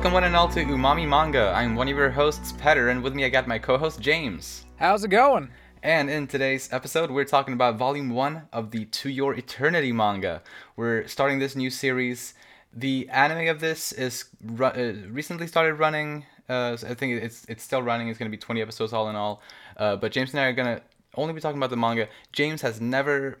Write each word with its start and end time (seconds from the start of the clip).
Welcome 0.00 0.14
one 0.14 0.24
and 0.24 0.34
all 0.34 0.48
to 0.48 0.64
Umami 0.64 1.06
Manga. 1.06 1.52
I'm 1.54 1.74
one 1.74 1.86
of 1.86 1.94
your 1.94 2.08
hosts, 2.08 2.52
Petter, 2.52 2.88
and 2.88 3.02
with 3.02 3.14
me 3.14 3.26
I 3.26 3.28
got 3.28 3.46
my 3.46 3.58
co-host 3.58 4.00
James. 4.00 4.64
How's 4.76 5.04
it 5.04 5.08
going? 5.08 5.50
And 5.82 6.08
in 6.08 6.26
today's 6.26 6.72
episode, 6.72 7.10
we're 7.10 7.26
talking 7.26 7.52
about 7.52 7.76
Volume 7.76 8.08
1 8.08 8.48
of 8.50 8.70
the 8.70 8.86
To 8.86 9.10
Your 9.10 9.34
Eternity 9.34 9.92
manga. 9.92 10.42
We're 10.74 11.06
starting 11.06 11.38
this 11.38 11.54
new 11.54 11.68
series. 11.68 12.32
The 12.72 13.10
anime 13.10 13.48
of 13.48 13.60
this 13.60 13.92
is 13.92 14.24
ru- 14.42 14.68
uh, 14.68 14.94
recently 15.10 15.46
started 15.46 15.74
running. 15.74 16.24
Uh, 16.48 16.78
I 16.82 16.94
think 16.94 17.22
it's 17.22 17.44
it's 17.44 17.62
still 17.62 17.82
running. 17.82 18.08
It's 18.08 18.18
going 18.18 18.30
to 18.30 18.34
be 18.34 18.40
20 18.40 18.62
episodes 18.62 18.94
all 18.94 19.10
in 19.10 19.16
all. 19.16 19.42
Uh, 19.76 19.96
but 19.96 20.12
James 20.12 20.30
and 20.30 20.40
I 20.40 20.46
are 20.46 20.54
going 20.54 20.78
to 20.78 20.82
only 21.14 21.34
be 21.34 21.42
talking 21.42 21.58
about 21.58 21.68
the 21.68 21.76
manga. 21.76 22.08
James 22.32 22.62
has 22.62 22.80
never 22.80 23.38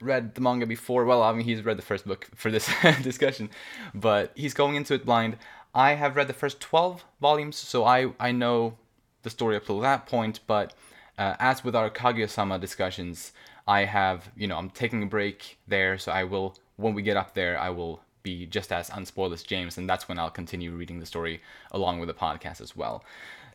read 0.00 0.34
the 0.34 0.40
manga 0.40 0.66
before. 0.66 1.04
Well, 1.04 1.22
I 1.22 1.32
mean, 1.32 1.44
he's 1.44 1.62
read 1.62 1.76
the 1.76 1.82
first 1.82 2.06
book 2.06 2.28
for 2.34 2.50
this 2.50 2.70
discussion, 3.02 3.50
but 3.94 4.32
he's 4.34 4.54
going 4.54 4.76
into 4.76 4.94
it 4.94 5.04
blind. 5.04 5.36
I 5.74 5.94
have 5.94 6.16
read 6.16 6.28
the 6.28 6.34
first 6.34 6.60
12 6.60 7.04
volumes, 7.20 7.56
so 7.56 7.84
I, 7.84 8.12
I 8.20 8.32
know 8.32 8.76
the 9.22 9.30
story 9.30 9.56
up 9.56 9.66
to 9.66 9.80
that 9.80 10.06
point, 10.06 10.40
but 10.46 10.74
uh, 11.18 11.34
as 11.38 11.64
with 11.64 11.74
our 11.74 11.88
Kaguya-sama 11.88 12.58
discussions, 12.58 13.32
I 13.66 13.84
have, 13.84 14.30
you 14.36 14.46
know, 14.46 14.56
I'm 14.56 14.70
taking 14.70 15.02
a 15.02 15.06
break 15.06 15.58
there, 15.66 15.96
so 15.96 16.12
I 16.12 16.24
will, 16.24 16.56
when 16.76 16.94
we 16.94 17.02
get 17.02 17.16
up 17.16 17.34
there, 17.34 17.58
I 17.58 17.70
will 17.70 18.02
be 18.22 18.46
just 18.46 18.72
as 18.72 18.90
unspoiled 18.90 19.32
as 19.32 19.42
James, 19.42 19.78
and 19.78 19.88
that's 19.88 20.08
when 20.08 20.18
I'll 20.18 20.30
continue 20.30 20.72
reading 20.72 21.00
the 21.00 21.06
story 21.06 21.40
along 21.70 22.00
with 22.00 22.08
the 22.08 22.14
podcast 22.14 22.60
as 22.60 22.76
well. 22.76 23.04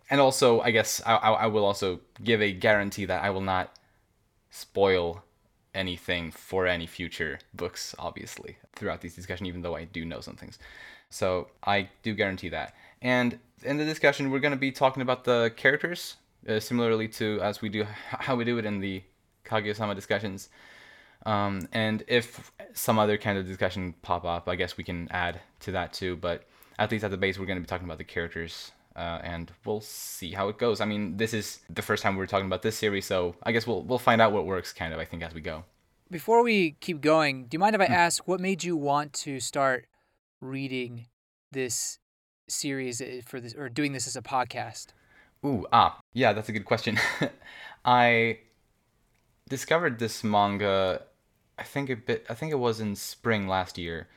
And 0.09 0.19
also, 0.21 0.61
I 0.61 0.71
guess 0.71 1.01
I, 1.05 1.15
I, 1.15 1.31
I 1.31 1.45
will 1.47 1.65
also 1.65 1.99
give 2.23 2.41
a 2.41 2.51
guarantee 2.51 3.05
that 3.05 3.23
I 3.23 3.29
will 3.29 3.41
not 3.41 3.75
spoil 4.49 5.23
anything 5.75 6.31
for 6.31 6.65
any 6.65 6.87
future 6.87 7.39
books, 7.53 7.93
obviously, 7.99 8.57
throughout 8.75 9.01
these 9.01 9.15
discussions, 9.15 9.47
even 9.47 9.61
though 9.61 9.75
I 9.75 9.83
do 9.83 10.05
know 10.05 10.21
some 10.21 10.35
things. 10.35 10.57
So 11.09 11.47
I 11.63 11.89
do 12.03 12.13
guarantee 12.13 12.49
that. 12.49 12.73
And 13.01 13.39
in 13.63 13.77
the 13.77 13.85
discussion, 13.85 14.31
we're 14.31 14.39
going 14.39 14.53
to 14.53 14.59
be 14.59 14.71
talking 14.71 15.01
about 15.01 15.23
the 15.23 15.51
characters, 15.55 16.17
uh, 16.47 16.59
similarly 16.59 17.07
to 17.09 17.39
as 17.41 17.61
we 17.61 17.69
do 17.69 17.85
how 18.09 18.35
we 18.35 18.43
do 18.43 18.57
it 18.57 18.65
in 18.65 18.79
the 18.79 19.03
Kaguya-sama 19.45 19.95
discussions. 19.95 20.49
Um, 21.25 21.67
and 21.71 22.03
if 22.07 22.51
some 22.73 22.99
other 22.99 23.17
kind 23.17 23.37
of 23.37 23.47
discussion 23.47 23.93
pop 24.01 24.25
up, 24.25 24.47
I 24.47 24.55
guess 24.55 24.77
we 24.77 24.83
can 24.83 25.07
add 25.11 25.39
to 25.61 25.71
that 25.71 25.93
too. 25.93 26.15
But 26.15 26.43
at 26.77 26.91
least 26.91 27.03
at 27.03 27.11
the 27.11 27.17
base, 27.17 27.39
we're 27.39 27.45
going 27.45 27.57
to 27.57 27.61
be 27.61 27.67
talking 27.67 27.85
about 27.85 27.97
the 27.97 28.03
characters, 28.03 28.71
uh, 28.95 29.19
and 29.23 29.51
we'll 29.65 29.81
see 29.81 30.31
how 30.31 30.49
it 30.49 30.57
goes. 30.57 30.79
I 30.79 30.85
mean, 30.85 31.17
this 31.17 31.33
is 31.33 31.59
the 31.69 31.81
first 31.81 32.03
time 32.03 32.15
we're 32.15 32.27
talking 32.27 32.45
about 32.45 32.61
this 32.61 32.77
series, 32.77 33.05
so 33.05 33.35
I 33.43 33.51
guess 33.51 33.65
we'll 33.65 33.83
we'll 33.83 33.99
find 33.99 34.21
out 34.21 34.31
what 34.31 34.45
works, 34.45 34.71
kind 34.73 34.93
of. 34.93 34.99
I 34.99 35.05
think 35.05 35.23
as 35.23 35.33
we 35.33 35.41
go. 35.41 35.63
Before 36.09 36.43
we 36.43 36.77
keep 36.79 37.01
going, 37.01 37.45
do 37.45 37.55
you 37.55 37.59
mind 37.59 37.75
if 37.75 37.81
I 37.81 37.85
ask 37.85 38.27
what 38.27 38.39
made 38.39 38.63
you 38.63 38.77
want 38.77 39.11
to 39.13 39.41
start 39.41 39.87
reading 40.41 41.07
this 41.51 41.99
series 42.49 43.01
uh, 43.01 43.21
for 43.25 43.39
this 43.39 43.53
or 43.53 43.69
doing 43.69 43.93
this 43.93 44.07
as 44.07 44.15
a 44.15 44.21
podcast? 44.21 44.87
Ooh, 45.45 45.65
ah, 45.71 45.99
yeah, 46.13 46.33
that's 46.33 46.49
a 46.49 46.51
good 46.51 46.65
question. 46.65 46.99
I 47.85 48.39
discovered 49.49 49.99
this 49.99 50.23
manga, 50.23 51.03
I 51.57 51.63
think 51.63 51.89
a 51.89 51.95
bit, 51.95 52.25
I 52.29 52.33
think 52.33 52.51
it 52.51 52.59
was 52.59 52.79
in 52.79 52.95
spring 52.95 53.47
last 53.47 53.77
year, 53.77 54.07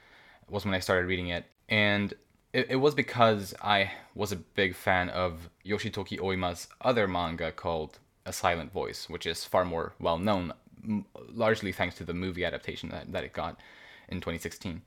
was 0.49 0.65
when 0.65 0.75
I 0.75 0.81
started 0.81 1.07
reading 1.07 1.29
it, 1.29 1.45
and 1.69 2.15
it, 2.53 2.71
it 2.71 2.77
was 2.77 2.95
because 2.95 3.55
I 3.63 3.93
was 4.15 4.33
a 4.33 4.37
big 4.37 4.75
fan 4.75 5.09
of 5.11 5.51
Yoshitoki 5.65 6.19
Oima's 6.19 6.69
other 6.81 7.07
manga 7.07 7.53
called 7.53 7.99
A 8.27 8.33
Silent 8.33 8.73
Voice, 8.73 9.09
which 9.09 9.27
is 9.27 9.45
far 9.45 9.65
more 9.65 9.93
well 10.01 10.19
known, 10.19 10.53
m- 10.83 11.05
largely 11.29 11.71
thanks 11.71 11.97
to 11.97 12.05
the 12.05 12.15
movie 12.15 12.45
adaptation 12.45 12.89
that, 12.89 13.13
that 13.13 13.25
it 13.25 13.33
got 13.33 13.61
in 14.09 14.19
2016 14.19 14.83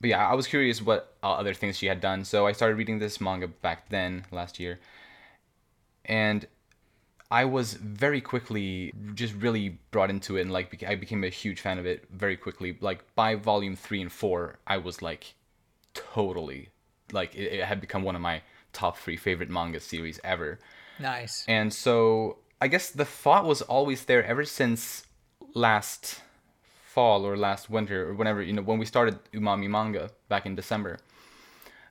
but 0.00 0.10
yeah, 0.10 0.26
I 0.26 0.34
was 0.34 0.46
curious 0.46 0.80
what 0.80 1.14
uh, 1.22 1.32
other 1.32 1.54
things 1.54 1.76
she 1.76 1.86
had 1.86 2.00
done, 2.00 2.24
so 2.24 2.46
I 2.46 2.52
started 2.52 2.76
reading 2.76 2.98
this 2.98 3.20
manga 3.20 3.48
back 3.48 3.88
then 3.88 4.24
last 4.30 4.58
year, 4.58 4.78
and 6.04 6.46
I 7.30 7.44
was 7.44 7.74
very 7.74 8.20
quickly 8.20 8.92
just 9.14 9.34
really 9.34 9.78
brought 9.90 10.10
into 10.10 10.36
it, 10.36 10.42
and 10.42 10.52
like 10.52 10.82
I 10.86 10.96
became 10.96 11.22
a 11.22 11.28
huge 11.28 11.60
fan 11.60 11.78
of 11.78 11.86
it 11.86 12.04
very 12.10 12.36
quickly. 12.36 12.76
Like 12.80 13.14
by 13.14 13.34
volume 13.34 13.76
three 13.76 14.00
and 14.00 14.10
four, 14.10 14.58
I 14.66 14.78
was 14.78 15.02
like 15.02 15.34
totally 15.94 16.68
like 17.12 17.34
it, 17.34 17.52
it 17.52 17.64
had 17.64 17.80
become 17.80 18.02
one 18.02 18.16
of 18.16 18.22
my 18.22 18.42
top 18.72 18.96
three 18.96 19.16
favorite 19.16 19.50
manga 19.50 19.80
series 19.80 20.20
ever. 20.24 20.58
Nice. 20.98 21.44
And 21.48 21.72
so 21.72 22.38
I 22.60 22.68
guess 22.68 22.90
the 22.90 23.04
thought 23.04 23.44
was 23.44 23.62
always 23.62 24.04
there 24.04 24.24
ever 24.24 24.44
since 24.44 25.04
last 25.54 26.22
fall 26.94 27.24
or 27.24 27.36
last 27.36 27.70
winter 27.70 28.08
or 28.08 28.14
whenever 28.14 28.42
you 28.42 28.52
know 28.52 28.62
when 28.62 28.78
we 28.78 28.86
started 28.86 29.18
Umami 29.32 29.68
manga 29.68 30.10
back 30.28 30.44
in 30.46 30.54
December. 30.54 30.98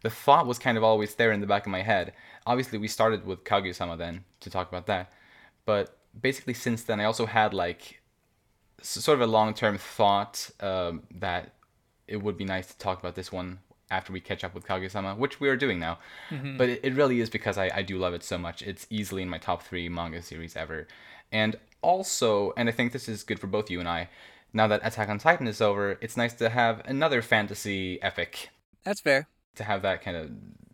The 0.01 0.09
thought 0.09 0.47
was 0.47 0.59
kind 0.59 0.77
of 0.77 0.83
always 0.83 1.15
there 1.15 1.31
in 1.31 1.41
the 1.41 1.47
back 1.53 1.65
of 1.65 1.71
my 1.71 1.81
head. 1.81 2.13
Obviously, 2.45 2.77
we 2.77 2.87
started 2.87 3.25
with 3.25 3.43
Kaguya-sama 3.43 3.97
then 3.97 4.23
to 4.39 4.49
talk 4.49 4.69
about 4.69 4.87
that, 4.87 5.11
but 5.65 5.97
basically 6.19 6.53
since 6.53 6.83
then 6.83 6.99
I 6.99 7.05
also 7.05 7.25
had 7.25 7.53
like 7.53 8.01
sort 8.81 9.15
of 9.19 9.21
a 9.21 9.31
long-term 9.31 9.77
thought 9.77 10.49
um, 10.61 11.03
that 11.11 11.53
it 12.07 12.17
would 12.23 12.37
be 12.37 12.45
nice 12.45 12.67
to 12.67 12.77
talk 12.77 12.99
about 12.99 13.15
this 13.15 13.31
one 13.31 13.59
after 13.91 14.13
we 14.13 14.19
catch 14.19 14.43
up 14.43 14.53
with 14.53 14.65
Kaguya-sama, 14.65 15.15
which 15.15 15.39
we 15.39 15.49
are 15.49 15.57
doing 15.57 15.79
now. 15.79 15.97
But 16.57 16.69
it, 16.69 16.79
it 16.83 16.93
really 16.93 17.19
is 17.21 17.29
because 17.29 17.57
I, 17.57 17.71
I 17.73 17.81
do 17.81 17.97
love 17.97 18.13
it 18.13 18.23
so 18.23 18.37
much. 18.37 18.61
It's 18.61 18.85
easily 18.89 19.21
in 19.21 19.29
my 19.29 19.37
top 19.37 19.63
three 19.63 19.89
manga 19.89 20.21
series 20.21 20.55
ever. 20.55 20.87
And 21.31 21.57
also, 21.81 22.53
and 22.57 22.69
I 22.69 22.71
think 22.71 22.91
this 22.91 23.09
is 23.09 23.23
good 23.23 23.39
for 23.39 23.47
both 23.47 23.69
you 23.69 23.79
and 23.79 23.89
I, 23.89 24.09
now 24.53 24.67
that 24.67 24.81
Attack 24.83 25.09
on 25.09 25.19
Titan 25.19 25.47
is 25.47 25.61
over, 25.61 25.97
it's 26.01 26.17
nice 26.17 26.33
to 26.35 26.49
have 26.49 26.81
another 26.85 27.21
fantasy 27.21 28.01
epic 28.01 28.49
That's 28.83 28.99
fair. 29.01 29.27
to 29.55 29.63
have 29.63 29.81
that 29.83 30.01
kind 30.01 30.17
of 30.17 30.31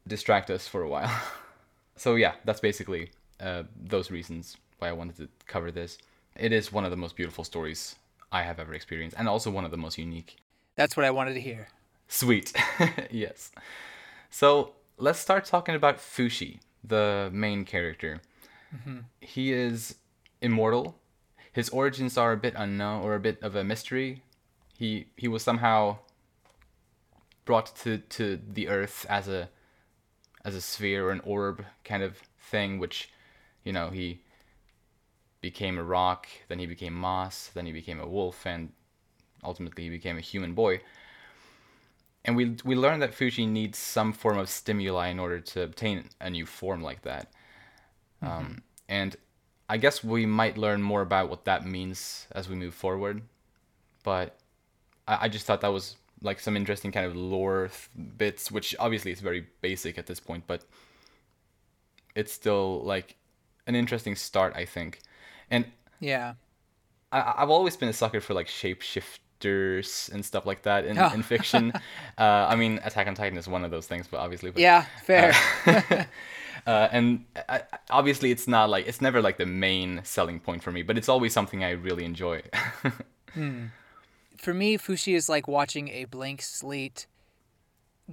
distract 0.08 0.50
us 0.50 0.68
for 0.68 0.82
a 0.82 0.90
while. 0.90 1.12
so 1.96 2.16
yeah, 2.16 2.34
that's 2.46 2.60
basically 2.60 3.12
uh, 3.40 3.64
those 3.76 4.12
reasons 4.12 4.58
why 4.80 4.90
I 4.90 4.94
wanted 4.94 5.18
to 5.18 5.30
cover 5.48 5.72
this. 5.72 5.98
It 6.36 6.52
is 6.52 6.72
one 6.72 6.86
of 6.86 6.92
the 6.92 6.98
most 6.98 7.16
beautiful 7.16 7.44
stories 7.44 7.96
I 8.32 8.44
have 8.44 8.60
ever 8.60 8.74
experienced, 8.74 9.16
and 9.18 9.28
also 9.28 9.50
one 9.50 9.66
of 9.66 9.72
the 9.72 9.78
most 9.78 9.98
unique. 9.98 10.38
That's 10.76 10.98
what 10.98 11.06
I 11.06 11.12
wanted 11.12 11.36
to 11.36 11.42
hear. 11.42 11.70
Sweet. 12.08 12.54
yes. 13.12 13.52
So 14.30 14.74
let's 14.98 15.20
start 15.20 15.46
talking 15.46 15.76
about 15.76 15.98
Fushi, 15.98 16.60
the 16.84 17.30
main 17.32 17.64
character. 17.66 18.22
He 19.22 19.54
is 19.54 19.96
immortal. 20.42 20.98
His 21.56 21.70
origins 21.70 22.18
are 22.18 22.34
a 22.34 22.38
bit 22.38 22.54
unknown 22.58 23.02
or 23.02 23.16
a 23.16 23.20
bit 23.20 23.42
of 23.42 23.56
a 23.56 23.64
mystery. 23.64 24.22
He 24.78 25.08
he 25.16 25.28
was 25.28 25.42
somehow 25.42 25.98
brought 27.46 27.76
to, 27.78 27.98
to 27.98 28.40
the 28.46 28.68
earth 28.68 29.06
as 29.10 29.28
a 29.28 29.50
as 30.44 30.56
a 30.56 30.62
sphere 30.62 31.08
or 31.08 31.12
an 31.12 31.22
orb 31.22 31.66
kind 31.84 32.04
of 32.04 32.18
thing, 32.40 32.78
which, 32.78 33.10
you 33.64 33.72
know, 33.72 33.90
he 33.90 34.22
became 35.42 35.78
a 35.78 35.84
rock, 35.84 36.28
then 36.50 36.60
he 36.60 36.66
became 36.66 36.94
moss, 36.94 37.50
then 37.54 37.66
he 37.66 37.72
became 37.72 38.00
a 38.00 38.08
wolf, 38.08 38.46
and 38.46 38.74
ultimately 39.44 39.86
he 39.86 39.90
became 39.90 40.18
a 40.18 40.22
human 40.22 40.54
boy 40.54 40.82
and 42.26 42.36
we 42.36 42.58
we 42.66 42.76
learned 42.76 43.02
that 43.04 43.14
Fushi 43.14 43.48
needs 43.48 43.78
some 43.78 44.12
form 44.12 44.38
of 44.38 44.50
stimuli 44.50 45.08
in 45.08 45.20
order 45.20 45.40
to 45.40 45.62
obtain 45.62 46.10
a 46.20 46.30
new 46.30 46.46
form 46.46 46.82
like 46.82 47.04
that. 47.04 47.32
Um, 48.22 48.64
and 48.90 49.16
I 49.68 49.78
guess 49.78 50.04
we 50.04 50.26
might 50.26 50.58
learn 50.58 50.82
more 50.82 51.02
about 51.02 51.30
what 51.30 51.46
that 51.46 51.66
means 51.66 52.28
as 52.32 52.48
we 52.50 52.56
move 52.56 52.74
forward. 52.74 53.22
But 54.04 54.36
I, 55.08 55.18
I 55.22 55.30
just 55.30 55.46
thought 55.46 55.62
that 55.62 55.74
was 55.74 55.96
like 56.22 56.40
some 56.40 56.56
interesting 56.56 56.92
kind 56.92 57.06
of 57.06 57.16
lore 57.16 57.70
th- 57.70 57.90
bits, 58.18 58.52
which 58.52 58.76
obviously 58.80 59.12
is 59.12 59.20
very 59.22 59.48
basic 59.62 59.98
at 59.98 60.06
this 60.06 60.20
point, 60.20 60.44
but 60.48 60.64
it's 62.16 62.32
still 62.32 62.82
like 62.84 63.16
an 63.68 63.76
interesting 63.76 64.16
start, 64.16 64.54
I 64.56 64.66
think. 64.66 65.00
And 65.50 65.66
Yeah. 66.00 66.36
I, 67.12 67.34
I've 67.38 67.50
always 67.50 67.76
been 67.76 67.90
a 67.90 67.94
sucker 67.94 68.22
for 68.22 68.34
like 68.34 68.48
shapeshifters 68.48 70.12
and 70.14 70.24
stuff 70.26 70.46
like 70.46 70.62
that 70.64 70.86
in, 70.86 70.98
Oh. 70.98 71.10
in 71.14 71.24
fiction. 71.24 71.74
uh, 72.18 72.48
I 72.50 72.56
mean, 72.56 72.80
Attack 72.84 73.08
on 73.08 73.16
Titan 73.16 73.38
is 73.38 73.48
one 73.48 73.66
of 73.66 73.72
those 73.72 73.88
things, 73.88 74.08
but 74.08 74.20
obviously, 74.20 74.52
but, 74.52 74.62
Yeah, 74.62 74.86
fair. 75.04 75.34
uh, 75.66 76.04
and 76.66 77.26
uh, 77.48 77.60
obviously, 77.90 78.32
it's 78.32 78.48
not 78.48 78.70
like 78.70 78.88
it's 78.88 79.02
never 79.02 79.22
like 79.22 79.38
the 79.38 79.46
main 79.46 80.02
selling 80.04 80.40
point 80.40 80.64
for 80.64 80.72
me, 80.72 80.82
but 80.82 80.98
it's 80.98 81.10
always 81.10 81.34
something 81.34 81.64
I 81.64 81.72
really 81.72 82.06
enjoy. 82.06 82.42
For 84.38 84.54
me, 84.54 84.78
Fushi 84.78 85.16
is 85.16 85.30
like 85.30 85.48
watching 85.48 85.90
a 85.90 86.06
blank 86.06 86.42
slate 86.42 87.08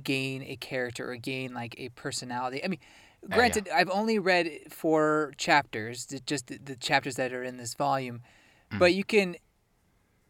gain 0.02 0.42
a 0.42 0.56
character 0.56 1.10
or 1.10 1.16
gain 1.16 1.52
like 1.52 1.74
a 1.78 1.90
personality. 1.90 2.64
I 2.64 2.68
mean, 2.68 2.80
yeah. 3.28 3.34
granted, 3.34 3.68
I've 3.72 3.90
only 3.90 4.18
read 4.18 4.50
four 4.70 5.32
chapters, 5.36 6.06
just 6.26 6.46
the, 6.46 6.58
the 6.58 6.76
chapters 6.76 7.16
that 7.16 7.32
are 7.32 7.42
in 7.42 7.56
this 7.56 7.74
volume, 7.74 8.22
but 8.78 8.94
you 8.94 9.04
can. 9.04 9.36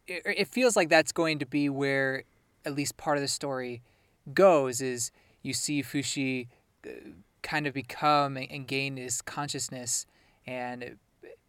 It, 0.08 0.22
it 0.26 0.48
feels 0.48 0.74
like 0.74 0.88
that's 0.88 1.12
going 1.12 1.38
to 1.38 1.46
be 1.46 1.68
where 1.68 2.24
at 2.64 2.74
least 2.74 2.96
part 2.96 3.16
of 3.16 3.22
the 3.22 3.28
story 3.28 3.82
goes. 4.34 4.80
Is 4.80 5.10
you 5.42 5.52
see 5.52 5.82
Fushi 5.82 6.48
uh, 6.86 6.90
kind 7.42 7.66
of 7.66 7.74
become 7.74 8.36
and, 8.36 8.66
gain 8.66 8.96
his 8.96 9.20
consciousness 9.22 10.06
and 10.46 10.96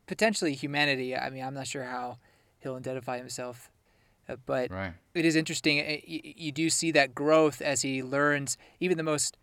potentially 0.08 0.54
humanity. 0.54 1.16
I 1.16 1.30
mean, 1.30 1.44
I'm 1.44 1.54
not 1.54 1.68
sure 1.68 1.84
how 1.84 2.18
he'll 2.60 2.76
identify 2.76 3.18
himself, 3.18 3.70
uh, 4.28 4.36
but 4.46 4.72
right. 4.72 4.94
it 5.14 5.26
is 5.26 5.36
interesting. 5.36 5.80
uh, 5.80 5.98
You, 6.06 6.52
do 6.52 6.70
see 6.70 6.92
that 6.92 7.14
growth 7.14 7.62
as 7.62 7.82
he 7.82 8.02
learns 8.04 8.58
even 8.80 8.98
the 8.98 9.04
most 9.04 9.38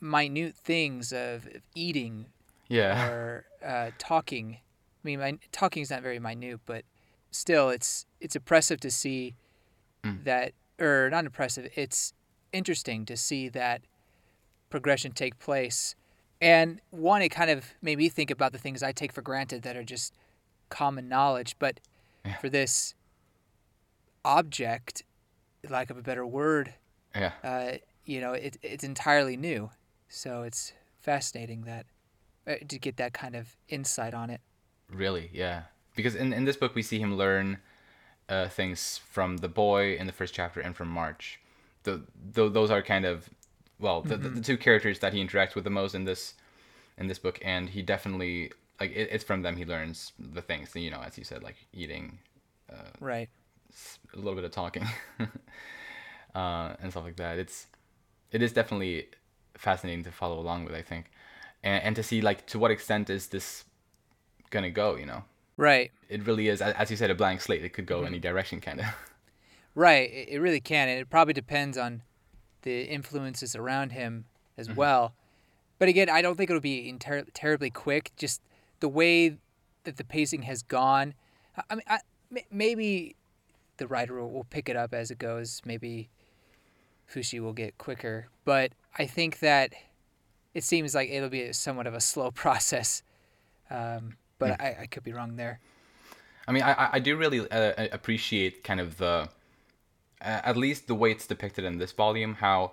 minute 0.00 0.54
things 0.54 1.12
of 1.12 1.46
of 1.46 1.62
eating 1.74 2.26
Yeah. 2.68 3.06
or 3.08 3.44
uh, 3.64 3.90
talking. 3.98 4.54
I 4.56 5.00
mean, 5.04 5.38
talking 5.52 5.82
is 5.82 5.90
not 5.90 6.02
very 6.02 6.18
minute, 6.18 6.60
but 6.66 6.84
still, 7.30 7.68
it's 7.70 8.06
it's 8.20 8.36
impressive 8.36 8.80
to 8.80 8.90
see 8.90 9.34
Mm. 10.02 10.24
that, 10.24 10.52
or 10.78 11.10
not 11.10 11.26
impressive. 11.26 11.70
It's 11.76 12.14
interesting 12.54 13.04
to 13.04 13.18
see 13.18 13.50
that 13.50 13.82
progression 14.70 15.12
take 15.12 15.38
place. 15.38 15.94
And 16.40 16.80
one, 16.90 17.20
it 17.20 17.28
kind 17.28 17.50
of 17.50 17.66
made 17.82 17.98
me 17.98 18.08
think 18.08 18.30
about 18.30 18.52
the 18.52 18.58
things 18.58 18.82
I 18.82 18.92
take 18.92 19.12
for 19.12 19.20
granted 19.20 19.62
that 19.62 19.76
are 19.76 19.84
just 19.84 20.14
common 20.70 21.08
knowledge. 21.08 21.56
But 21.58 21.80
Yeah. 22.24 22.36
for 22.36 22.48
this 22.48 22.94
object, 24.24 25.02
lack 25.68 25.90
of 25.90 25.98
a 25.98 26.02
better 26.02 26.26
word, 26.26 26.74
Yeah. 27.14 27.32
uh, 27.42 27.78
you 28.04 28.20
know, 28.20 28.32
it, 28.32 28.56
it's 28.62 28.84
entirely 28.84 29.36
new. 29.36 29.70
So 30.08 30.42
it's 30.42 30.72
fascinating 31.02 31.62
that 31.62 31.86
uh, 32.46 32.54
to 32.68 32.78
get 32.78 32.96
that 32.96 33.12
kind 33.12 33.36
of 33.36 33.56
insight 33.68 34.14
on 34.14 34.30
it. 34.30 34.40
Really, 34.88 35.30
yeah. 35.32 35.64
Because 35.94 36.14
in, 36.14 36.32
in 36.32 36.44
this 36.44 36.56
book, 36.56 36.74
we 36.74 36.82
see 36.82 36.98
him 36.98 37.16
learn 37.16 37.58
uh, 38.28 38.48
things 38.48 38.98
from 38.98 39.38
the 39.38 39.48
boy 39.48 39.94
in 39.96 40.06
the 40.06 40.12
first 40.12 40.34
chapter 40.34 40.60
and 40.60 40.74
from 40.76 40.88
March. 40.88 41.40
The, 41.82 42.02
the, 42.32 42.48
those 42.48 42.70
are 42.70 42.82
kind 42.82 43.04
of, 43.04 43.28
well, 43.80 44.02
the, 44.02 44.10
the, 44.10 44.16
the 44.16 44.28
mm-hmm. 44.28 44.40
two 44.42 44.56
characters 44.56 44.98
that 45.00 45.12
he 45.12 45.24
interacts 45.24 45.54
with 45.54 45.64
the 45.64 45.70
most 45.70 45.94
in 45.94 46.04
this 46.04 46.34
in 46.98 47.06
this 47.06 47.18
book, 47.18 47.38
and 47.42 47.68
he 47.70 47.82
definitely 47.82 48.52
like 48.78 48.90
it, 48.92 49.08
it's 49.10 49.24
from 49.24 49.42
them 49.42 49.56
he 49.56 49.64
learns 49.64 50.12
the 50.18 50.42
things. 50.42 50.74
You 50.74 50.90
know, 50.90 51.02
as 51.02 51.16
you 51.18 51.24
said, 51.24 51.42
like 51.42 51.56
eating, 51.72 52.18
uh, 52.70 52.90
Right. 53.00 53.28
a 54.12 54.16
little 54.16 54.34
bit 54.34 54.44
of 54.44 54.50
talking, 54.50 54.86
uh, 56.34 56.74
and 56.80 56.90
stuff 56.90 57.04
like 57.04 57.16
that. 57.16 57.38
It's 57.38 57.66
it 58.32 58.42
is 58.42 58.52
definitely 58.52 59.08
fascinating 59.56 60.04
to 60.04 60.12
follow 60.12 60.38
along 60.38 60.64
with. 60.64 60.74
I 60.74 60.82
think, 60.82 61.10
and 61.62 61.82
and 61.82 61.96
to 61.96 62.02
see 62.02 62.20
like 62.20 62.46
to 62.48 62.58
what 62.58 62.70
extent 62.70 63.10
is 63.10 63.28
this 63.28 63.64
gonna 64.50 64.70
go. 64.70 64.96
You 64.96 65.06
know 65.06 65.24
Right. 65.56 65.90
it 66.08 66.26
really 66.26 66.48
is 66.48 66.62
as 66.62 66.90
you 66.90 66.96
said 66.96 67.10
a 67.10 67.14
blank 67.14 67.42
slate 67.42 67.62
it 67.62 67.70
could 67.74 67.84
go 67.84 67.98
mm-hmm. 67.98 68.06
any 68.06 68.18
direction 68.18 68.60
kind 68.60 68.80
of 68.80 68.86
Right. 69.74 70.10
It, 70.10 70.28
it 70.30 70.38
really 70.40 70.60
can. 70.60 70.88
And 70.88 71.00
it 71.00 71.10
probably 71.10 71.34
depends 71.34 71.78
on 71.78 72.02
the 72.62 72.82
influences 72.84 73.54
around 73.56 73.92
him 73.92 74.24
as 74.56 74.68
Mm-hmm. 74.68 74.76
well. 74.76 75.14
But 75.78 75.88
again, 75.88 76.10
I 76.10 76.20
don't 76.22 76.36
think 76.36 76.50
it'll 76.50 76.60
be 76.60 76.92
ter- 76.98 77.24
terribly 77.32 77.70
quick. 77.70 78.12
Just 78.16 78.42
the 78.80 78.88
way 78.88 79.38
that 79.84 79.96
the 79.96 80.04
pacing 80.04 80.42
has 80.42 80.62
gone. 80.62 81.14
I- 81.70 81.74
mean, 81.74 81.82
I, 81.88 81.98
maybe 82.50 83.16
the 83.78 83.86
writer 83.86 84.20
will, 84.20 84.30
will 84.30 84.44
pick 84.44 84.68
it 84.68 84.76
up 84.76 84.92
as 84.92 85.10
it 85.10 85.18
goes. 85.18 85.62
Maybe 85.64 86.10
Fushi 87.12 87.40
will 87.40 87.54
get 87.54 87.78
quicker. 87.78 88.28
But 88.44 88.72
I 88.98 89.06
think 89.06 89.38
that 89.40 89.72
it 90.54 90.64
seems 90.64 90.94
like 90.94 91.08
it'll 91.10 91.28
be 91.30 91.52
somewhat 91.52 91.86
of 91.86 91.94
a 91.94 92.00
slow 92.00 92.30
process. 92.44 93.02
Um, 93.70 94.16
but 94.38 94.60
I, 94.60 94.76
I 94.82 94.86
could 94.86 95.02
be 95.04 95.12
wrong 95.12 95.36
there. 95.36 95.60
i 96.48 96.52
mean 96.52 96.62
i 96.62 96.72
I- 96.72 96.90
i 96.94 96.98
do 96.98 97.16
really 97.16 97.40
uh, 97.50 97.86
appreciate 97.92 98.64
kind 98.64 98.80
of 98.80 98.96
the 98.96 99.28
at 100.20 100.56
least 100.56 100.86
the 100.86 100.94
way 100.94 101.10
it's 101.10 101.26
depicted 101.26 101.64
in 101.64 101.78
this 101.78 101.92
volume 101.92 102.34
how 102.36 102.72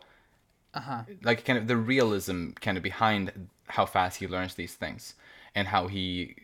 Uh-huh. 0.73 1.03
like 1.23 1.45
kind 1.45 1.57
of 1.59 1.67
the 1.67 1.77
realism 1.77 2.51
kind 2.61 2.77
of 2.77 2.83
behind 2.83 3.47
how 3.69 3.85
fast 3.85 4.19
he 4.19 4.27
learns 4.27 4.55
these 4.55 4.75
things 4.75 5.13
and 5.55 5.67
how 5.67 5.87
he 5.87 6.35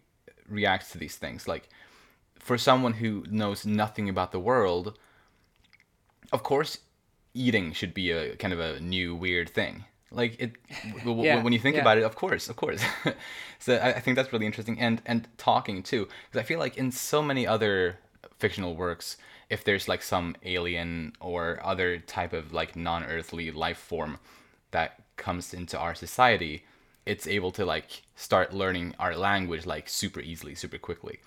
reacts 0.48 0.92
to 0.92 0.98
these 0.98 1.16
things 1.16 1.48
like 1.48 1.70
for 2.40 2.58
someone 2.58 2.94
who 2.94 3.26
knows 3.30 3.66
nothing 3.66 4.10
about 4.10 4.32
the 4.32 4.40
world 4.40 4.98
of 6.32 6.44
course 6.44 6.80
eating 7.34 7.74
should 7.74 7.94
be 7.94 8.12
a 8.12 8.36
kind 8.36 8.54
of 8.54 8.60
a 8.60 8.80
new 8.80 9.16
weird 9.16 9.50
thing 9.50 9.86
like 10.12 10.36
it 10.40 10.54
w- 11.06 11.26
Yeah, 11.26 11.44
when 11.44 11.54
you 11.54 11.60
think 11.60 11.76
yeah. 11.76 11.82
about 11.82 11.98
it 11.98 12.04
of 12.04 12.16
course 12.16 12.50
of 12.50 12.56
course 12.56 12.84
so 13.60 13.76
I, 13.76 13.94
I 13.96 14.00
think 14.00 14.16
that's 14.16 14.32
really 14.32 14.46
interesting 14.46 14.80
and 14.80 15.02
and 15.06 15.28
talking 15.38 15.82
too 15.84 16.08
because 16.30 16.40
i 16.40 16.44
feel 16.44 16.60
like 16.60 16.78
in 16.78 16.92
so 16.92 17.22
many 17.22 17.48
other 17.48 18.00
fictional 18.38 18.76
works 18.76 19.18
if 19.54 19.60
there's 19.68 19.88
like 19.94 20.04
some 20.14 20.28
alien 20.56 21.14
or 21.20 21.42
other 21.72 21.90
type 22.18 22.34
of 22.40 22.44
like 22.60 22.72
non-earthly 22.76 23.48
life 23.66 23.78
form 23.92 24.18
that 24.72 24.90
comes 25.26 25.54
into 25.54 25.76
our 25.86 25.96
society 26.06 26.56
it's 27.06 27.26
able 27.38 27.52
to 27.52 27.64
like 27.76 27.90
start 28.16 28.48
learning 28.62 28.88
our 29.04 29.14
language 29.30 29.66
like 29.76 29.86
super 29.90 30.22
easily 30.32 30.56
super 30.56 30.80
quickly. 30.88 31.18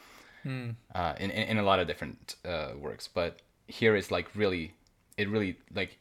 Uh, 0.95 1.15
in, 1.23 1.31
in 1.39 1.43
in 1.51 1.57
a 1.59 1.63
lot 1.71 1.79
of 1.81 1.87
different 1.91 2.37
uh, 2.53 2.71
works. 2.87 3.09
But 3.19 3.33
here 3.79 3.97
it's 3.99 4.11
like 4.17 4.27
really 4.43 4.65
it 5.23 5.27
really 5.35 5.53
like 5.81 5.99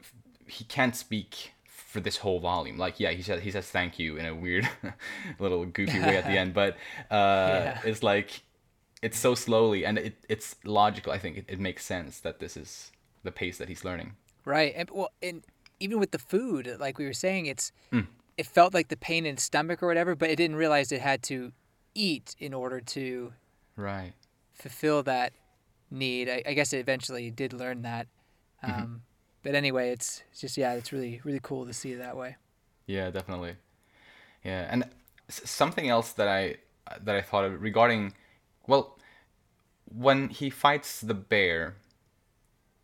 he 0.57 0.63
can't 0.65 0.95
speak 0.95 1.31
for 1.65 1.99
this 1.99 2.17
whole 2.23 2.39
volume. 2.39 2.77
Like 2.85 2.99
yeah 3.03 3.11
he 3.17 3.23
says 3.23 3.41
he 3.41 3.51
says 3.51 3.67
thank 3.77 3.91
you 3.99 4.17
in 4.19 4.25
a 4.25 4.35
weird 4.45 4.65
little 5.39 5.65
goofy 5.77 5.99
way 5.99 6.15
at 6.21 6.25
the 6.25 6.37
end 6.41 6.53
but 6.53 6.71
uh 7.09 7.59
Yeah. 7.63 7.79
it's 7.89 8.03
like 8.03 8.29
it's 9.01 9.19
so 9.19 9.35
slowly 9.35 9.85
and 9.85 9.97
it, 9.97 10.15
it's 10.29 10.55
logical 10.63 11.11
i 11.11 11.17
think 11.17 11.37
it, 11.37 11.45
it 11.47 11.59
makes 11.59 11.85
sense 11.85 12.19
that 12.19 12.39
this 12.39 12.55
is 12.57 12.91
the 13.23 13.31
pace 13.31 13.57
that 13.57 13.67
he's 13.69 13.83
learning 13.85 14.13
Right. 14.47 14.73
And 14.75 14.91
well, 14.91 15.09
and 15.23 15.43
even 15.79 15.99
with 15.99 16.11
the 16.11 16.19
food, 16.19 16.77
like 16.79 16.99
we 16.99 17.05
were 17.05 17.13
saying, 17.13 17.47
it's 17.47 17.71
Mm. 17.91 18.05
it 18.37 18.45
felt 18.45 18.75
like 18.75 18.89
the 18.89 18.95
pain 18.97 19.25
in 19.25 19.35
the 19.35 19.41
stomach 19.41 19.81
or 19.81 19.87
whatever, 19.87 20.13
but 20.15 20.29
it 20.29 20.35
didn't 20.35 20.57
realize 20.57 20.91
it 20.91 21.01
had 21.01 21.23
to 21.23 21.51
eat 21.95 22.35
in 22.37 22.53
order 22.53 22.79
to 22.79 23.33
right 23.75 24.13
fulfill 24.53 25.01
that 25.03 25.33
need. 25.89 26.29
I, 26.29 26.43
I 26.45 26.53
guess 26.53 26.73
it 26.73 26.77
eventually 26.77 27.31
did 27.31 27.53
learn 27.53 27.81
that. 27.81 28.05
Um, 28.61 28.71
Mm-hmm. 28.71 28.95
But 29.41 29.55
anyway, 29.55 29.89
it's 29.89 30.21
it's 30.31 30.41
just 30.41 30.57
yeah, 30.57 30.73
it's 30.73 30.91
really 30.93 31.21
really 31.23 31.41
cool 31.41 31.65
to 31.65 31.73
see 31.73 31.93
it 31.93 31.97
that 31.97 32.15
way. 32.15 32.35
Yeah, 32.85 33.09
definitely. 33.09 33.55
Yeah, 34.43 34.67
and 34.69 34.83
something 35.27 35.89
else 35.89 36.11
that 36.13 36.27
I 36.27 36.57
that 37.03 37.15
I 37.15 37.21
thought 37.21 37.45
of 37.45 37.61
regarding, 37.63 38.13
well, 38.67 38.97
when 39.85 40.29
he 40.29 40.49
fights 40.49 41.01
the 41.01 41.13
bear, 41.13 41.75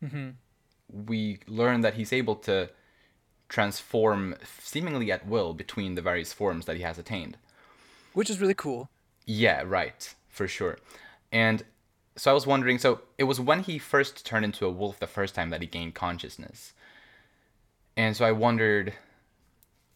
mm-hmm. 0.02 0.30
we 0.88 1.38
learn 1.46 1.80
that 1.82 1.94
he's 1.94 2.12
able 2.12 2.36
to 2.36 2.70
transform 3.48 4.34
seemingly 4.58 5.12
at 5.12 5.26
will 5.26 5.52
between 5.52 5.94
the 5.94 6.02
various 6.02 6.32
forms 6.32 6.64
that 6.66 6.76
he 6.76 6.82
has 6.82 6.98
attained. 6.98 7.36
Which 8.14 8.30
is 8.30 8.40
really 8.40 8.54
cool. 8.54 8.88
Yeah, 9.26 9.62
right, 9.64 10.14
for 10.28 10.48
sure. 10.48 10.78
And 11.30 11.64
so 12.16 12.30
I 12.30 12.34
was 12.34 12.46
wondering, 12.46 12.78
so 12.78 13.00
it 13.18 13.24
was 13.24 13.40
when 13.40 13.62
he 13.62 13.78
first 13.78 14.24
turned 14.24 14.44
into 14.44 14.66
a 14.66 14.70
wolf 14.70 14.98
the 14.98 15.06
first 15.06 15.34
time 15.34 15.50
that 15.50 15.60
he 15.60 15.66
gained 15.66 15.94
consciousness. 15.94 16.72
And 17.96 18.16
so 18.16 18.24
I 18.24 18.32
wondered, 18.32 18.94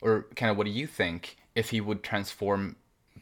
or 0.01 0.27
kind 0.35 0.51
of 0.51 0.57
what 0.57 0.65
do 0.65 0.71
you 0.71 0.87
think, 0.87 1.37
if 1.55 1.71
he 1.71 1.81
would 1.81 2.03
transform 2.03 2.77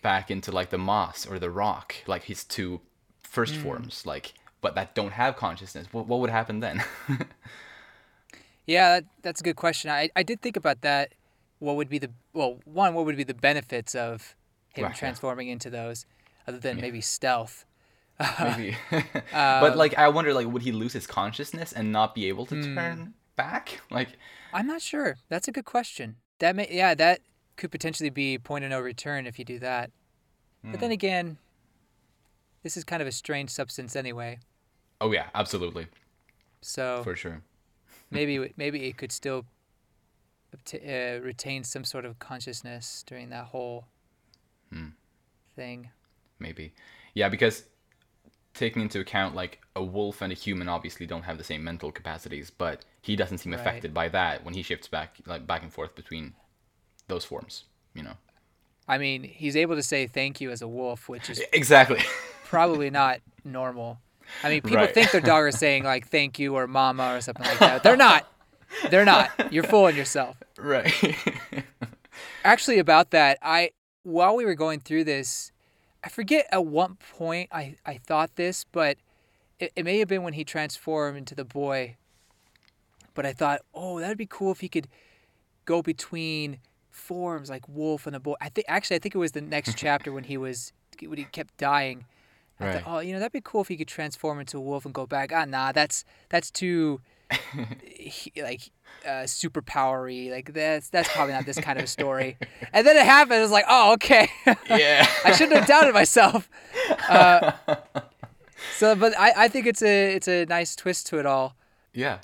back 0.04 0.30
into 0.30 0.52
like 0.52 0.70
the 0.70 0.78
moss 0.78 1.26
or 1.26 1.40
the 1.40 1.50
rock, 1.50 1.96
like 2.06 2.24
his 2.24 2.44
two 2.44 2.80
first 3.24 3.54
mm. 3.54 3.62
forms, 3.62 4.06
like, 4.06 4.34
but 4.60 4.76
that 4.76 4.94
don't 4.94 5.14
have 5.14 5.34
consciousness? 5.34 5.88
What, 5.90 6.06
what 6.06 6.20
would 6.20 6.30
happen 6.30 6.60
then? 6.60 6.84
Yeah, 8.66 8.94
that, 8.94 9.04
that's 9.22 9.40
a 9.40 9.44
good 9.44 9.56
question. 9.56 9.90
I, 9.90 10.10
I 10.16 10.22
did 10.22 10.40
think 10.40 10.56
about 10.56 10.82
that. 10.82 11.14
What 11.58 11.76
would 11.76 11.88
be 11.88 11.98
the 11.98 12.10
well, 12.32 12.60
one, 12.64 12.94
what 12.94 13.04
would 13.04 13.16
be 13.16 13.24
the 13.24 13.34
benefits 13.34 13.94
of 13.94 14.34
him 14.74 14.84
Right, 14.84 14.90
yeah. 14.90 14.96
transforming 14.96 15.48
into 15.48 15.70
those, 15.70 16.04
other 16.48 16.58
than 16.58 16.80
maybe 16.80 17.00
stealth? 17.00 17.64
Maybe. 18.40 18.76
but 18.90 19.72
um, 19.72 19.78
like, 19.78 19.96
I 19.98 20.08
wonder, 20.08 20.34
like, 20.34 20.46
would 20.46 20.62
he 20.62 20.72
lose 20.72 20.92
his 20.92 21.06
consciousness 21.06 21.72
and 21.72 21.92
not 21.92 22.14
be 22.14 22.26
able 22.26 22.46
to 22.46 22.56
hmm. 22.56 22.74
turn 22.74 23.14
back? 23.36 23.80
Like, 23.90 24.08
I'm 24.52 24.66
not 24.66 24.82
sure. 24.82 25.16
That's 25.28 25.48
a 25.48 25.52
good 25.52 25.64
question. 25.64 26.16
That 26.40 26.56
may 26.56 26.68
yeah, 26.70 26.94
that 26.94 27.20
could 27.56 27.70
potentially 27.70 28.10
be 28.10 28.38
point 28.38 28.64
of 28.64 28.70
no 28.70 28.80
return 28.80 29.26
if 29.26 29.38
you 29.38 29.44
do 29.44 29.58
that. 29.60 29.90
But 30.62 30.80
then 30.80 30.90
again, 30.92 31.36
this 32.62 32.76
is 32.76 32.84
kind 32.84 33.02
of 33.02 33.08
a 33.08 33.12
strange 33.12 33.50
substance 33.50 33.94
anyway. 33.94 34.38
oh 35.00 35.12
yeah, 35.12 35.26
absolutely, 35.34 35.88
So 36.62 37.02
for 37.04 37.14
sure. 37.14 37.42
maybe 38.10 38.52
maybe 38.56 38.86
it 38.88 38.96
could 38.96 39.12
still 39.12 39.44
uh, 40.74 41.20
retain 41.20 41.64
some 41.64 41.84
sort 41.84 42.04
of 42.04 42.18
consciousness 42.18 43.04
during 43.06 43.28
that 43.30 43.46
whole 43.46 43.86
thing. 45.56 45.90
maybe 46.40 46.72
yeah 47.14 47.28
because 47.28 47.64
taking 48.54 48.82
into 48.82 48.98
account 49.00 49.34
like 49.34 49.60
a 49.76 49.82
wolf 49.84 50.20
and 50.22 50.32
a 50.32 50.34
human 50.34 50.68
obviously 50.68 51.06
don't 51.06 51.22
have 51.22 51.38
the 51.38 51.44
same 51.44 51.62
mental 51.62 51.92
capacities 51.92 52.50
but 52.50 52.84
he 53.02 53.14
doesn't 53.16 53.38
seem 53.38 53.52
Right. 53.52 53.60
affected 53.60 53.94
by 53.94 54.08
that 54.08 54.44
when 54.44 54.54
he 54.54 54.62
shifts 54.62 54.88
back 54.88 55.16
like 55.26 55.46
back 55.46 55.62
and 55.62 55.72
forth 55.72 55.94
between 55.94 56.34
those 57.08 57.24
forms 57.24 57.64
you 57.94 58.02
know 58.02 58.14
I 58.86 58.98
mean, 58.98 59.22
he's 59.22 59.56
able 59.56 59.76
to 59.76 59.82
say 59.82 60.06
thank 60.06 60.42
you 60.42 60.50
as 60.50 60.60
a 60.60 60.68
wolf, 60.68 61.08
which 61.08 61.30
is 61.30 61.42
exactly 61.54 62.00
probably 62.44 62.90
not 62.90 63.20
normal. 63.42 63.98
I 64.42 64.50
mean, 64.50 64.60
people 64.60 64.76
Right. 64.76 64.92
think 64.92 65.10
their 65.10 65.22
dog 65.22 65.46
is 65.48 65.58
saying 65.58 65.84
like 65.84 66.08
thank 66.08 66.38
you 66.38 66.54
or 66.54 66.66
mama 66.66 67.14
or 67.16 67.22
something 67.22 67.46
like 67.46 67.58
that. 67.60 67.82
They're 67.82 67.96
not. 67.96 68.30
They're 68.90 69.06
not. 69.06 69.30
You're 69.50 69.62
fooling 69.64 69.96
yourself. 69.96 70.36
right 70.58 70.92
Actually, 72.44 72.78
about 72.78 73.10
that, 73.12 73.38
I 73.40 73.70
while 74.02 74.36
we 74.36 74.44
were 74.44 74.54
going 74.54 74.80
through 74.80 75.04
this, 75.04 75.50
I 76.04 76.10
forget 76.10 76.46
at 76.52 76.66
what 76.66 76.98
point 76.98 77.48
I, 77.50 77.76
I 77.86 77.96
thought 78.06 78.36
this, 78.36 78.64
but 78.70 78.98
it, 79.58 79.72
it 79.76 79.84
may 79.86 79.98
have 80.00 80.08
been 80.08 80.22
when 80.22 80.34
he 80.34 80.44
transformed 80.44 81.16
into 81.16 81.34
the 81.34 81.44
boy. 81.46 81.96
But 83.14 83.24
I 83.24 83.32
thought, 83.32 83.62
oh, 83.72 83.98
that'd 83.98 84.18
be 84.18 84.26
cool 84.26 84.52
if 84.52 84.60
he 84.60 84.68
could 84.68 84.88
go 85.64 85.80
between 85.80 86.58
forms 86.94 87.50
like 87.50 87.68
wolf 87.68 88.06
and 88.06 88.14
a 88.16 88.20
boy. 88.20 88.34
I 88.40 88.48
think 88.48 88.66
actually 88.68 88.96
I 88.96 88.98
think 89.00 89.14
it 89.14 89.18
was 89.18 89.32
the 89.32 89.40
next 89.40 89.76
chapter 89.76 90.12
when 90.12 90.24
he 90.24 90.36
was 90.36 90.72
when 91.04 91.18
he 91.18 91.24
kept 91.24 91.56
dying. 91.56 92.04
I 92.60 92.64
Right. 92.66 92.72
thought, 92.74 92.82
oh, 92.86 92.98
you 93.00 93.12
know, 93.12 93.18
that'd 93.18 93.32
be 93.32 93.40
cool 93.42 93.62
if 93.62 93.68
he 93.68 93.76
could 93.76 93.88
transform 93.88 94.38
into 94.38 94.58
a 94.58 94.60
wolf 94.60 94.84
and 94.84 94.94
go 94.94 95.06
back. 95.06 95.32
Ah, 95.32 95.44
nah, 95.44 95.72
that's 95.72 96.04
that's 96.28 96.52
too 96.52 97.00
he, 97.82 98.30
like 98.40 98.70
uh, 99.06 99.26
super 99.26 99.60
powery. 99.60 100.30
Like 100.30 100.52
that's 100.52 100.88
that's 100.88 101.12
probably 101.12 101.34
not 101.34 101.46
this 101.46 101.58
kind 101.58 101.78
of 101.78 101.84
a 101.84 101.88
story. 101.88 102.36
and 102.72 102.86
then 102.86 102.96
it 102.96 103.04
happened. 103.04 103.38
It 103.38 103.42
was 103.42 103.50
like, 103.50 103.64
oh, 103.68 103.94
okay. 103.94 104.28
Yeah. 104.70 105.04
I 105.24 105.32
shouldn't 105.32 105.56
have 105.58 105.66
doubted 105.66 105.94
myself. 105.94 106.48
Uh, 107.08 107.52
so, 108.76 108.94
but 108.94 109.18
I, 109.18 109.32
I 109.44 109.48
think 109.48 109.66
it's 109.66 109.82
a 109.82 110.14
it's 110.14 110.28
a 110.28 110.46
nice 110.46 110.76
twist 110.76 111.06
to 111.08 111.18
it 111.18 111.26
all, 111.26 111.56
yeah. 111.92 112.18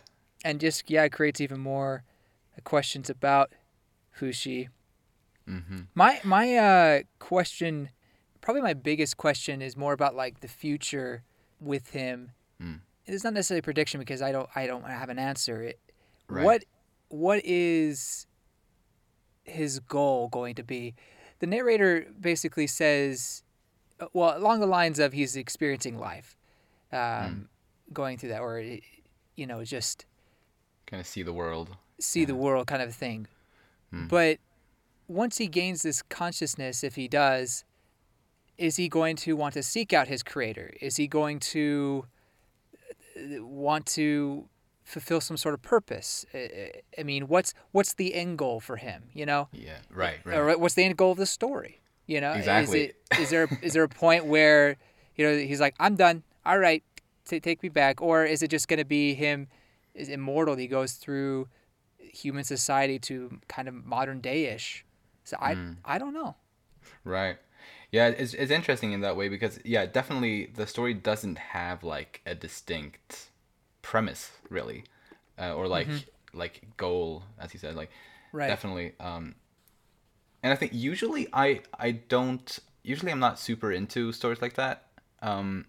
and 0.44 0.60
just 0.60 0.88
yeah, 0.90 1.02
it 1.04 1.10
creates 1.10 1.40
even 1.40 1.58
more 1.60 2.04
questions 2.64 3.10
about 3.10 3.50
Fushi. 4.20 4.68
Mm-hmm. 5.48 5.80
My 5.94 6.20
my 6.24 6.56
uh, 6.56 7.00
question, 7.18 7.90
probably 8.40 8.62
my 8.62 8.74
biggest 8.74 9.16
question, 9.16 9.62
is 9.62 9.76
more 9.76 9.92
about 9.92 10.14
like 10.14 10.40
the 10.40 10.48
future 10.48 11.22
with 11.60 11.90
him. 11.90 12.32
Mm. 12.62 12.80
It's 13.06 13.24
not 13.24 13.32
necessarily 13.32 13.60
a 13.60 13.62
prediction 13.62 13.98
because 13.98 14.22
I 14.22 14.32
don't 14.32 14.48
I 14.54 14.66
don't 14.66 14.84
have 14.84 15.08
an 15.08 15.18
answer. 15.18 15.62
It, 15.62 15.80
Right. 16.30 16.44
What 16.44 16.64
what 17.08 17.40
is 17.44 18.26
his 19.44 19.80
goal 19.80 20.28
going 20.28 20.54
to 20.54 20.62
be? 20.62 20.94
The 21.40 21.46
narrator 21.46 22.06
basically 22.20 22.68
says, 22.68 23.42
uh, 23.98 24.06
well, 24.12 24.36
along 24.36 24.60
the 24.60 24.66
lines 24.66 24.98
of 24.98 25.12
he's 25.12 25.34
experiencing 25.34 25.98
life, 25.98 26.36
um, 26.92 27.48
going 27.92 28.16
through 28.16 28.28
that, 28.28 28.40
or 28.40 28.62
you 29.34 29.46
know, 29.46 29.64
just 29.64 30.06
Kind 30.86 31.00
of 31.00 31.06
see 31.06 31.22
the 31.22 31.32
world. 31.32 31.76
see 31.98 32.24
the 32.24 32.34
world 32.34 32.66
kind 32.68 32.82
of 32.82 32.94
thing. 32.94 33.26
Hmm. 33.90 34.06
But 34.06 34.38
once 35.09 35.38
he 35.38 35.47
gains 35.49 35.82
this 35.82 36.02
consciousness, 36.02 36.85
if 36.85 36.94
he 36.94 37.09
does, 37.09 37.64
is 38.59 38.76
he 38.76 38.88
going 38.88 39.16
to 39.16 39.35
want 39.37 39.54
to 39.54 39.62
seek 39.62 39.92
out 39.92 40.06
his 40.09 40.23
creator? 40.23 40.73
Is 40.80 40.97
he 40.97 41.06
going 41.06 41.40
to 41.40 42.06
uh, 43.16 43.44
want 43.44 43.87
to 43.87 44.49
fulfill 44.85 45.20
some 45.20 45.37
sort 45.37 45.54
of 45.54 45.62
purpose? 45.62 46.25
I- 46.35 46.73
I 46.99 47.02
mean, 47.02 47.28
what's 47.28 47.54
what's 47.73 47.94
the 47.94 48.14
end 48.14 48.38
goal 48.38 48.61
for 48.61 48.76
him? 48.76 49.04
You 49.12 49.26
know, 49.26 49.49
Yeah. 49.52 49.78
Right. 49.90 50.18
Uh, 50.26 50.30
right. 50.30 50.38
or 50.54 50.59
what's 50.59 50.75
the 50.75 50.85
end 50.85 50.97
goal 50.97 51.12
of 51.12 51.18
the 51.18 51.26
story? 51.26 51.80
You 52.06 52.20
know, 52.20 52.32
Exactly. 52.32 52.80
Is, 52.80 52.90
it, 52.90 53.20
is 53.20 53.30
there 53.30 53.49
is 53.62 53.73
there 53.73 53.82
a 53.85 53.88
point 53.88 54.26
where 54.26 54.76
you 55.16 55.25
know 55.26 55.37
he's 55.37 55.61
like, 55.61 55.75
I'm 55.80 55.97
done. 55.97 56.23
All 56.47 56.59
right, 56.59 56.82
t- 57.26 57.40
take 57.40 57.62
me 57.62 57.68
back, 57.68 58.00
or 58.00 58.25
is 58.25 58.42
it 58.42 58.49
just 58.49 58.66
going 58.68 58.78
to 58.78 58.85
be 58.85 59.14
him 59.14 59.49
is 59.94 60.09
immortal? 60.09 60.56
He 60.56 60.66
goes 60.66 60.92
through 60.94 61.49
human 62.12 62.44
society 62.44 62.98
to 62.98 63.40
kind 63.48 63.68
of 63.68 63.74
modern 63.74 64.20
day 64.20 64.46
ish. 64.46 64.84
So 65.24 65.36
I 65.40 65.54
Mm. 65.54 65.76
I 65.84 65.98
don't 65.98 66.14
know. 66.14 66.36
Right. 67.04 67.38
Yeah, 67.92 68.08
it's 68.08 68.34
it's 68.34 68.50
interesting 68.50 68.92
in 68.92 69.00
that 69.00 69.16
way 69.16 69.28
because 69.28 69.58
yeah, 69.64 69.86
definitely 69.86 70.46
the 70.54 70.66
story 70.66 70.94
doesn't 70.94 71.38
have 71.38 71.82
like 71.82 72.20
a 72.26 72.34
distinct 72.34 73.30
premise 73.82 74.30
really, 74.48 74.84
uh, 75.38 75.54
or 75.54 75.66
like 75.68 75.88
like 76.32 76.62
goal 76.76 77.24
as 77.38 77.52
you 77.52 77.58
said 77.60 77.74
like 77.74 77.90
Right. 78.32 78.48
definitely. 78.48 78.92
Um, 79.00 79.34
and 80.42 80.52
I 80.52 80.56
think 80.56 80.72
usually 80.72 81.28
I 81.32 81.62
I 81.78 81.92
don't 81.92 82.58
usually 82.82 83.12
I'm 83.12 83.18
not 83.20 83.38
super 83.38 83.72
into 83.72 84.12
stories 84.12 84.40
like 84.40 84.54
that. 84.54 84.86
Um, 85.22 85.66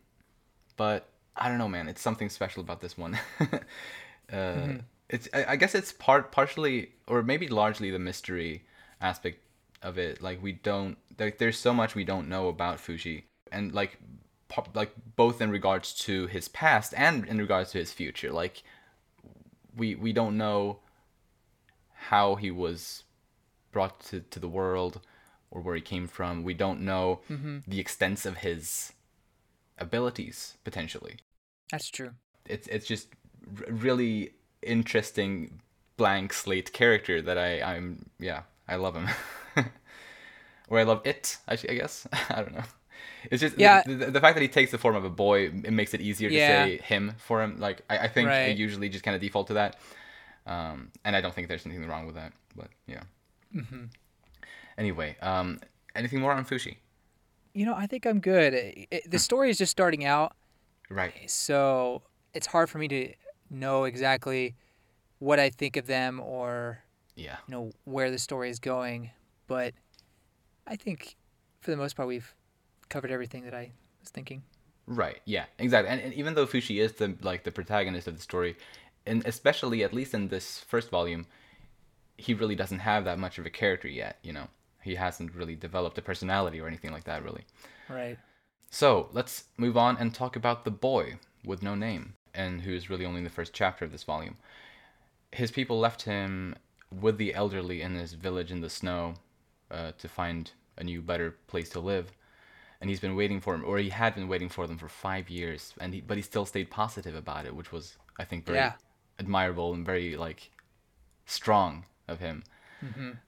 but 0.78 1.10
I 1.36 1.50
don't 1.50 1.58
know, 1.58 1.68
man. 1.68 1.88
It's 1.88 2.02
something 2.02 2.30
special 2.30 2.62
about 2.62 2.82
this 2.82 2.98
one. 2.98 3.18
uh, 4.32 4.74
It's 5.12 5.28
I, 5.34 5.58
guess 5.58 5.76
it's 5.76 5.92
part 5.92 6.32
partially 6.32 6.92
or 7.06 7.22
maybe 7.22 7.48
largely 7.50 7.92
the 7.92 8.00
mystery 8.00 8.64
aspect 9.02 9.40
of 9.82 9.98
it. 9.98 10.22
Like 10.22 10.42
we 10.42 10.54
don't 10.54 10.98
like 11.20 11.38
there's 11.38 11.60
so 11.60 11.74
much 11.74 11.96
we 11.96 12.06
don't 12.06 12.30
know 12.30 12.48
about 12.48 12.78
Fushi, 12.78 13.24
and 13.52 13.74
like 13.74 14.00
like 14.74 14.94
both 15.16 15.42
in 15.42 15.52
regards 15.52 15.94
to 16.06 16.28
his 16.28 16.48
past 16.48 16.94
and 16.96 17.26
in 17.26 17.38
regards 17.38 17.72
to 17.72 17.78
his 17.78 17.92
future. 17.92 18.32
Like 18.32 18.64
we 19.76 19.96
we 19.96 20.14
don't 20.14 20.38
know 20.38 20.80
how 21.94 22.36
he 22.36 22.50
was 22.50 23.04
brought 23.72 24.00
to, 24.02 24.22
to 24.22 24.40
the 24.40 24.48
world 24.48 25.02
or 25.50 25.62
where 25.62 25.76
he 25.76 25.82
came 25.82 26.08
from. 26.08 26.44
We 26.44 26.54
don't 26.54 26.82
know 26.82 27.20
mm-hmm. 27.30 27.60
the 27.68 27.80
extents 27.80 28.26
of 28.26 28.38
his 28.38 28.94
abilities 29.78 30.58
potentially. 30.64 31.18
That's 31.72 31.90
true. 31.90 32.12
It's 32.46 32.68
it's 32.68 32.88
just 32.88 33.10
r- 33.60 33.74
really 33.74 34.32
interesting 34.62 35.62
blank 35.98 36.34
slate 36.34 36.74
character 36.74 37.22
that 37.22 37.38
I 37.38 37.62
I'm 37.62 38.10
yeah 38.20 38.42
I 38.68 38.76
love 38.76 38.96
him. 38.96 39.08
or 40.70 40.80
I 40.80 40.84
love 40.84 41.02
it. 41.06 41.38
I, 41.48 41.54
I 41.54 41.74
guess 41.74 42.08
I 42.30 42.36
don't 42.42 42.54
know. 42.54 42.64
It's 43.30 43.42
just 43.42 43.58
Yeah. 43.58 43.84
the, 43.86 43.94
the, 43.96 44.06
the 44.12 44.20
fact 44.22 44.36
that 44.36 44.42
he 44.42 44.48
takes 44.48 44.72
the 44.72 44.78
form 44.78 44.96
of 44.96 45.06
a 45.06 45.10
boy. 45.10 45.46
It 45.48 45.72
makes 45.74 45.94
it 45.94 46.02
easier 46.02 46.30
Yeah. 46.30 46.66
to 46.66 46.72
say 46.72 46.84
him 46.84 47.14
for 47.18 47.42
him. 47.44 47.60
Like 47.60 47.82
I, 47.90 48.00
I 48.00 48.08
think 48.08 48.30
I 48.30 48.48
Right. 48.48 48.58
usually 48.58 48.90
just 48.90 49.04
kind 49.04 49.16
of 49.16 49.22
default 49.22 49.48
to 49.48 49.54
that. 49.56 49.78
Um, 50.48 50.92
and 51.06 51.16
I 51.16 51.22
don't 51.22 51.34
think 51.34 51.48
there's 51.48 51.66
anything 51.66 51.88
wrong 51.88 52.06
with 52.06 52.16
that. 52.16 52.34
But 52.56 52.68
yeah. 52.88 53.04
Mm-hmm. 53.56 53.86
Anyway, 54.78 55.18
um, 55.22 55.60
anything 55.96 56.20
more 56.20 56.32
on 56.32 56.46
Fushi? 56.46 56.78
You 57.54 57.66
know, 57.66 57.76
I 57.76 57.86
think 57.86 58.06
I'm 58.06 58.20
good. 58.20 58.54
It- 58.54 58.88
it- 58.90 59.12
the 59.12 59.20
story 59.20 59.50
is 59.50 59.58
just 59.58 59.72
starting 59.72 60.06
out, 60.06 60.36
Right. 60.90 61.30
so 61.30 62.02
it's 62.34 62.48
hard 62.48 62.70
for 62.70 62.78
me 62.78 62.88
to 62.88 63.14
know 63.52 63.84
exactly 63.84 64.56
what 65.20 65.40
I 65.40 65.50
think 65.52 65.78
of 65.78 65.86
them 65.86 66.20
or 66.20 66.84
Yeah. 67.16 67.38
you 67.48 67.52
know 67.54 67.72
where 67.84 68.10
the 68.10 68.18
story 68.18 68.50
is 68.50 68.58
going. 68.60 69.12
But 69.48 69.74
I 70.66 70.76
think 70.78 71.16
for 71.62 71.70
the 71.72 71.78
most 71.78 71.96
part 71.96 72.08
we've 72.08 72.34
covered 72.90 73.12
everything 73.12 73.44
that 73.44 73.54
I 73.54 73.72
was 74.00 74.10
thinking. 74.10 74.44
Right. 74.88 75.22
Yeah. 75.26 75.46
Exactly. 75.60 75.90
And, 75.92 76.02
and 76.02 76.14
even 76.14 76.34
though 76.34 76.48
Fushi 76.48 76.80
is 76.82 76.94
the 76.94 77.16
like 77.22 77.44
the 77.44 77.52
protagonist 77.52 78.08
of 78.08 78.16
the 78.16 78.22
story, 78.22 78.56
and 79.06 79.26
especially 79.26 79.84
at 79.84 79.94
least 79.94 80.14
in 80.14 80.30
this 80.30 80.60
first 80.60 80.90
volume, 80.90 81.28
he 82.18 82.34
really 82.34 82.56
doesn't 82.56 82.80
have 82.80 83.06
that 83.06 83.20
much 83.20 83.38
of 83.38 83.46
a 83.46 83.50
character 83.50 83.88
yet. 83.88 84.18
You 84.24 84.34
know, 84.34 84.48
he 84.82 84.96
hasn't 84.96 85.36
really 85.36 85.56
developed 85.56 85.98
a 85.98 86.02
personality 86.02 86.60
or 86.60 86.68
anything 86.68 86.92
like 86.92 87.04
that, 87.06 87.24
really. 87.24 87.46
Right. 87.90 88.18
So 88.70 89.10
let's 89.12 89.46
move 89.58 89.76
on 89.78 89.98
and 89.98 90.14
talk 90.14 90.36
about 90.36 90.64
the 90.66 90.72
boy 90.72 91.18
with 91.44 91.62
no 91.62 91.76
name, 91.76 92.14
and 92.34 92.62
who's 92.62 92.90
really 92.90 93.06
only 93.06 93.20
in 93.20 93.24
the 93.24 93.30
first 93.30 93.54
chapter 93.54 93.86
of 93.86 93.92
this 93.92 94.04
volume. 94.04 94.38
His 95.32 95.52
people 95.52 95.80
left 95.80 96.04
him 96.04 96.56
with 96.92 97.18
the 97.18 97.34
elderly 97.34 97.82
in 97.82 97.96
his 97.96 98.14
village 98.14 98.52
in 98.52 98.62
the 98.62 98.70
snow 98.70 99.16
uh, 99.70 99.92
to 99.98 100.08
find 100.08 100.52
a 100.78 100.84
new, 100.84 101.02
better 101.02 101.36
place 101.48 101.70
to 101.70 101.80
live. 101.80 102.12
And 102.82 102.90
he's 102.90 103.00
been 103.00 103.16
waiting 103.16 103.40
for 103.40 103.54
him, 103.54 103.64
or 103.64 103.78
he 103.78 103.90
had 103.90 104.16
been 104.16 104.28
waiting 104.28 104.50
for 104.50 104.66
them 104.66 104.78
for 104.78 104.90
five 104.90 105.30
years, 105.30 105.74
and 105.80 105.94
he, 105.94 106.02
but 106.02 106.18
he 106.18 106.24
still 106.24 106.46
stayed 106.48 106.72
positive 106.72 107.14
about 107.16 107.46
it, 107.46 107.56
which 107.56 107.72
was, 107.72 107.98
I 108.18 108.24
think, 108.26 108.46
very 108.46 108.58
Yeah. 108.58 108.74
admirable 109.20 109.74
and 109.74 109.86
very 109.86 110.18
like 110.18 110.50
strong 111.26 111.86
of 112.08 112.20
him. 112.20 112.44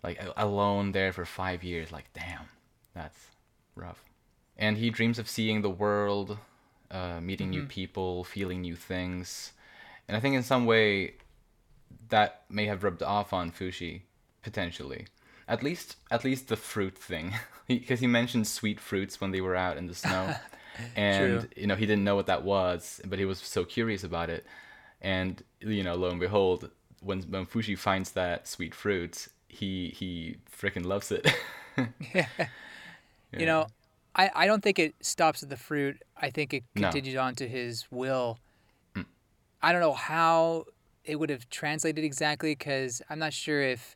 Like 0.02 0.20
a- 0.20 0.34
alone 0.36 0.94
there 0.94 1.14
for 1.14 1.26
five 1.26 1.64
years, 1.64 1.92
like 1.92 2.12
damn, 2.14 2.50
that's 2.96 3.28
rough. 3.76 4.04
And 4.58 4.78
he 4.78 4.90
dreams 4.90 5.20
of 5.20 5.30
seeing 5.30 5.62
the 5.62 5.70
world, 5.70 6.40
uh, 6.92 7.20
meeting 7.22 7.50
new 7.50 7.64
people, 7.64 8.24
feeling 8.24 8.62
new 8.62 8.76
things, 8.76 9.54
and 10.08 10.16
I 10.18 10.20
think 10.20 10.36
in 10.36 10.44
some 10.44 10.66
way 10.66 11.16
that 12.10 12.44
may 12.50 12.66
have 12.66 12.84
rubbed 12.84 13.04
off 13.04 13.34
on 13.34 13.52
Fushi 13.52 14.02
potentially. 14.42 15.08
At 15.48 15.64
least, 15.64 15.98
at 16.12 16.24
least 16.24 16.48
the 16.48 16.56
fruit 16.56 16.98
thing, 16.98 17.34
because 17.68 18.00
he 18.00 18.08
mentioned 18.08 18.48
sweet 18.48 18.80
fruits 18.80 19.20
when 19.20 19.32
they 19.32 19.42
were 19.42 19.56
out 19.56 19.78
in 19.78 19.88
the 19.88 19.96
snow, 19.96 20.36
and 20.96 21.42
True. 21.42 21.50
you 21.56 21.68
know 21.68 21.76
he 21.76 21.86
didn't 21.86 22.04
know 22.04 22.16
what 22.16 22.28
that 22.28 22.44
was, 22.44 23.02
but 23.06 23.20
he 23.20 23.26
was 23.26 23.40
so 23.40 23.66
curious 23.66 24.04
about 24.04 24.30
it, 24.30 24.46
and 25.02 25.44
you 25.60 25.84
know 25.84 25.96
lo 25.96 26.10
and 26.10 26.20
behold, 26.20 26.70
when 27.02 27.24
when 27.24 27.46
Fushi 27.46 27.78
finds 27.78 28.12
that 28.12 28.48
sweet 28.48 28.74
fruit, 28.74 29.28
he 29.48 29.90
he 29.90 30.38
freaking 30.58 30.86
loves 30.86 31.12
it. 31.12 31.28
Yeah, 32.14 32.28
You 33.38 33.46
know, 33.46 33.68
I, 34.16 34.30
I 34.36 34.46
don't 34.48 34.62
think 34.62 34.80
it 34.80 34.94
stops 35.02 35.42
at 35.44 35.50
the 35.50 35.58
fruit. 35.58 36.02
I 36.16 36.30
think 36.30 36.54
it 36.54 36.64
No. 36.76 36.84
continues 36.92 37.16
on 37.18 37.36
to 37.36 37.48
his 37.48 37.88
will. 37.92 38.40
Hmm. 38.96 39.02
I 39.62 39.72
don't 39.72 39.82
know 39.82 39.94
how 39.94 40.66
it 41.04 41.20
would 41.20 41.30
have 41.30 41.50
translated 41.50 42.04
exactly 42.04 42.52
because 42.52 43.02
I'm 43.10 43.20
not 43.20 43.34
sure 43.34 43.62
if 43.62 43.96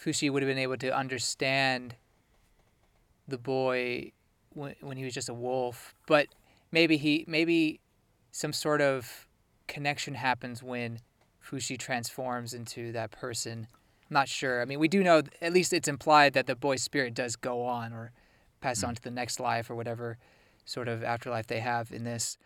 Fushi 0.00 0.30
would 0.30 0.42
have 0.42 0.48
been 0.48 0.58
able 0.58 0.76
to 0.78 0.96
understand 0.96 1.96
the 3.28 3.38
boy 3.38 4.12
when, 4.54 4.74
when 4.80 4.96
he 4.96 5.04
was 5.04 5.14
just 5.14 5.28
a 5.28 5.34
wolf. 5.34 5.94
But 6.06 6.28
maybe 6.70 6.96
he 6.96 7.24
maybe 7.26 7.80
some 8.30 8.52
sort 8.52 8.80
of 8.80 9.26
connection 9.66 10.14
happens 10.14 10.62
when 10.62 11.00
Fushi 11.44 11.78
transforms 11.78 12.54
into 12.54 12.92
that 12.92 13.10
person. 13.10 13.66
I'm 14.08 14.14
not 14.14 14.28
sure. 14.28 14.62
I 14.62 14.64
mean, 14.66 14.78
we 14.78 14.88
do 14.88 15.02
know 15.02 15.22
at 15.40 15.52
least 15.52 15.72
it's 15.72 15.88
implied 15.88 16.32
that 16.34 16.46
the 16.46 16.54
boy's 16.54 16.82
spirit 16.82 17.12
does 17.14 17.34
go 17.34 17.62
on 17.64 17.92
or 17.92 18.12
pass 18.66 18.82
on 18.82 18.94
to 18.96 19.02
the 19.02 19.10
next 19.10 19.38
life 19.38 19.70
or 19.70 19.76
whatever 19.76 20.18
sort 20.64 20.88
of 20.88 21.04
afterlife 21.04 21.46
they 21.46 21.60
have 21.60 21.92
in 21.92 22.02
this. 22.02 22.36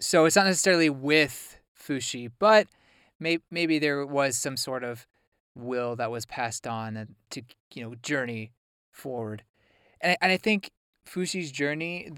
So 0.00 0.24
it's 0.24 0.34
not 0.34 0.46
necessarily 0.46 0.90
with 0.90 1.58
Fushi, 1.78 2.30
but 2.40 2.66
may- 3.20 3.38
maybe 3.50 3.78
there 3.78 4.04
was 4.04 4.36
some 4.36 4.56
sort 4.56 4.82
of 4.82 5.06
will 5.54 5.94
that 5.96 6.10
was 6.10 6.26
passed 6.26 6.66
on 6.66 7.14
to 7.30 7.42
you 7.74 7.82
know 7.84 7.94
journey 8.02 8.50
forward. 8.90 9.42
And 10.00 10.12
I, 10.12 10.16
and 10.22 10.32
I 10.32 10.36
think 10.36 10.70
Fushi's 11.06 11.52
journey 11.52 12.10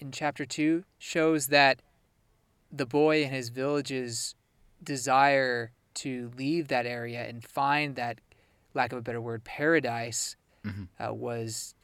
in 0.00 0.12
chapter 0.12 0.44
two 0.44 0.84
shows 0.98 1.46
that 1.48 1.80
the 2.70 2.86
boy 2.86 3.22
and 3.24 3.32
his 3.34 3.48
village's 3.48 4.34
desire 4.82 5.72
to 5.94 6.30
leave 6.36 6.68
that 6.68 6.84
area 6.86 7.22
and 7.24 7.42
find 7.44 7.96
that, 7.96 8.18
lack 8.74 8.92
of 8.92 8.98
a 8.98 9.02
better 9.02 9.20
word, 9.20 9.44
paradise 9.44 10.36
Mhm. 10.64 10.88
uh, 10.98 11.14
was 11.14 11.74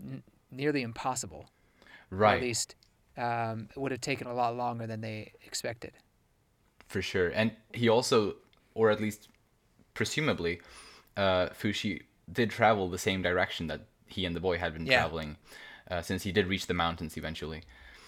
n- 0.00 0.22
nearly 0.54 0.82
impossible. 0.82 1.50
Or 2.10 2.18
Right. 2.18 2.36
at 2.36 2.42
least 2.42 2.76
um, 3.16 3.68
it 3.70 3.78
would 3.78 3.92
have 3.92 4.00
taken 4.00 4.26
a 4.26 4.34
lot 4.34 4.56
longer 4.56 4.86
than 4.86 5.00
they 5.00 5.32
expected. 5.44 5.92
For 6.88 7.00
sure. 7.02 7.28
And 7.28 7.52
he 7.72 7.88
also, 7.88 8.36
or 8.74 8.90
at 8.90 9.00
least 9.00 9.28
presumably, 9.94 10.60
uh, 11.16 11.48
Fushi 11.50 12.02
did 12.32 12.50
travel 12.50 12.88
the 12.88 12.98
same 12.98 13.22
direction 13.22 13.66
that 13.68 13.82
he 14.06 14.24
and 14.26 14.34
the 14.34 14.40
boy 14.40 14.58
had 14.58 14.72
been 14.72 14.86
Yeah. 14.86 15.00
traveling, 15.00 15.36
uh, 15.90 16.02
since 16.02 16.24
he 16.24 16.32
did 16.32 16.46
reach 16.46 16.66
the 16.66 16.74
mountains 16.74 17.16
eventually. 17.16 17.62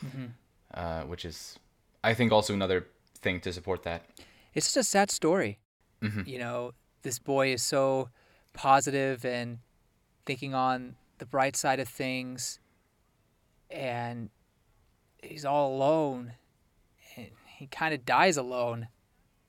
Mm-hmm. 0.05 0.26
Uh, 0.75 1.03
which 1.03 1.25
is, 1.25 1.59
I 2.03 2.12
think, 2.15 2.33
also 2.33 2.53
another 2.53 2.87
thing 3.21 3.41
to 3.41 3.53
support 3.53 3.83
that. 3.85 4.03
It's 4.53 4.67
just 4.67 4.76
a 4.76 4.85
sad 4.85 5.11
story. 5.11 5.59
Mhm. 6.03 6.26
You 6.26 6.38
know, 6.38 6.73
this 7.03 7.19
boy 7.19 7.53
is 7.53 7.62
so 7.62 8.11
positive 8.53 9.25
and 9.25 9.59
thinking 10.25 10.55
on 10.55 10.97
the 11.18 11.26
bright 11.26 11.56
side 11.56 11.80
of 11.80 11.88
things, 11.88 12.58
and 13.70 14.30
he's 15.23 15.44
all 15.44 15.75
alone, 15.75 16.32
and 17.16 17.28
he 17.46 17.66
kind 17.66 17.94
of 17.94 18.04
dies 18.04 18.37
alone. 18.37 18.88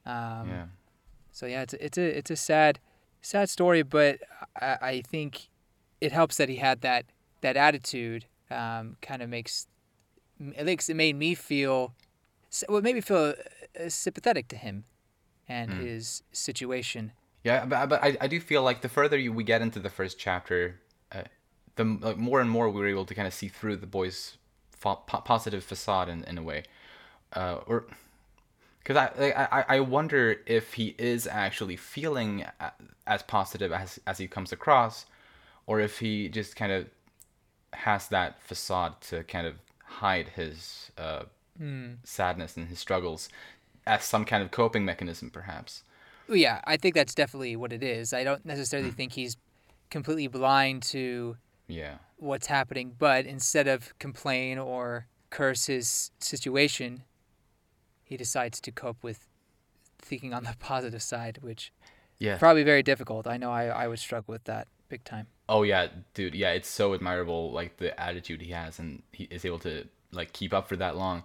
Um, 0.06 0.50
yeah. 0.50 0.66
So 1.32 1.46
yeah, 1.46 1.62
it's 1.64 1.74
a, 1.74 1.86
it's 1.86 1.98
a 1.98 2.18
it's 2.18 2.32
a 2.32 2.36
sad 2.36 2.80
sad 3.22 3.50
story, 3.50 3.84
but 3.84 4.20
I, 4.60 4.78
I 4.82 5.02
think 5.02 5.50
it 6.02 6.12
helps 6.12 6.38
that 6.38 6.50
he 6.50 6.58
had 6.58 6.82
that 6.82 7.06
that 7.42 7.58
attitude. 7.58 8.26
Um, 8.50 8.96
kind 9.02 9.22
of 9.22 9.28
makes 9.28 9.68
at 10.56 10.66
least 10.66 10.90
it 10.90 10.94
made 10.94 11.18
me 11.18 11.36
feel 11.36 11.94
well, 12.70 12.78
it 12.78 12.84
made 12.86 12.96
me 12.96 13.02
feel 13.02 13.34
uh, 13.78 13.90
sympathetic 13.90 14.48
to 14.48 14.56
him 14.56 14.86
and 15.50 15.72
Mm. 15.72 15.80
his 15.82 16.24
situation. 16.32 17.12
Yeah, 17.44 17.66
but, 17.66 17.88
but 17.88 18.02
I, 18.04 18.18
I 18.22 18.28
do 18.28 18.40
feel 18.40 18.64
like 18.64 18.82
the 18.82 18.90
further 18.90 19.18
you, 19.18 19.34
we 19.34 19.44
get 19.44 19.62
into 19.62 19.80
the 19.80 19.90
first 19.90 20.18
chapter, 20.18 20.80
uh, 21.12 21.24
the 21.78 21.86
like 22.02 22.18
more 22.18 22.42
and 22.42 22.50
more 22.50 22.70
we 22.70 22.80
were 22.82 22.88
able 22.88 23.06
to 23.06 23.16
kind 23.16 23.28
of 23.28 23.34
see 23.34 23.48
through 23.48 23.78
the 23.78 23.88
boy's 23.88 24.38
fa- 24.72 24.98
po- 25.08 25.22
positive 25.22 25.64
facade 25.64 26.10
in, 26.10 26.24
in 26.26 26.38
a 26.38 26.44
way, 26.44 26.64
uh, 27.34 27.60
or 27.66 27.86
because 28.80 28.98
I, 28.98 29.12
like, 29.20 29.38
I 29.38 29.66
I 29.68 29.80
wonder 29.80 30.38
if 30.46 30.74
he 30.74 30.96
is 30.98 31.26
actually 31.28 31.76
feeling 31.78 32.46
as 33.06 33.24
positive 33.24 33.72
as 33.72 34.00
as 34.06 34.18
he 34.18 34.28
comes 34.28 34.52
across, 34.52 35.06
or 35.66 35.80
if 35.80 36.00
he 36.00 36.30
just 36.30 36.56
kind 36.56 36.72
of 36.72 36.88
has 37.74 38.08
that 38.10 38.42
facade 38.42 39.00
to 39.02 39.24
kind 39.24 39.46
of 39.48 39.56
hide 39.86 40.30
his 40.30 40.92
uh, 40.98 41.24
Mm. 41.60 41.98
sadness 42.04 42.56
and 42.56 42.68
his 42.68 42.78
struggles 42.78 43.30
as 43.88 44.04
some 44.04 44.26
kind 44.26 44.44
of 44.44 44.52
coping 44.52 44.86
mechanism, 44.86 45.32
perhaps. 45.32 45.84
Yeah, 46.30 46.62
I 46.66 46.78
think 46.78 46.94
that's 46.94 47.16
definitely 47.16 47.56
what 47.56 47.74
it 47.74 47.82
is. 47.82 48.14
I 48.14 48.24
don't 48.24 48.46
necessarily 48.46 48.92
think 48.92 49.14
he's 49.14 49.38
completely 49.90 50.28
blind 50.28 50.84
to 50.84 51.36
Yeah. 51.68 51.98
what's 52.18 52.48
happening, 52.48 52.96
but 52.98 53.26
instead 53.26 53.68
of 53.68 53.98
complain 54.00 54.58
or 54.58 55.08
curse 55.30 55.66
his 55.66 56.12
situation, 56.20 57.04
he 58.04 58.16
decides 58.18 58.62
to 58.62 58.72
cope 58.72 59.04
with 59.04 59.28
thinking 60.00 60.34
on 60.34 60.44
the 60.44 60.56
positive 60.60 61.02
side, 61.02 61.40
which 61.42 61.72
Yeah. 62.20 62.38
probably 62.38 62.64
very 62.64 62.84
difficult. 62.84 63.28
I 63.28 63.38
know 63.38 63.52
I, 63.52 63.66
I 63.66 63.88
would 63.88 64.00
struggle 64.00 64.32
with 64.32 64.46
that 64.46 64.68
big 64.90 65.04
time. 65.04 65.28
Oh 65.50 65.64
yeah, 65.64 65.88
dude. 66.14 66.36
Yeah, 66.36 66.52
it's 66.52 66.70
so 66.70 66.94
admirable, 66.94 67.52
like 67.52 67.78
the 67.78 67.98
attitude 68.00 68.42
he 68.42 68.52
has, 68.52 68.80
and 68.80 69.04
he 69.12 69.26
is 69.26 69.46
able 69.46 69.60
to 69.60 69.88
like 70.12 70.34
keep 70.34 70.54
up 70.54 70.68
for 70.70 70.76
that 70.78 70.96
long, 70.98 71.24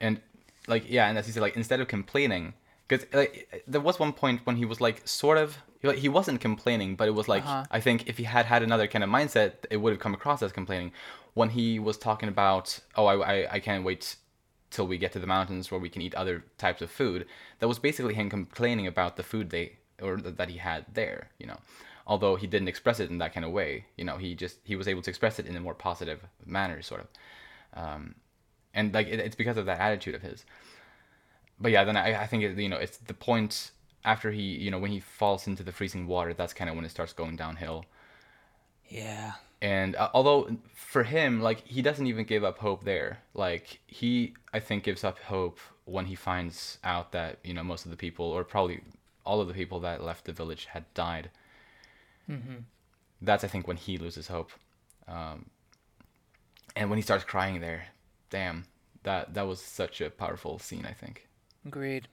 and 0.00 0.20
like 0.66 0.84
yeah, 0.90 1.08
and 1.08 1.16
as 1.18 1.26
you 1.26 1.32
said, 1.32 1.42
like 1.42 1.56
instead 1.56 1.80
of 1.80 1.88
complaining, 1.88 2.54
because 2.94 3.12
like 3.12 3.64
there 3.66 3.80
was 3.80 3.98
one 3.98 4.12
point 4.12 4.40
when 4.44 4.56
he 4.56 4.64
was 4.64 4.80
like 4.80 5.06
sort 5.06 5.38
of 5.38 5.58
like 5.82 5.98
he 5.98 6.08
wasn't 6.08 6.40
complaining, 6.40 6.96
but 6.96 7.08
it 7.08 7.14
was 7.14 7.28
like 7.28 7.44
Uh-huh. 7.44 7.64
I 7.70 7.80
think 7.80 8.08
if 8.08 8.16
he 8.18 8.24
had 8.24 8.46
had 8.46 8.62
another 8.62 8.86
kind 8.86 9.04
of 9.04 9.10
mindset, 9.10 9.52
it 9.70 9.78
would 9.78 9.92
have 9.92 10.00
come 10.00 10.14
across 10.14 10.42
as 10.42 10.52
complaining. 10.52 10.92
When 11.34 11.50
he 11.50 11.78
was 11.78 11.96
talking 11.98 12.28
about 12.28 12.80
oh 12.96 13.06
I 13.06 13.14
I, 13.34 13.36
I 13.56 13.58
can't 13.60 13.84
wait 13.84 14.16
till 14.70 14.86
we 14.86 14.98
get 14.98 15.12
to 15.12 15.18
the 15.18 15.26
mountains 15.26 15.70
where 15.70 15.80
we 15.80 15.88
can 15.88 16.02
eat 16.02 16.14
other 16.14 16.44
types 16.58 16.82
of 16.82 16.90
food, 16.90 17.26
that 17.58 17.68
was 17.68 17.78
basically 17.78 18.14
him 18.14 18.28
complaining 18.30 18.86
about 18.86 19.16
the 19.16 19.22
food 19.22 19.50
they 19.50 19.76
or 20.02 20.16
th- 20.16 20.36
that 20.36 20.48
he 20.48 20.58
had 20.58 20.84
there, 20.94 21.30
you 21.38 21.46
know 21.46 21.58
although 22.06 22.36
he 22.36 22.46
didn't 22.46 22.68
express 22.68 23.00
it 23.00 23.08
in 23.08 23.16
that 23.16 23.32
kind 23.32 23.46
of 23.46 23.50
way 23.50 23.86
you 23.96 24.04
know 24.04 24.18
he 24.18 24.34
just 24.34 24.58
he 24.64 24.76
was 24.76 24.86
able 24.86 25.00
to 25.00 25.08
express 25.08 25.38
it 25.38 25.46
in 25.46 25.56
a 25.56 25.60
more 25.60 25.74
positive 25.74 26.20
manner 26.44 26.82
sort 26.82 27.00
of 27.00 27.08
um, 27.82 28.14
and 28.74 28.92
like 28.92 29.06
it, 29.06 29.18
it's 29.20 29.34
because 29.36 29.56
of 29.56 29.64
that 29.64 29.80
attitude 29.80 30.14
of 30.14 30.20
his 30.20 30.44
but 31.64 31.72
yeah 31.72 31.84
then 31.88 31.96
i, 31.96 32.08
I 32.24 32.26
think 32.30 32.42
it, 32.44 32.58
you 32.64 32.68
know 32.72 32.76
it's 32.86 32.98
the 33.10 33.14
point 33.14 33.72
after 34.04 34.28
he 34.38 34.42
you 34.64 34.70
know 34.72 34.78
when 34.84 34.92
he 34.96 35.00
falls 35.00 35.46
into 35.50 35.62
the 35.68 35.72
freezing 35.78 36.06
water 36.14 36.32
that's 36.34 36.54
kind 36.58 36.68
of 36.70 36.76
when 36.76 36.84
it 36.84 36.90
starts 36.96 37.12
going 37.20 37.36
downhill 37.44 37.78
Yeah. 38.88 39.32
and 39.62 39.96
uh, 39.96 40.10
although 40.14 40.40
for 40.74 41.04
him 41.04 41.40
like 41.48 41.66
he 41.66 41.82
doesn't 41.88 42.06
even 42.06 42.24
give 42.24 42.44
up 42.44 42.58
hope 42.58 42.84
there 42.84 43.18
like 43.34 43.80
he 43.86 44.34
i 44.52 44.60
think 44.60 44.84
gives 44.84 45.04
up 45.04 45.18
hope 45.20 45.58
when 45.86 46.06
he 46.06 46.14
finds 46.14 46.78
out 46.84 47.12
that 47.12 47.38
you 47.44 47.54
know 47.54 47.64
most 47.64 47.84
of 47.86 47.90
the 47.90 47.96
people 47.96 48.26
or 48.26 48.44
probably 48.44 48.80
all 49.24 49.40
of 49.40 49.48
the 49.48 49.54
people 49.54 49.80
that 49.80 50.02
left 50.04 50.24
the 50.26 50.32
village 50.32 50.66
had 50.66 50.84
died 50.94 51.30
Mm-hmm. 52.30 52.56
that's 53.20 53.44
I 53.44 53.48
think 53.48 53.68
when 53.68 53.76
he 53.76 53.98
loses 53.98 54.28
hope, 54.28 54.50
um, 55.06 55.46
and 56.76 56.88
when 56.90 56.96
he 56.96 57.02
starts 57.02 57.24
crying 57.24 57.60
there, 57.60 57.86
damn, 58.30 58.64
that 59.02 59.34
that 59.34 59.46
was 59.46 59.60
such 59.60 60.00
a 60.00 60.10
powerful 60.10 60.58
scene. 60.58 60.86
I 60.86 60.92
think. 60.92 61.28
Agreed. 61.66 62.08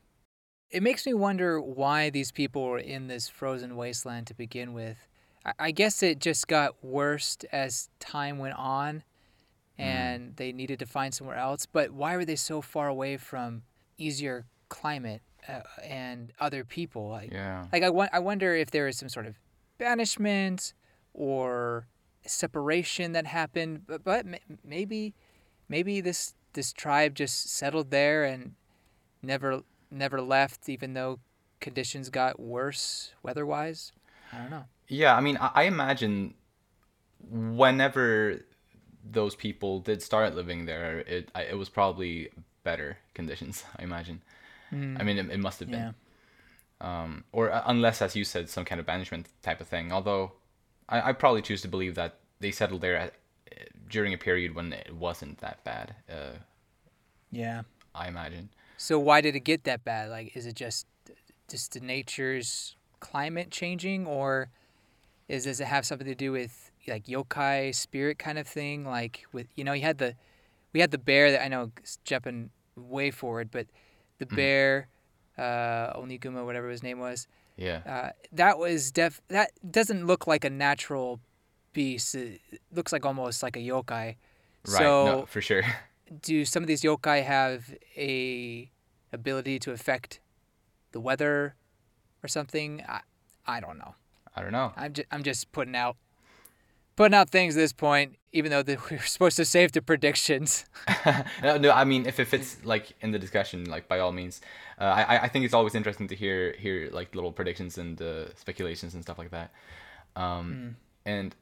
It 0.69 0.81
makes 0.81 1.05
me 1.05 1.13
wonder 1.13 1.59
why 1.59 2.09
these 2.09 2.31
people 2.31 2.63
were 2.63 2.77
in 2.79 3.07
this 3.07 3.27
frozen 3.27 3.75
wasteland 3.75 4.27
to 4.27 4.33
begin 4.33 4.73
with. 4.73 5.07
I, 5.45 5.53
I 5.59 5.71
guess 5.71 6.01
it 6.01 6.19
just 6.19 6.47
got 6.47 6.83
worse 6.83 7.37
as 7.51 7.89
time 7.99 8.37
went 8.37 8.55
on 8.57 9.03
and 9.77 10.35
they 10.35 10.51
needed 10.51 10.79
to 10.79 10.85
find 10.85 11.13
somewhere 11.13 11.35
else. 11.37 11.65
But 11.65 11.91
why 11.91 12.15
were 12.15 12.25
they 12.25 12.35
so 12.35 12.61
far 12.61 12.87
away 12.87 13.17
from 13.17 13.63
easier 13.97 14.45
climate 14.69 15.21
uh, 15.47 15.61
and 15.83 16.31
other 16.39 16.63
people? 16.63 17.09
Like, 17.09 17.31
Yeah. 17.31 17.65
like 17.73 17.83
I, 17.83 17.89
won- 17.89 18.09
I 18.13 18.19
wonder 18.19 18.55
if 18.55 18.71
there 18.71 18.87
is 18.87 18.97
some 18.97 19.09
sort 19.09 19.25
of 19.25 19.35
banishment 19.77 20.73
or 21.13 21.87
separation 22.25 23.11
that 23.13 23.25
happened. 23.25 23.81
But, 23.87 24.03
but 24.03 24.25
ma- 24.25 24.37
maybe, 24.63 25.13
maybe 25.67 25.99
this 26.01 26.33
this 26.53 26.73
tribe 26.73 27.15
just 27.15 27.49
settled 27.49 27.91
there 27.91 28.25
and 28.25 28.55
never 29.21 29.63
never 29.89 30.21
left, 30.21 30.69
even 30.69 30.93
though 30.93 31.19
conditions 31.59 32.09
got 32.09 32.39
worse 32.39 33.13
weather-wise. 33.23 33.91
I 34.33 34.37
don't 34.37 34.49
know. 34.49 34.65
Yeah, 34.87 35.15
I 35.15 35.21
mean, 35.21 35.37
I, 35.41 35.63
imagine 35.63 36.33
whenever 37.29 38.41
those 39.03 39.35
people 39.35 39.79
did 39.79 40.01
start 40.01 40.35
living 40.35 40.65
there, 40.65 40.99
it 40.99 41.29
I, 41.35 41.43
it 41.43 41.57
was 41.57 41.69
probably 41.69 42.29
better 42.63 42.97
conditions. 43.13 43.63
I 43.77 43.83
imagine. 43.83 44.21
I 44.71 45.03
mean, 45.03 45.17
it, 45.17 45.29
it 45.29 45.39
must 45.39 45.59
have 45.59 45.69
been. 45.69 45.93
Yeah. 46.81 47.03
um, 47.03 47.25
or 47.33 47.51
uh, 47.51 47.61
unless, 47.65 48.01
as 48.01 48.15
you 48.15 48.23
said, 48.23 48.49
some 48.49 48.63
kind 48.65 48.79
of 48.79 48.85
banishment 48.85 49.27
type 49.41 49.59
of 49.59 49.67
thing. 49.67 49.91
Although, 49.91 50.31
I, 50.87 51.09
I 51.09 51.13
probably 51.13 51.41
choose 51.41 51.61
to 51.63 51.67
believe 51.67 51.95
that 51.95 52.19
they 52.39 52.51
settled 52.51 52.81
there 52.81 52.95
at, 52.95 53.13
during 53.89 54.13
a 54.13 54.17
period 54.17 54.55
when 54.55 54.71
it 54.73 54.95
wasn't 54.95 55.39
that 55.39 55.63
bad. 55.65 55.95
Uh, 56.09 56.37
Yeah. 57.31 57.63
I 57.93 58.07
imagine. 58.07 58.49
So 58.81 58.97
why 58.97 59.21
did 59.21 59.35
it 59.35 59.41
get 59.41 59.63
that 59.65 59.83
bad? 59.83 60.09
Like, 60.09 60.35
is 60.35 60.47
it 60.47 60.55
just 60.55 60.87
just 61.47 61.73
the 61.73 61.79
nature's 61.81 62.75
climate 62.99 63.51
changing, 63.51 64.07
or 64.07 64.49
is 65.29 65.43
does 65.43 65.59
it 65.59 65.67
have 65.67 65.85
something 65.85 66.07
to 66.07 66.15
do 66.15 66.31
with 66.31 66.71
like 66.87 67.05
yokai 67.05 67.75
spirit 67.75 68.17
kind 68.17 68.39
of 68.39 68.47
thing? 68.47 68.83
Like 68.83 69.25
with 69.31 69.45
you 69.55 69.63
know 69.63 69.73
you 69.73 69.83
had 69.83 69.99
the 69.99 70.15
we 70.73 70.79
had 70.79 70.89
the 70.89 70.97
bear 70.97 71.29
that 71.31 71.43
I 71.43 71.47
know 71.47 71.71
jumping 72.05 72.49
way 72.75 73.11
forward, 73.11 73.51
but 73.51 73.67
the 74.17 74.25
bear, 74.25 74.87
uh, 75.37 75.93
Oniguma, 75.93 76.43
whatever 76.43 76.67
his 76.69 76.81
name 76.81 76.97
was, 76.97 77.27
Yeah. 77.57 77.81
uh, 77.85 78.09
that 78.31 78.57
was 78.57 78.91
def 78.91 79.21
that 79.27 79.51
doesn't 79.69 80.07
look 80.07 80.25
like 80.25 80.43
a 80.43 80.49
natural 80.49 81.19
beast. 81.71 82.15
It 82.15 82.41
looks 82.71 82.91
like 82.91 83.05
almost 83.05 83.43
like 83.43 83.55
a 83.55 83.59
yokai. 83.59 83.85
Right. 83.85 84.17
So 84.65 85.05
no, 85.05 85.25
for 85.27 85.39
sure. 85.39 85.63
do 86.19 86.45
some 86.45 86.63
of 86.63 86.67
these 86.67 86.81
yokai 86.81 87.23
have 87.23 87.73
a 87.95 88.69
ability 89.13 89.59
to 89.59 89.71
affect 89.71 90.19
the 90.91 90.99
weather 90.99 91.55
or 92.23 92.27
something? 92.27 92.83
I, 92.87 93.01
I 93.45 93.59
don't 93.59 93.77
know. 93.77 93.95
I 94.35 94.41
don't 94.41 94.51
know. 94.51 94.73
I'm 94.75 94.93
just, 94.93 95.07
I'm 95.11 95.23
just 95.23 95.51
putting 95.51 95.75
out 95.75 95.97
putting 96.95 97.15
out 97.15 97.29
things 97.29 97.55
at 97.55 97.59
this 97.59 97.73
point, 97.73 98.17
even 98.31 98.51
though 98.51 98.63
that 98.63 98.89
we 98.89 98.97
are 98.97 99.01
supposed 99.01 99.37
to 99.37 99.45
save 99.45 99.71
the 99.71 99.81
predictions. 99.81 100.65
no, 101.43 101.57
no, 101.57 101.71
I 101.71 101.83
mean 101.83 102.05
if 102.05 102.19
it 102.19 102.25
fits 102.25 102.57
like 102.63 102.93
in 103.01 103.11
the 103.11 103.19
discussion, 103.19 103.65
like 103.65 103.87
by 103.87 103.99
all 103.99 104.11
means. 104.11 104.41
Uh, 104.79 104.83
I 104.85 105.23
I 105.23 105.27
think 105.27 105.45
it's 105.45 105.53
always 105.53 105.75
interesting 105.75 106.07
to 106.07 106.15
hear 106.15 106.55
hear 106.57 106.89
like 106.91 107.13
little 107.15 107.31
predictions 107.31 107.77
and 107.77 108.01
uh, 108.01 108.33
speculations 108.35 108.93
and 108.93 109.03
stuff 109.03 109.17
like 109.17 109.31
that. 109.31 109.51
Um, 110.15 110.75
and 111.05 111.35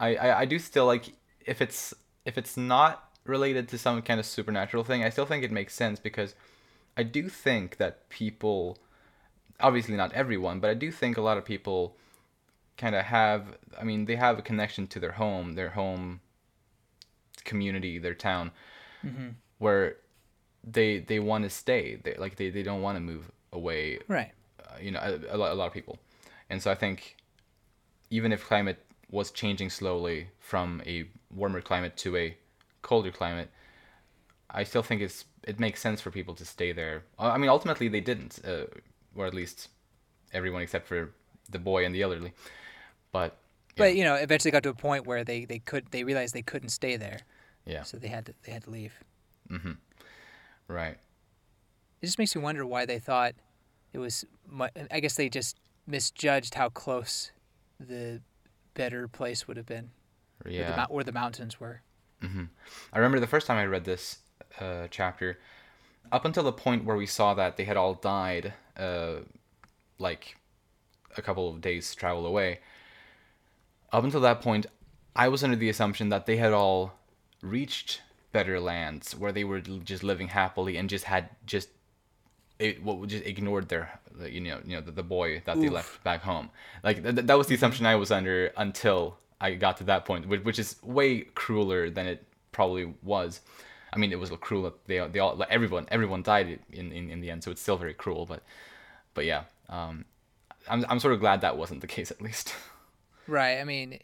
I, 0.00 0.16
I 0.16 0.40
I 0.40 0.44
do 0.44 0.58
still 0.58 0.86
like 0.86 1.12
if 1.46 1.60
it's 1.60 1.94
if 2.24 2.38
it's 2.38 2.56
not 2.56 3.13
related 3.24 3.68
to 3.68 3.78
some 3.78 4.02
kind 4.02 4.20
of 4.20 4.26
supernatural 4.26 4.84
thing, 4.84 5.02
I 5.02 5.10
still 5.10 5.26
think 5.26 5.44
it 5.44 5.52
makes 5.52 5.74
sense 5.74 5.98
because 5.98 6.34
I 6.96 7.02
do 7.02 7.28
think 7.28 7.78
that 7.78 8.08
people, 8.08 8.78
obviously 9.60 9.96
not 9.96 10.12
everyone, 10.12 10.60
but 10.60 10.70
I 10.70 10.74
do 10.74 10.90
think 10.90 11.16
a 11.16 11.22
lot 11.22 11.38
of 11.38 11.44
people 11.44 11.96
kind 12.76 12.96
of 12.96 13.04
have 13.04 13.56
i 13.80 13.84
mean 13.84 14.06
they 14.06 14.16
have 14.16 14.36
a 14.36 14.42
connection 14.42 14.84
to 14.88 14.98
their 14.98 15.12
home 15.12 15.54
their 15.54 15.70
home 15.70 16.18
community 17.44 17.98
their 17.98 18.14
town 18.14 18.50
where 19.58 19.96
they 20.64 20.98
they 20.98 21.20
want 21.20 21.44
to 21.44 21.50
stay. 21.50 21.96
They 22.02 22.14
like 22.14 22.36
they, 22.36 22.50
they 22.50 22.62
don't 22.62 22.82
want 22.82 22.96
to 22.96 23.00
move 23.00 23.30
away 23.52 23.98
Right. 24.08 24.32
uh, 24.60 24.78
you 24.80 24.90
know 24.90 25.00
a, 25.00 25.36
a, 25.36 25.36
lot, 25.36 25.52
a 25.52 25.54
lot 25.54 25.66
of 25.66 25.72
people. 25.72 25.98
And 26.50 26.60
so 26.62 26.70
i 26.70 26.74
think 26.74 27.16
even 28.10 28.32
if 28.32 28.44
climate 28.44 28.84
was 29.10 29.30
changing 29.30 29.70
slowly 29.70 30.28
from 30.40 30.82
a 30.86 31.04
warmer 31.34 31.60
climate 31.60 31.96
to 31.98 32.16
a 32.16 32.36
colder 32.90 33.10
climate 33.20 33.48
i 34.60 34.62
still 34.70 34.84
think 34.88 35.00
it's 35.06 35.24
it 35.42 35.58
makes 35.58 35.80
sense 35.80 35.98
for 36.04 36.10
people 36.18 36.34
to 36.34 36.44
stay 36.44 36.70
there 36.80 36.96
Uh, 37.18 37.30
i 37.34 37.38
mean 37.38 37.50
ultimately 37.56 37.88
they 37.88 38.00
didn't 38.10 38.34
uh, 38.50 38.66
or 39.16 39.26
at 39.26 39.34
least 39.34 39.68
everyone 40.32 40.62
except 40.62 40.86
for 40.86 41.00
the 41.50 41.58
boy 41.58 41.84
and 41.84 41.94
the 41.94 42.02
elderly 42.02 42.32
but 43.12 43.30
But 43.76 43.96
you 43.98 44.04
know, 44.06 44.14
eventually 44.14 44.52
got 44.52 44.62
to 44.62 44.70
a 44.70 44.80
point 44.88 45.02
where 45.06 45.24
they, 45.24 45.40
they 45.52 45.60
could 45.70 45.84
they 45.90 46.04
realized 46.04 46.32
they 46.34 46.42
couldn't 46.52 46.70
stay 46.70 46.94
there, 46.96 47.18
yeah 47.66 47.82
so 47.88 47.96
they 47.98 48.10
had 48.16 48.24
to 48.26 48.32
they 48.44 48.52
had 48.52 48.62
to 48.64 48.70
leave. 48.70 48.94
Mm-hmm. 49.50 49.74
right 50.68 50.96
It 52.00 52.06
just 52.06 52.18
makes 52.18 52.34
me 52.36 52.42
wonder 52.42 52.64
why 52.74 52.86
they 52.86 53.00
thought 53.08 53.34
it 53.92 53.98
was. 53.98 54.24
I 54.96 55.00
guess 55.02 55.16
they 55.16 55.28
just 55.28 55.56
misjudged 55.86 56.54
how 56.54 56.68
close 56.70 57.32
the 57.80 58.20
better 58.74 59.08
place 59.08 59.46
would 59.46 59.56
have 59.56 59.66
been, 59.66 59.90
where, 60.42 60.52
the, 60.52 60.58
yeah 60.58 60.86
where 60.94 61.04
the 61.04 61.12
mountains 61.22 61.58
were. 61.60 61.82
I 62.92 62.98
remember 62.98 63.20
the 63.20 63.26
first 63.26 63.46
time 63.46 63.58
I 63.58 63.66
read 63.66 63.84
this 63.84 64.18
uh, 64.60 64.88
chapter, 64.90 65.38
up 66.12 66.24
until 66.24 66.44
the 66.44 66.52
point 66.52 66.84
where 66.84 66.96
we 66.96 67.06
saw 67.06 67.34
that 67.34 67.56
they 67.56 67.64
had 67.64 67.76
all 67.76 67.94
died, 67.94 68.52
uh, 68.76 69.16
like 69.98 70.36
a 71.16 71.22
couple 71.22 71.48
of 71.48 71.60
days 71.60 71.94
travel 71.94 72.26
away. 72.26 72.60
Up 73.92 74.04
until 74.04 74.20
that 74.20 74.40
point, 74.40 74.66
I 75.14 75.28
was 75.28 75.44
under 75.44 75.56
the 75.56 75.68
assumption 75.68 76.08
that 76.08 76.26
they 76.26 76.36
had 76.36 76.52
all 76.52 76.94
reached 77.40 78.02
better 78.32 78.58
lands 78.58 79.14
where 79.14 79.30
they 79.30 79.44
were 79.44 79.60
just 79.60 80.02
living 80.02 80.28
happily 80.28 80.76
and 80.76 80.90
just 80.90 81.04
had 81.04 81.28
just 81.46 81.68
it 82.58 82.82
what 82.82 83.06
just 83.08 83.24
ignored 83.24 83.68
their 83.68 84.00
you 84.28 84.40
know 84.40 84.60
you 84.64 84.74
know 84.74 84.80
the, 84.80 84.90
the 84.90 85.02
boy 85.02 85.40
that 85.44 85.56
they 85.60 85.68
left 85.68 86.02
back 86.02 86.22
home 86.22 86.50
like 86.82 87.02
th- 87.02 87.26
that 87.26 87.38
was 87.38 87.46
the 87.46 87.54
assumption 87.54 87.86
I 87.86 87.94
was 87.94 88.10
under 88.10 88.50
until 88.56 89.18
I 89.44 89.54
got 89.54 89.76
to 89.78 89.84
that 89.84 90.04
point 90.04 90.28
which, 90.28 90.42
which 90.44 90.58
is 90.58 90.76
way 90.82 91.20
crueler 91.42 91.90
than 91.90 92.06
it 92.06 92.24
probably 92.52 92.94
was 93.02 93.40
I 93.92 93.98
mean 93.98 94.10
it 94.12 94.18
was 94.18 94.30
cruel 94.40 94.62
that 94.64 94.86
they 94.86 94.98
they 95.12 95.18
all 95.18 95.34
like, 95.36 95.50
everyone 95.50 95.86
everyone 95.90 96.22
died 96.22 96.58
in, 96.72 96.92
in 96.92 97.10
in 97.10 97.20
the 97.20 97.30
end 97.30 97.44
so 97.44 97.50
it's 97.50 97.62
still 97.62 97.76
very 97.76 97.94
cruel 97.94 98.26
but 98.26 98.42
but 99.14 99.24
yeah 99.24 99.42
um 99.68 100.04
I'm 100.68 100.84
I'm 100.88 101.00
sort 101.00 101.14
of 101.14 101.20
glad 101.20 101.40
that 101.42 101.56
wasn't 101.56 101.80
the 101.80 101.86
case 101.86 102.10
at 102.10 102.20
least 102.22 102.54
Right. 103.26 103.58
I 103.58 103.64
mean, 103.64 103.98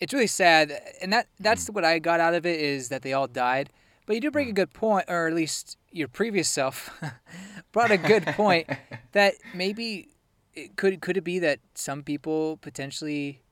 it's 0.00 0.12
really 0.12 0.26
sad, 0.26 0.72
and 1.02 1.12
that 1.12 1.26
that's 1.38 1.68
what 1.68 1.84
I 1.84 1.98
got 1.98 2.20
out 2.20 2.34
of 2.34 2.46
it 2.46 2.60
is 2.60 2.88
that 2.88 3.02
they 3.02 3.12
all 3.12 3.26
died. 3.26 3.70
But 4.06 4.14
you 4.14 4.20
do 4.20 4.30
bring 4.30 4.48
a 4.48 4.52
good 4.52 4.72
point, 4.72 5.06
or 5.08 5.28
at 5.28 5.34
least 5.34 5.76
your 5.90 6.08
previous 6.08 6.48
self 6.48 6.90
brought 7.72 7.90
a 7.90 7.98
good 7.98 8.24
point 8.26 8.68
that 9.12 9.34
maybe 9.54 10.08
it 10.54 10.76
could 10.76 11.00
could 11.00 11.16
it 11.16 11.24
be 11.24 11.38
that 11.40 11.60
some 11.74 12.02
people 12.02 12.56
potentially 12.58 13.42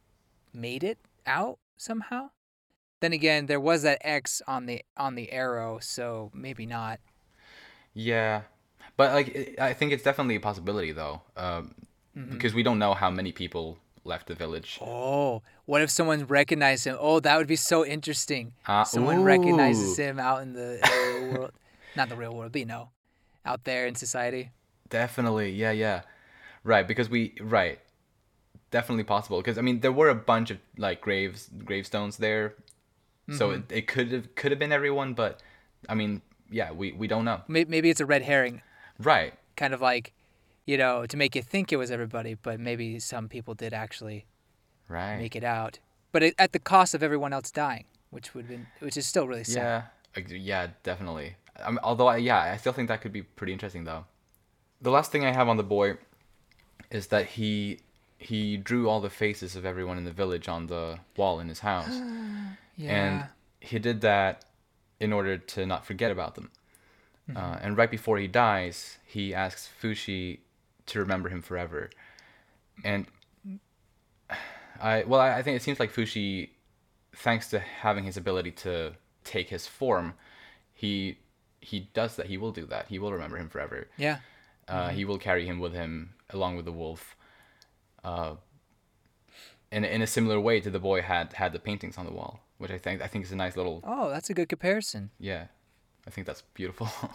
made 0.52 0.82
it 0.82 0.98
out 1.28 1.58
somehow. 1.76 2.30
Then 3.00 3.12
again, 3.12 3.46
there 3.46 3.60
was 3.60 3.82
that 3.82 3.98
X 4.00 4.42
on 4.48 4.66
the 4.66 4.82
on 4.96 5.14
the 5.14 5.30
arrow, 5.30 5.78
so 5.80 6.32
maybe 6.34 6.66
not. 6.66 6.98
Yeah, 7.94 8.42
but 8.96 9.12
like 9.12 9.56
I 9.60 9.72
think 9.72 9.92
it's 9.92 10.02
definitely 10.02 10.34
a 10.34 10.40
possibility 10.40 10.90
though, 10.92 11.22
um, 11.36 11.74
because 12.30 12.54
we 12.54 12.64
don't 12.64 12.78
know 12.80 12.94
how 12.94 13.10
many 13.10 13.30
people 13.30 13.78
left 14.04 14.26
the 14.26 14.34
village. 14.34 14.78
Oh, 14.82 15.42
what 15.66 15.82
if 15.82 15.90
someone 15.90 16.24
recognized 16.26 16.84
him? 16.84 16.96
Oh, 16.98 17.20
that 17.20 17.36
would 17.36 17.46
be 17.46 17.56
so 17.56 17.84
interesting. 17.84 18.52
Ah, 18.66 18.82
someone 18.82 19.22
recognizes 19.22 19.96
him 19.96 20.18
out 20.18 20.42
in 20.42 20.54
the, 20.54 20.74
in 20.74 20.80
the 20.80 21.20
real 21.20 21.38
world, 21.38 21.52
not 21.94 22.08
the 22.08 22.16
real 22.16 22.34
world, 22.34 22.52
but 22.52 22.60
you 22.60 22.66
know, 22.66 22.90
out 23.44 23.64
there 23.64 23.86
in 23.86 23.94
society. 23.94 24.50
Definitely, 24.88 25.52
yeah, 25.52 25.70
yeah, 25.70 26.02
right. 26.64 26.88
Because 26.88 27.08
we 27.08 27.34
right, 27.40 27.78
definitely 28.70 29.04
possible. 29.04 29.38
Because 29.38 29.58
I 29.58 29.62
mean, 29.62 29.80
there 29.80 29.92
were 29.92 30.08
a 30.08 30.14
bunch 30.14 30.50
of 30.50 30.58
like 30.76 31.00
graves, 31.00 31.50
gravestones 31.64 32.18
there, 32.18 32.54
so 33.32 33.48
mm-hmm. 33.48 33.60
it, 33.72 33.76
it 33.78 33.86
could 33.86 34.12
have 34.12 34.34
could 34.34 34.52
have 34.52 34.58
been 34.58 34.72
everyone, 34.72 35.14
but 35.14 35.42
I 35.88 35.94
mean, 35.94 36.22
yeah, 36.50 36.72
we 36.72 36.92
we 36.92 37.06
don't 37.06 37.24
know. 37.24 37.42
Maybe 37.48 37.90
it's 37.90 38.00
a 38.00 38.06
red 38.06 38.22
herring, 38.22 38.62
Right, 38.98 39.34
kind 39.56 39.74
of 39.74 39.80
like, 39.80 40.12
you 40.66 40.76
know, 40.76 41.06
to 41.06 41.16
make 41.16 41.34
you 41.34 41.42
think 41.42 41.72
it 41.72 41.76
was 41.76 41.90
everybody, 41.90 42.34
but 42.34 42.58
maybe 42.58 42.98
some 42.98 43.28
people 43.28 43.54
did 43.54 43.72
actually 43.72 44.26
right. 44.88 45.18
make 45.18 45.36
it 45.36 45.44
out, 45.44 45.78
but 46.12 46.22
it, 46.22 46.34
at 46.38 46.52
the 46.52 46.58
cost 46.58 46.94
of 46.94 47.02
everyone 47.02 47.32
else 47.32 47.50
dying, 47.50 47.84
which 48.10 48.34
would 48.34 48.48
been, 48.48 48.66
which 48.80 48.96
is 48.96 49.06
still 49.06 49.28
really 49.28 49.44
sad. 49.44 49.84
Yeah, 50.16 50.22
yeah, 50.28 50.66
definitely. 50.82 51.36
I 51.64 51.70
mean, 51.70 51.80
although, 51.82 52.06
I, 52.06 52.18
yeah, 52.18 52.38
I 52.38 52.56
still 52.56 52.72
think 52.72 52.88
that 52.88 53.00
could 53.00 53.12
be 53.12 53.22
pretty 53.22 53.52
interesting, 53.52 53.84
though. 53.84 54.04
The 54.80 54.90
last 54.90 55.10
thing 55.10 55.24
I 55.24 55.32
have 55.32 55.48
on 55.48 55.56
the 55.56 55.64
boy 55.64 55.96
is 56.90 57.08
that 57.08 57.26
he 57.26 57.80
he 58.18 58.56
drew 58.56 58.88
all 58.88 59.00
the 59.00 59.10
faces 59.10 59.54
of 59.56 59.64
everyone 59.64 59.96
in 59.98 60.04
the 60.04 60.12
village 60.12 60.48
on 60.48 60.66
the 60.66 60.98
wall 61.16 61.40
in 61.40 61.48
his 61.48 61.60
house, 61.60 61.88
Yeah. 62.76 62.90
and 62.94 63.24
he 63.60 63.78
did 63.78 64.00
that 64.02 64.44
in 65.00 65.12
order 65.12 65.38
to 65.38 65.64
not 65.66 65.86
forget 65.86 66.10
about 66.10 66.34
them. 66.34 66.50
Mm-hmm. 67.30 67.36
Uh, 67.36 67.58
and 67.62 67.76
right 67.76 67.90
before 67.90 68.18
he 68.18 68.26
dies, 68.26 68.98
he 69.06 69.34
asks 69.34 69.68
Fushi 69.82 70.38
to 70.86 70.98
remember 70.98 71.28
him 71.28 71.42
forever, 71.42 71.90
and 72.84 73.06
I 74.80 75.04
well, 75.06 75.20
I, 75.20 75.38
I 75.38 75.42
think 75.42 75.56
it 75.56 75.62
seems 75.62 75.80
like 75.80 75.92
Fushi, 75.92 76.50
thanks 77.14 77.48
to 77.50 77.58
having 77.58 78.04
his 78.04 78.16
ability 78.16 78.52
to 78.52 78.92
take 79.24 79.48
his 79.48 79.66
form, 79.66 80.14
he 80.72 81.18
he 81.60 81.88
does 81.94 82.16
that. 82.16 82.26
He 82.26 82.38
will 82.38 82.52
do 82.52 82.64
that. 82.66 82.86
He 82.88 82.98
will 82.98 83.12
remember 83.12 83.36
him 83.36 83.48
forever. 83.48 83.88
yeah. 83.96 84.18
Uh, 84.68 84.90
He 84.90 85.04
will 85.06 85.18
carry 85.18 85.46
him 85.46 85.58
with 85.60 85.72
him 85.72 86.10
along 86.30 86.56
with 86.56 86.66
the 86.66 86.72
wolf. 86.72 87.16
Uh, 88.04 88.34
in 89.70 89.84
in 89.84 90.00
a 90.02 90.06
similar 90.06 90.40
way 90.40 90.60
to 90.60 90.70
the 90.70 90.78
boy 90.78 91.02
had 91.02 91.32
had 91.34 91.52
the 91.52 91.58
paintings 91.58 91.98
on 91.98 92.06
the 92.06 92.12
wall, 92.12 92.40
which 92.58 92.70
I 92.70 92.78
think 92.78 93.02
I 93.02 93.06
think 93.06 93.24
is 93.24 93.32
a 93.32 93.36
nice 93.36 93.56
little 93.56 93.80
Oh, 93.84 94.08
that's 94.10 94.30
a 94.30 94.34
good 94.34 94.48
comparison. 94.48 95.10
yeah. 95.18 95.46
I 96.06 96.10
think 96.10 96.26
that's 96.26 96.42
beautiful. 96.54 96.88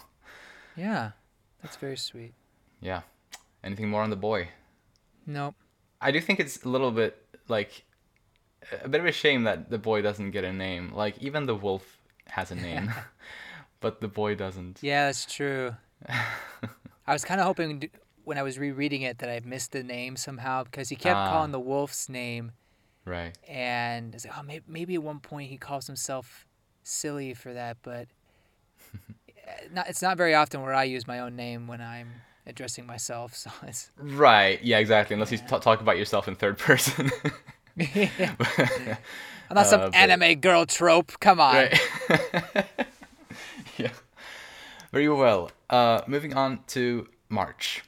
Yeah, 0.75 1.11
that's 1.61 1.75
very 1.77 1.97
sweet. 1.97 2.33
yeah. 2.81 3.01
Anything 3.63 3.89
more 3.89 4.01
on 4.01 4.09
the 4.09 4.15
boy? 4.15 4.49
Nope. 5.27 5.53
I 6.01 6.09
do 6.11 6.19
think 6.19 6.39
it's 6.39 6.63
a 6.63 6.67
little 6.69 6.89
bit 6.91 7.13
like 7.47 7.85
a 8.83 8.89
bit 8.89 8.99
of 8.99 9.05
a 9.05 9.11
shame 9.11 9.43
that 9.43 9.69
the 9.69 9.77
boy 9.77 10.01
doesn't 10.01 10.31
get 10.31 10.43
a 10.43 10.51
name. 10.51 10.91
Like 10.93 11.17
even 11.19 11.45
the 11.45 11.53
wolf 11.55 12.01
has 12.27 12.49
a 12.51 12.55
name, 12.55 12.91
but 13.81 14.01
the 14.01 14.07
boy 14.07 14.33
doesn't. 14.35 14.79
Yeah, 14.81 15.05
that's 15.05 15.25
true. 15.25 15.75
I 17.07 17.13
was 17.13 17.23
kind 17.23 17.39
of 17.39 17.45
hoping 17.45 17.89
when 18.23 18.37
I 18.37 18.43
was 18.43 18.57
rereading 18.57 19.01
it 19.01 19.17
that 19.19 19.29
I 19.29 19.41
missed 19.45 19.71
the 19.71 19.83
name 19.83 20.15
somehow 20.15 20.63
because 20.63 20.89
he 20.89 20.95
kept 20.95 21.15
Ah. 21.17 21.29
calling 21.29 21.51
the 21.51 21.59
wolf's 21.59 22.07
name, 22.09 22.51
Right. 23.05 23.37
and 23.47 24.13
it's 24.15 24.25
like, 24.25 24.37
oh, 24.37 24.43
maybe, 24.43 24.63
maybe 24.67 24.95
at 24.95 25.03
one 25.03 25.19
point 25.19 25.49
he 25.49 25.57
calls 25.57 25.87
himself 25.87 26.45
silly 26.83 27.33
for 27.33 27.53
that, 27.53 27.77
but 27.83 28.07
not, 29.71 29.89
it's 29.89 30.01
not 30.01 30.17
very 30.17 30.33
often 30.33 30.61
where 30.61 30.73
I 30.73 30.83
use 30.85 31.05
my 31.07 31.19
own 31.19 31.35
name 31.35 31.67
when 31.67 31.81
I'm 31.81 32.09
addressing 32.45 32.85
myself. 32.85 33.35
So 33.35 33.51
it's 33.63 33.89
Right. 33.97 34.61
Yeah. 34.63 34.77
Exactly. 34.79 35.13
Unless 35.15 35.31
you 35.31 35.37
t- 35.39 35.45
talk 35.59 35.81
about 35.81 35.97
yourself 35.97 36.27
in 36.27 36.35
third 36.35 36.57
person. 36.57 37.09
I'm 37.79 38.09
not 39.51 39.67
some 39.67 39.81
Uh, 39.81 39.85
but- 39.89 39.95
anime 39.95 40.39
girl 40.39 40.65
trope. 40.65 41.13
Come 41.19 41.39
on. 41.39 41.55
right. 41.55 41.79
yeah. 43.77 43.91
Very 44.91 45.09
well. 45.09 45.51
Uh, 45.69 46.01
moving 46.07 46.33
on 46.35 46.59
to 46.67 47.07
March. 47.29 47.81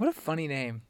What 0.00 0.08
a 0.08 0.12
funny 0.14 0.48
name. 0.48 0.80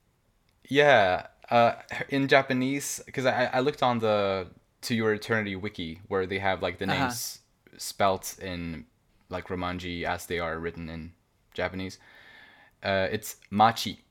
Yeah, 0.68 1.26
uh, 1.50 1.72
in 2.08 2.28
Japanese, 2.28 3.02
because 3.04 3.26
I, 3.26 3.46
I 3.46 3.58
looked 3.58 3.82
on 3.82 3.98
the 3.98 4.46
To 4.82 4.94
Your 4.94 5.12
Eternity 5.12 5.56
wiki 5.56 6.00
where 6.06 6.26
they 6.26 6.38
have 6.38 6.62
like 6.62 6.78
the 6.78 6.86
Uh-huh. 6.86 7.00
names 7.00 7.40
spelt 7.76 8.38
in 8.40 8.86
like 9.28 9.48
Romanji 9.48 10.04
as 10.04 10.26
they 10.26 10.38
are 10.38 10.58
written 10.60 10.88
in 10.88 11.12
Japanese. 11.54 11.98
Uh, 12.84 13.08
it's 13.10 13.36
Machi 13.50 14.04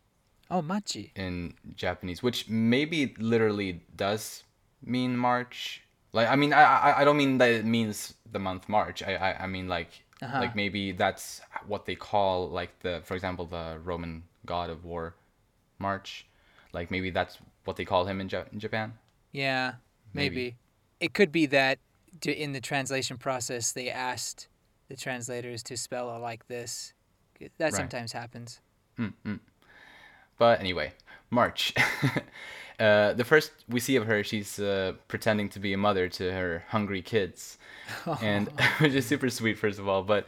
Oh, 0.51 0.61
Machi. 0.61 1.11
in 1.15 1.53
Japanese, 1.75 2.21
which 2.21 2.49
maybe 2.49 3.15
literally 3.19 3.81
does 3.95 4.43
mean 4.83 5.15
March? 5.15 5.81
Like, 6.11 6.27
I 6.27 6.35
mean, 6.35 6.51
I 6.51 6.63
I, 6.63 7.01
I 7.01 7.03
don't 7.05 7.17
mean 7.17 7.37
that 7.37 7.51
it 7.51 7.65
means 7.65 8.15
the 8.29 8.39
month 8.39 8.67
March. 8.67 9.01
I 9.03 9.15
I, 9.15 9.43
I 9.43 9.47
mean 9.47 9.69
like 9.69 10.03
Uh-huh. 10.21 10.41
like 10.41 10.55
maybe 10.55 10.91
that's 10.91 11.39
what 11.67 11.85
they 11.85 11.95
call 11.95 12.49
like 12.49 12.79
the 12.81 13.01
for 13.05 13.15
example 13.15 13.45
the 13.45 13.79
Roman 13.83 14.23
god 14.45 14.69
of 14.69 14.85
war, 14.85 15.15
March. 15.77 16.25
Like 16.73 16.91
maybe 16.91 17.09
that's 17.09 17.37
what 17.65 17.77
they 17.77 17.85
call 17.85 18.05
him 18.05 18.21
in, 18.21 18.29
ja- 18.29 18.45
in 18.51 18.59
Japan. 18.59 18.93
Yeah, 19.31 19.73
maybe. 20.13 20.35
Maybe. 20.35 20.55
It 20.99 21.13
could 21.13 21.31
be 21.31 21.45
that 21.47 21.79
in 22.25 22.51
the 22.53 22.59
translation 22.61 23.17
process 23.17 23.71
they 23.71 23.89
asked 23.89 24.47
the 24.87 24.95
translators 24.95 25.63
to 25.63 25.77
spell 25.77 26.15
it 26.15 26.19
like 26.19 26.47
this. 26.47 26.93
That 27.39 27.51
Right. 27.71 27.73
sometimes 27.73 28.11
happens. 28.11 28.59
But 30.37 30.59
anyway, 30.59 30.93
March. 31.29 31.73
uh, 32.79 33.13
the 33.13 33.23
first 33.25 33.51
we 33.67 33.79
see 33.79 33.95
of 33.95 34.05
her, 34.07 34.23
she's 34.23 34.59
uh, 34.59 34.93
pretending 35.07 35.49
to 35.49 35.59
be 35.59 35.73
a 35.73 35.77
mother 35.77 36.07
to 36.09 36.31
her 36.31 36.63
hungry 36.69 37.01
kids, 37.01 37.57
and 38.21 38.47
which 38.79 38.93
is 38.93 39.05
super 39.05 39.29
sweet, 39.29 39.57
first 39.57 39.79
of 39.79 39.87
all. 39.87 40.03
But 40.03 40.27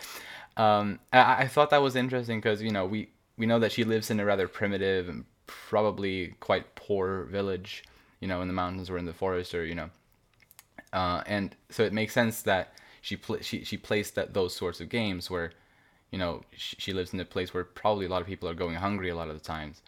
um, 0.58 1.00
I, 1.14 1.44
I 1.44 1.48
thought 1.48 1.70
that 1.72 1.82
was 1.82 1.96
interesting 1.96 2.40
because 2.40 2.62
you 2.62 2.72
know 2.72 2.86
we 2.86 3.10
we 3.42 3.48
know 3.48 3.58
that 3.58 3.72
she 3.72 3.84
lives 3.84 4.12
in 4.12 4.20
a 4.20 4.26
rather 4.26 4.48
primitive 4.48 5.10
and 5.10 5.26
probably 5.48 6.36
quite 6.42 6.76
poor 6.76 7.24
village, 7.24 7.84
you 8.20 8.28
know, 8.28 8.40
in 8.44 8.48
the 8.48 8.54
mountains 8.54 8.88
or 8.88 9.00
in 9.00 9.06
the 9.06 9.14
forest, 9.14 9.56
or 9.56 9.66
you 9.66 9.74
know, 9.74 9.90
uh, 10.94 11.24
and 11.26 11.56
so 11.72 11.82
it 11.82 11.92
makes 11.92 12.14
sense 12.14 12.44
that 12.44 12.76
she 13.02 13.18
pl- 13.18 13.42
she 13.42 13.64
she 13.64 13.78
placed 13.78 14.14
that 14.14 14.36
those 14.36 14.56
sorts 14.56 14.80
of 14.80 14.90
games 14.90 15.32
where, 15.32 15.54
you 16.12 16.20
know, 16.20 16.44
she, 16.56 16.76
she 16.78 16.94
lives 16.94 17.14
in 17.14 17.20
a 17.20 17.26
place 17.26 17.52
where 17.52 17.64
probably 17.64 18.06
a 18.06 18.10
lot 18.10 18.22
of 18.22 18.28
people 18.28 18.48
are 18.48 18.54
going 18.54 18.76
hungry 18.76 19.10
a 19.10 19.16
lot 19.16 19.28
of 19.28 19.34
the 19.34 19.44
times. 19.44 19.82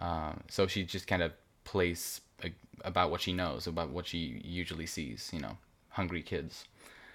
Um, 0.00 0.44
so 0.48 0.68
she 0.68 0.84
just 0.84 1.08
kind 1.08 1.22
of 1.22 1.32
plays 1.64 2.20
a, 2.44 2.52
about 2.84 3.10
what 3.10 3.20
she 3.20 3.32
knows, 3.32 3.66
about 3.66 3.90
what 3.90 4.06
she 4.06 4.40
usually 4.44 4.86
sees, 4.86 5.30
you 5.32 5.40
know, 5.40 5.58
hungry 5.88 6.22
kids. 6.22 6.64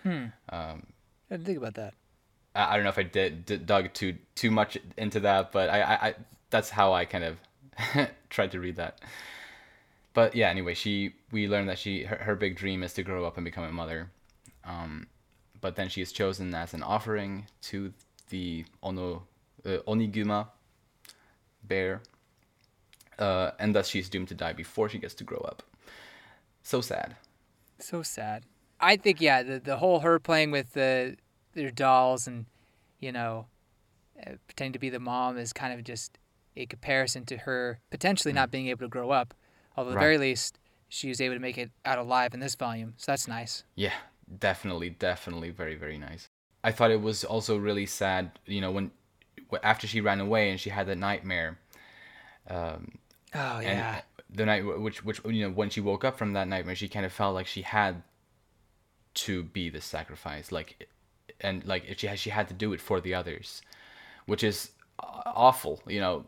Hmm. 0.03 0.25
I 1.31 1.35
didn't 1.35 1.45
think 1.45 1.57
about 1.57 1.75
that. 1.75 1.93
I, 2.55 2.75
don't 2.75 2.83
know 2.83 2.89
if 2.89 2.97
I 2.97 3.03
did, 3.03 3.45
did 3.45 3.65
dug 3.65 3.93
too 3.93 4.17
too 4.35 4.51
much 4.51 4.77
into 4.97 5.19
that, 5.21 5.51
but 5.51 5.69
I, 5.69 5.81
I, 5.81 6.07
I 6.07 6.15
that's 6.49 6.69
how 6.69 6.93
I 6.93 7.05
kind 7.05 7.23
of 7.23 7.37
tried 8.29 8.51
to 8.51 8.59
read 8.59 8.77
that. 8.77 8.99
But 10.13 10.35
yeah, 10.35 10.49
anyway, 10.49 10.73
she 10.73 11.13
we 11.31 11.47
learned 11.47 11.69
that 11.69 11.79
she 11.79 12.03
her, 12.03 12.17
her 12.17 12.35
big 12.35 12.55
dream 12.55 12.83
is 12.83 12.93
to 12.93 13.03
grow 13.03 13.25
up 13.25 13.37
and 13.37 13.45
become 13.45 13.63
a 13.63 13.71
mother. 13.71 14.09
Um, 14.63 15.07
but 15.61 15.75
then 15.75 15.89
she 15.89 16.01
is 16.01 16.11
chosen 16.11 16.53
as 16.53 16.73
an 16.73 16.83
offering 16.83 17.45
to 17.63 17.93
the 18.29 18.65
Ono 18.83 19.23
uh, 19.65 19.77
Oniguma 19.87 20.47
bear, 21.63 22.01
uh, 23.17 23.51
and 23.59 23.75
thus 23.75 23.87
she's 23.87 24.09
doomed 24.09 24.29
to 24.29 24.35
die 24.35 24.53
before 24.53 24.89
she 24.89 24.97
gets 24.97 25.13
to 25.15 25.23
grow 25.23 25.39
up. 25.39 25.63
So 26.63 26.81
sad. 26.81 27.15
So 27.79 28.01
sad. 28.03 28.43
I 28.79 28.95
think 28.95 29.21
yeah, 29.21 29.43
the 29.43 29.59
the 29.59 29.77
whole 29.77 29.99
her 29.99 30.19
playing 30.19 30.51
with 30.51 30.73
the 30.73 31.17
their 31.53 31.71
dolls 31.71 32.27
and 32.27 32.45
you 32.99 33.11
know 33.11 33.47
uh, 34.25 34.31
pretending 34.47 34.73
to 34.73 34.79
be 34.79 34.89
the 34.89 34.99
mom 34.99 35.37
is 35.37 35.53
kind 35.53 35.73
of 35.73 35.83
just 35.83 36.17
a 36.55 36.65
comparison 36.65 37.25
to 37.25 37.37
her 37.37 37.79
potentially 37.89 38.33
not 38.33 38.51
being 38.51 38.67
able 38.67 38.81
to 38.81 38.87
grow 38.89 39.11
up. 39.11 39.33
Although 39.77 39.91
at 39.91 39.93
the 39.93 39.99
very 39.99 40.17
least 40.17 40.59
she 40.89 41.07
was 41.09 41.21
able 41.21 41.35
to 41.35 41.39
make 41.39 41.57
it 41.57 41.71
out 41.85 41.97
alive 41.99 42.33
in 42.33 42.39
this 42.39 42.55
volume, 42.55 42.93
so 42.97 43.11
that's 43.11 43.27
nice. 43.27 43.63
Yeah, 43.75 43.93
definitely, 44.39 44.89
definitely, 44.89 45.51
very, 45.51 45.75
very 45.75 45.97
nice. 45.97 46.27
I 46.63 46.71
thought 46.71 46.91
it 46.91 47.01
was 47.01 47.23
also 47.23 47.55
really 47.57 47.85
sad, 47.85 48.31
you 48.45 48.59
know, 48.59 48.71
when 48.71 48.91
after 49.63 49.87
she 49.87 50.01
ran 50.01 50.19
away 50.19 50.49
and 50.49 50.59
she 50.59 50.69
had 50.69 50.87
that 50.87 50.97
nightmare. 50.97 51.59
Um, 52.47 52.97
Oh 53.33 53.59
yeah. 53.59 54.01
the 54.29 54.45
night, 54.45 54.61
which, 54.61 55.05
which, 55.05 55.21
you 55.25 55.47
know, 55.47 55.53
when 55.53 55.69
she 55.69 55.81
woke 55.81 56.03
up 56.03 56.17
from 56.17 56.33
that 56.33 56.47
nightmare, 56.47 56.75
she 56.75 56.87
kind 56.89 57.05
of 57.05 57.13
felt 57.13 57.35
like 57.35 57.47
she 57.47 57.61
had 57.61 58.01
to 59.13 59.43
be 59.43 59.69
the 59.69 59.81
sacrifice, 59.81 60.51
like, 60.51 60.87
and 61.41 61.65
like 61.65 61.85
if 61.87 61.99
she 61.99 62.07
had, 62.07 62.19
she 62.19 62.29
had 62.29 62.47
to 62.49 62.53
do 62.53 62.73
it 62.73 62.81
for 62.81 62.99
the 63.01 63.13
others, 63.13 63.61
which 64.25 64.43
is 64.43 64.71
awful, 64.99 65.81
you 65.87 65.99
know. 65.99 66.25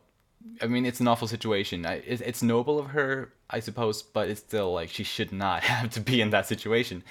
I 0.60 0.65
mean, 0.65 0.86
it's 0.86 1.00
an 1.00 1.08
awful 1.08 1.28
situation. 1.28 1.86
I, 1.86 1.95
it, 1.97 2.21
it's 2.21 2.41
noble 2.41 2.80
of 2.80 2.88
her, 2.88 3.32
I 3.50 3.60
suppose, 3.60 4.02
but 4.02 4.28
it's 4.28 4.39
still 4.39 4.74
like 4.74 4.89
she 4.89 5.04
should 5.04 5.32
not 5.32 5.63
have 5.71 5.91
to 5.91 6.02
be 6.02 6.21
in 6.21 6.32
that 6.32 6.47
situation, 6.47 7.04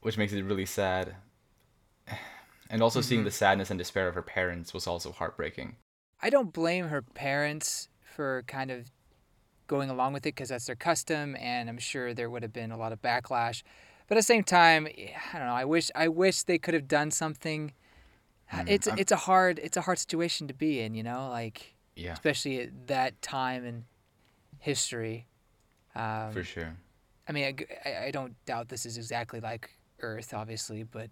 which 0.00 0.18
makes 0.18 0.32
it 0.32 0.42
really 0.42 0.66
sad. 0.66 1.16
And 2.68 2.82
also 2.82 3.02
seeing 3.02 3.20
mm-hmm. 3.20 3.26
the 3.26 3.32
sadness 3.32 3.70
and 3.70 3.78
despair 3.78 4.08
of 4.08 4.14
her 4.14 4.22
parents 4.22 4.72
was 4.72 4.86
also 4.86 5.12
heartbreaking. 5.12 5.76
I 6.22 6.30
don't 6.30 6.52
blame 6.52 6.88
her 6.88 7.02
parents 7.02 7.88
for 8.02 8.44
kind 8.46 8.70
of 8.70 8.90
going 9.66 9.90
along 9.90 10.12
with 10.12 10.22
it 10.26 10.34
because 10.34 10.50
that's 10.50 10.66
their 10.66 10.76
custom, 10.76 11.36
and 11.36 11.68
I'm 11.68 11.78
sure 11.78 12.14
there 12.14 12.30
would 12.30 12.42
have 12.42 12.52
been 12.52 12.72
a 12.72 12.76
lot 12.76 12.92
of 12.92 13.02
backlash. 13.02 13.62
But 14.08 14.16
at 14.16 14.20
the 14.20 14.22
same 14.24 14.44
time, 14.44 14.86
I 14.86 15.38
don't 15.38 15.46
know. 15.46 15.54
I 15.54 15.64
wish 15.64 15.90
I 15.94 16.08
wish 16.08 16.42
they 16.42 16.58
could 16.58 16.74
have 16.74 16.88
done 16.88 17.10
something. 17.10 17.72
it's 18.66 18.86
I'm- 18.86 18.98
it's 18.98 19.12
a 19.12 19.16
hard 19.16 19.58
it's 19.60 19.76
a 19.76 19.82
hard 19.82 19.98
situation 19.98 20.48
to 20.48 20.54
be 20.54 20.80
in, 20.80 20.94
you 20.94 21.02
know, 21.02 21.28
like 21.30 21.74
Yeah, 21.96 22.12
especially 22.12 22.60
at 22.60 22.86
that 22.88 23.20
time 23.22 23.64
in 23.64 23.84
history. 24.58 25.26
Um, 25.94 26.32
for 26.32 26.44
sure. 26.44 26.76
I 27.28 27.32
mean, 27.32 27.56
I, 27.84 28.06
I 28.06 28.10
don't 28.10 28.34
doubt 28.46 28.68
this 28.68 28.84
is 28.86 28.96
exactly 28.96 29.40
like 29.40 29.78
Earth, 30.00 30.34
obviously, 30.34 30.82
but 30.82 31.10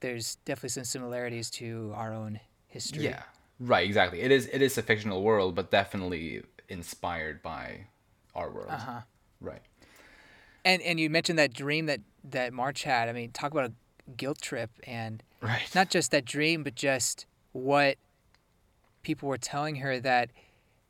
there's 0.00 0.36
definitely 0.44 0.68
some 0.70 0.84
similarities 0.84 1.50
to 1.50 1.92
our 1.94 2.12
own 2.12 2.40
history. 2.66 3.04
Yeah, 3.04 3.22
right. 3.58 3.86
Exactly. 3.86 4.20
It 4.20 4.30
is. 4.30 4.46
It 4.52 4.62
is 4.62 4.78
a 4.78 4.82
fictional 4.82 5.22
world, 5.22 5.54
but 5.54 5.70
definitely 5.70 6.42
inspired 6.68 7.42
by 7.42 7.86
our 8.34 8.50
world. 8.50 8.70
Uh 8.70 8.76
huh. 8.78 9.00
Right. 9.40 9.62
And 10.66 10.82
and 10.82 10.98
you 10.98 11.08
mentioned 11.08 11.38
that 11.38 11.54
dream 11.54 11.86
that 11.86 12.00
that 12.24 12.52
March 12.52 12.82
had. 12.82 13.08
I 13.08 13.12
mean, 13.12 13.30
talk 13.30 13.52
about 13.52 13.70
a 13.70 14.10
guilt 14.16 14.40
trip, 14.40 14.70
and 14.84 15.22
Right. 15.40 15.72
not 15.74 15.90
just 15.90 16.10
that 16.10 16.24
dream, 16.24 16.64
but 16.64 16.74
just 16.74 17.24
what 17.52 17.96
people 19.02 19.28
were 19.28 19.38
telling 19.38 19.76
her 19.76 20.00
that 20.00 20.30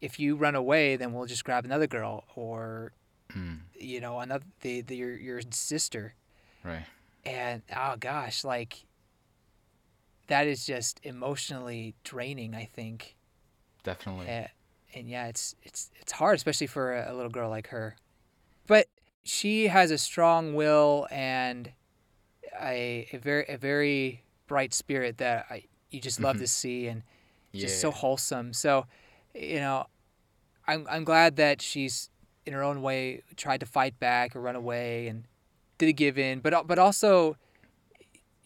if 0.00 0.18
you 0.18 0.34
run 0.34 0.54
away, 0.54 0.96
then 0.96 1.12
we'll 1.12 1.26
just 1.26 1.44
grab 1.44 1.64
another 1.66 1.86
girl, 1.86 2.24
or 2.34 2.92
Mm, 3.34 3.58
you 3.78 4.00
know, 4.00 4.20
another 4.20 4.44
the, 4.62 4.80
the 4.80 4.96
your 4.96 5.14
your 5.16 5.40
sister. 5.50 6.14
right. 6.64 6.86
And 7.26 7.60
oh 7.76 7.96
gosh, 8.00 8.44
like 8.44 8.86
that 10.28 10.46
is 10.46 10.64
just 10.64 11.00
emotionally 11.02 11.94
draining. 12.02 12.54
I 12.54 12.64
think. 12.64 13.16
Definitely. 13.82 14.28
Uh, 14.28 14.46
and 14.94 15.08
yeah, 15.08 15.26
it's 15.26 15.54
it's 15.62 15.90
it's 16.00 16.12
hard, 16.12 16.36
especially 16.36 16.66
for 16.66 16.94
a, 16.96 17.12
a 17.12 17.14
little 17.14 17.30
girl 17.30 17.50
like 17.50 17.68
her. 17.68 17.96
But 18.66 18.86
she 19.26 19.66
has 19.68 19.90
a 19.90 19.98
strong 19.98 20.54
will 20.54 21.06
and 21.10 21.72
a, 22.60 23.08
a 23.12 23.16
very 23.18 23.44
a 23.48 23.56
very 23.58 24.22
bright 24.46 24.72
spirit 24.72 25.18
that 25.18 25.46
I 25.50 25.64
you 25.90 26.00
just 26.00 26.20
love 26.20 26.38
to 26.38 26.46
see, 26.46 26.86
and 26.88 27.02
just 27.54 27.80
so 27.80 27.90
wholesome. 27.90 28.52
So, 28.52 28.86
you 29.34 29.60
know, 29.60 29.86
I'm 30.66 30.86
I'm 30.90 31.04
glad 31.04 31.36
that 31.36 31.60
she's 31.62 32.10
in 32.44 32.52
her 32.52 32.62
own 32.62 32.82
way 32.82 33.22
tried 33.36 33.60
to 33.60 33.66
fight 33.66 33.98
back 33.98 34.36
or 34.36 34.40
run 34.40 34.56
away 34.56 35.08
and 35.08 35.24
did 35.78 35.92
give 35.94 36.18
in, 36.18 36.40
but 36.40 36.66
but 36.66 36.78
also 36.78 37.36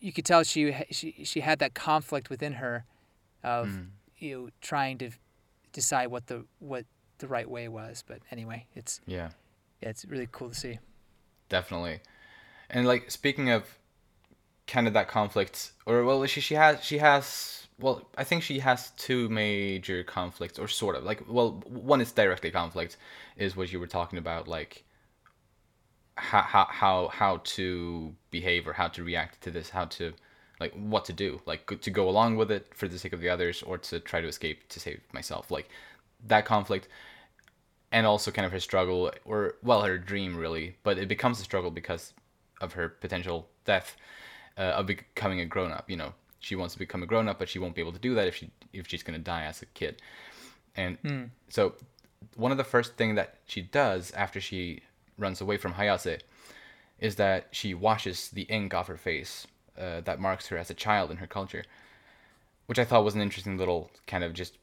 you 0.00 0.12
could 0.12 0.24
tell 0.24 0.42
she 0.42 0.74
she 0.90 1.24
she 1.24 1.40
had 1.40 1.58
that 1.58 1.74
conflict 1.74 2.30
within 2.30 2.54
her 2.54 2.84
of 3.42 3.68
Mm. 3.68 3.86
you 4.18 4.36
know 4.38 4.48
trying 4.60 4.98
to 4.98 5.10
decide 5.72 6.08
what 6.08 6.26
the 6.26 6.44
what 6.58 6.84
the 7.18 7.28
right 7.28 7.48
way 7.48 7.68
was. 7.68 8.02
But 8.06 8.20
anyway, 8.30 8.66
it's 8.74 9.00
Yeah. 9.06 9.30
Yeah, 9.80 9.88
it's 9.88 10.04
really 10.04 10.28
cool 10.30 10.50
to 10.50 10.54
see. 10.54 10.78
definitely 11.48 12.00
and 12.68 12.86
like 12.86 13.10
speaking 13.10 13.50
of 13.50 13.78
kind 14.66 14.86
of 14.86 14.92
that 14.94 15.08
conflict 15.08 15.72
or 15.86 16.04
well 16.04 16.24
she 16.26 16.40
she 16.40 16.54
has 16.54 16.82
she 16.82 16.98
has 16.98 17.66
well 17.80 18.08
i 18.16 18.22
think 18.22 18.42
she 18.42 18.60
has 18.60 18.90
two 18.96 19.28
major 19.28 20.04
conflicts 20.04 20.58
or 20.58 20.68
sort 20.68 20.94
of 20.94 21.02
like 21.02 21.22
well 21.28 21.62
one 21.66 22.00
is 22.00 22.12
directly 22.12 22.50
conflict 22.50 22.96
is 23.36 23.56
what 23.56 23.72
you 23.72 23.80
were 23.80 23.86
talking 23.86 24.18
about 24.18 24.46
like 24.46 24.84
how 26.16 26.42
how 26.42 26.66
how, 26.70 27.08
how 27.08 27.40
to 27.42 28.14
behave 28.30 28.68
or 28.68 28.74
how 28.74 28.86
to 28.86 29.02
react 29.02 29.40
to 29.40 29.50
this 29.50 29.70
how 29.70 29.86
to 29.86 30.12
like 30.60 30.72
what 30.74 31.04
to 31.04 31.12
do 31.12 31.40
like 31.46 31.80
to 31.80 31.90
go 31.90 32.08
along 32.08 32.36
with 32.36 32.50
it 32.50 32.66
for 32.74 32.86
the 32.86 32.98
sake 32.98 33.12
of 33.12 33.20
the 33.20 33.28
others 33.28 33.62
or 33.62 33.78
to 33.78 33.98
try 33.98 34.20
to 34.20 34.28
escape 34.28 34.68
to 34.68 34.78
save 34.78 35.00
myself 35.12 35.50
like 35.50 35.68
that 36.26 36.44
conflict 36.44 36.86
and 37.92 38.06
also 38.06 38.30
kind 38.30 38.46
of 38.46 38.52
her 38.52 38.60
struggle 38.60 39.10
or 39.24 39.54
well 39.62 39.82
her 39.82 39.98
dream 39.98 40.36
really. 40.36 40.76
But 40.82 40.98
it 40.98 41.08
becomes 41.08 41.40
a 41.40 41.44
struggle 41.44 41.70
because 41.70 42.12
of 42.60 42.74
her 42.74 42.88
potential 42.88 43.48
death 43.64 43.96
uh, 44.58 44.62
of 44.78 44.86
becoming 44.86 45.40
a 45.40 45.46
grown 45.46 45.72
up 45.72 45.90
you 45.90 45.96
know. 45.96 46.14
She 46.42 46.56
wants 46.56 46.72
to 46.72 46.78
become 46.78 47.02
a 47.02 47.06
grown 47.06 47.28
up 47.28 47.38
but 47.38 47.48
she 47.48 47.58
won't 47.58 47.74
be 47.74 47.80
able 47.80 47.92
to 47.92 47.98
do 47.98 48.14
that 48.14 48.26
if 48.26 48.36
she 48.36 48.50
if 48.72 48.88
she's 48.88 49.02
going 49.02 49.18
to 49.18 49.24
die 49.24 49.44
as 49.44 49.62
a 49.62 49.66
kid. 49.66 50.00
And 50.76 50.98
so 51.48 51.74
one 52.36 52.52
of 52.52 52.58
the 52.58 52.64
first 52.64 52.94
thing 52.94 53.16
that 53.16 53.38
she 53.46 53.60
does 53.60 54.10
after 54.12 54.40
she 54.40 54.80
runs 55.18 55.40
away 55.40 55.56
from 55.56 55.74
Hayase 55.74 56.20
is 56.98 57.16
that 57.16 57.48
she 57.50 57.74
washes 57.74 58.28
the 58.28 58.42
ink 58.42 58.72
off 58.72 58.86
her 58.86 58.96
face 58.96 59.46
uh, 59.78 60.00
that 60.02 60.20
marks 60.20 60.48
her 60.48 60.56
as 60.56 60.70
a 60.70 60.74
child 60.74 61.10
in 61.10 61.16
her 61.18 61.26
culture 61.26 61.64
which 62.70 62.78
I 62.78 62.84
thought 62.84 63.04
was 63.04 63.16
an 63.16 63.20
interesting 63.20 63.58
little 63.58 63.90
kind 64.06 64.22
of 64.22 64.32
just 64.32 64.56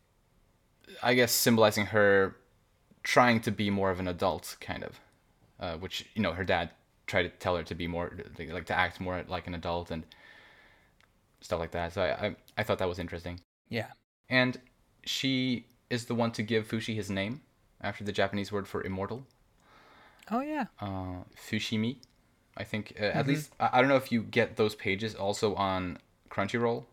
I 1.03 1.13
guess 1.13 1.33
symbolizing 1.33 1.87
her 1.87 2.37
trying 3.13 3.39
to 3.39 3.51
be 3.51 3.69
more 3.69 3.89
of 3.89 3.99
an 3.99 4.07
adult 4.07 4.57
kind 4.59 4.83
of 4.83 4.99
uh, 5.59 5.75
which 5.77 6.05
you 6.15 6.21
know 6.21 6.33
her 6.33 6.43
dad 6.43 6.69
tried 7.07 7.23
to 7.23 7.29
tell 7.29 7.55
her 7.55 7.63
to 7.63 7.75
be 7.75 7.87
more 7.87 8.11
like 8.37 8.65
to 8.65 8.77
act 8.77 8.99
more 8.99 9.23
like 9.27 9.47
an 9.47 9.55
adult 9.55 9.91
and 9.91 10.03
stuff 11.41 11.59
like 11.59 11.71
that. 11.71 11.93
So 11.93 12.01
I 12.01 12.09
I, 12.27 12.35
I 12.59 12.63
thought 12.63 12.79
that 12.79 12.87
was 12.87 12.99
interesting. 12.99 13.39
Yeah. 13.69 13.87
And 14.29 14.59
she 15.05 15.65
is 15.89 16.05
the 16.05 16.15
one 16.15 16.31
to 16.33 16.43
give 16.43 16.67
Fushi 16.67 16.95
his 16.95 17.09
name 17.09 17.41
after 17.81 18.03
the 18.03 18.11
Japanese 18.11 18.51
word 18.51 18.67
for 18.67 18.83
immortal, 18.83 19.25
Oh 20.29 20.41
yeah. 20.41 20.65
uh, 20.81 21.23
Fushimi. 21.49 21.97
I 22.57 22.63
think 22.63 22.93
uh, 22.99 23.05
at 23.19 23.27
least 23.27 23.53
I, 23.59 23.69
I 23.73 23.79
don't 23.79 23.89
know 23.89 24.01
if 24.03 24.11
you 24.11 24.21
get 24.23 24.57
those 24.57 24.75
pages 24.75 25.15
also 25.15 25.55
on 25.55 25.99
Crunchyroll, 26.29 26.85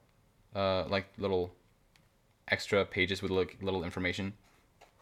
uh, 0.55 0.85
like 0.88 1.07
little 1.18 1.55
extra 2.48 2.85
pages 2.85 3.22
with 3.22 3.31
like 3.31 3.57
little 3.62 3.83
information 3.83 4.35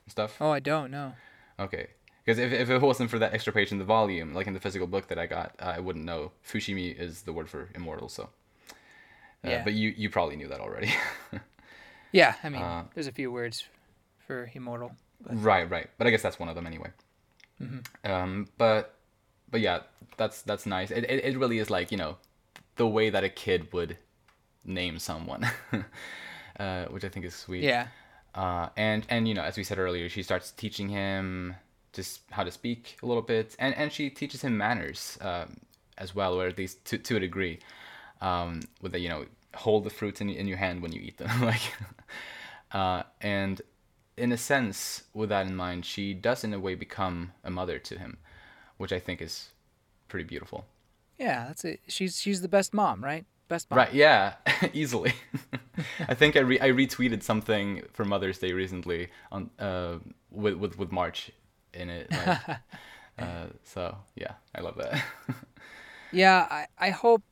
stuff. 0.09 0.37
Oh, 0.41 0.51
I 0.51 0.61
don't 0.61 0.91
know. 0.91 1.13
Okay. 1.59 1.89
Because 2.25 2.39
if, 2.39 2.53
if 2.53 2.71
it 2.71 2.81
wasn't 2.81 3.11
for 3.11 3.19
that 3.19 3.35
extra 3.35 3.53
page 3.53 3.73
in 3.73 3.79
the 3.79 3.85
volume, 3.85 4.33
like 4.35 4.47
in 4.47 4.55
the 4.55 4.61
physical 4.61 4.87
book 4.87 5.09
that 5.09 5.19
I 5.19 5.27
got, 5.27 5.55
I 5.59 5.81
wouldn't 5.81 6.05
know. 6.05 6.31
Fushimi 6.47 6.97
is 6.97 7.23
the 7.23 7.33
word 7.33 7.49
for 7.51 7.69
immortal, 7.75 8.09
so. 8.09 8.29
Uh, 9.45 9.51
Yeah. 9.51 9.65
But 9.65 9.73
you, 9.75 9.93
you 9.97 10.09
probably 10.09 10.37
knew 10.37 10.49
that 10.49 10.61
already. 10.61 10.93
Yeah, 12.13 12.35
I 12.45 12.51
mean, 12.51 12.61
Uh, 12.63 12.85
there's 12.95 13.07
a 13.07 13.13
few 13.13 13.33
words 13.33 13.65
for 14.27 14.51
immortal. 14.55 14.93
right, 15.25 15.69
right. 15.71 15.89
But 15.97 16.07
I 16.07 16.11
guess 16.11 16.21
that's 16.23 16.39
one 16.39 16.49
of 16.51 16.55
them 16.55 16.67
anyway. 16.67 16.91
Hmm. 17.59 17.79
Um, 18.05 18.49
but 18.59 18.95
but 19.51 19.61
yeah, 19.63 19.81
that's 20.19 20.43
that's 20.43 20.67
nice. 20.67 20.91
It, 20.91 21.05
it 21.05 21.25
it 21.25 21.39
really 21.39 21.59
is 21.59 21.71
like 21.71 21.91
you 21.91 21.97
know, 21.97 22.19
the 22.77 22.87
way 22.87 23.09
that 23.09 23.25
a 23.25 23.31
kid 23.31 23.73
would 23.73 23.97
name 24.65 24.99
someone, 24.99 25.47
uh, 26.61 26.85
which 26.87 27.03
I 27.05 27.09
think 27.09 27.25
is 27.25 27.35
sweet. 27.35 27.63
Yeah. 27.65 27.87
Uh, 28.35 28.69
and 28.77 29.07
and 29.09 29.29
you 29.29 29.35
know 29.35 29.43
as 29.43 29.57
we 29.57 29.65
said 29.65 29.79
earlier 29.79 30.09
she 30.09 30.23
starts 30.23 30.51
teaching 30.53 30.89
him 30.89 31.55
just 31.93 32.23
how 32.31 32.43
to 32.43 32.51
speak 32.51 32.97
a 33.03 33.07
little 33.07 33.23
bit 33.23 33.55
and 33.59 33.75
and 33.77 33.93
she 33.93 34.09
teaches 34.11 34.43
him 34.43 34.57
manners 34.57 35.19
um, 35.21 35.57
as 35.99 36.15
well 36.15 36.41
or 36.41 36.47
at 36.47 36.57
least 36.59 36.85
to, 36.85 36.99
to 36.99 37.17
a 37.17 37.21
degree 37.21 37.59
um, 38.21 38.61
with 38.81 38.93
the 38.93 38.99
you 38.99 39.09
know 39.09 39.27
hold 39.55 39.85
the 39.85 39.91
fruits 39.91 40.21
in, 40.21 40.31
in 40.31 40.47
your 40.47 40.57
hand 40.57 40.81
when 40.83 40.93
you 40.93 41.01
eat 41.01 41.19
them 41.19 41.43
like 41.43 41.61
uh, 42.73 43.03
and 43.21 43.61
in 44.17 44.33
a 44.33 44.37
sense 44.39 45.05
with 45.15 45.29
that 45.29 45.47
in 45.47 45.55
mind 45.55 45.85
she 45.85 46.15
does 46.15 46.45
in 46.45 46.55
a 46.55 46.61
way 46.61 46.75
become 46.75 47.33
a 47.45 47.51
mother 47.51 47.79
to 47.79 47.99
him 47.99 48.17
which 48.79 48.93
i 48.93 48.99
think 48.99 49.21
is 49.21 49.51
pretty 50.09 50.25
beautiful 50.25 50.65
Yeah, 51.19 51.47
that's 51.47 51.65
it. 51.65 51.81
She's 51.89 52.21
she's 52.21 52.41
the 52.41 52.49
best 52.49 52.75
mom, 52.75 53.05
right? 53.05 53.25
Best 53.53 53.71
mom. 53.71 53.77
Right, 53.77 53.93
yeah, 53.93 54.37
easily. 54.73 55.13
I 56.09 56.15
think 56.15 56.37
I 56.37 56.41
re- 56.41 56.59
I 56.59 56.69
retweeted 56.69 57.23
something 57.23 57.83
for 57.93 58.03
Mother's 58.07 58.39
Day 58.39 58.55
recently 58.55 59.11
on 59.31 59.51
uh 59.59 59.99
with 60.31 60.55
with, 60.55 60.79
with 60.79 60.91
March 60.91 61.31
in 61.75 61.91
it. 61.91 62.11
Like, 62.11 62.39
uh, 63.19 63.47
so 63.63 63.99
yeah, 64.15 64.33
I 64.55 64.63
love 64.63 64.77
that. 64.79 65.05
Yeah, 66.13 66.47
I, 66.51 66.67
I 66.79 66.91
hope 66.91 67.23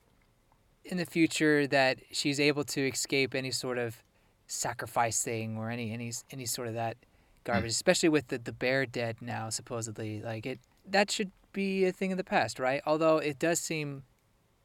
in 0.85 0.99
the 0.99 1.07
future 1.07 1.67
that 1.69 2.01
she's 2.13 2.39
able 2.39 2.65
to 2.65 2.87
escape 2.87 3.35
any 3.35 3.51
sort 3.51 3.79
of 3.79 4.03
sacrifice 4.47 5.23
thing 5.23 5.57
or 5.57 5.71
any 5.71 5.91
any 5.91 6.13
any 6.31 6.45
sort 6.45 6.69
of 6.69 6.75
that 6.75 6.99
garbage, 7.45 7.71
especially 7.71 8.11
with 8.11 8.29
the, 8.29 8.37
the 8.37 8.53
bear 8.53 8.85
dead 8.85 9.17
now 9.23 9.49
supposedly. 9.49 10.21
Like 10.21 10.45
it 10.45 10.61
that 10.87 11.11
should 11.11 11.33
be 11.55 11.87
a 11.87 11.93
thing 11.93 12.13
of 12.13 12.19
the 12.19 12.25
past, 12.25 12.59
right? 12.59 12.83
Although 12.85 13.17
it 13.17 13.39
does 13.39 13.59
seem 13.59 14.03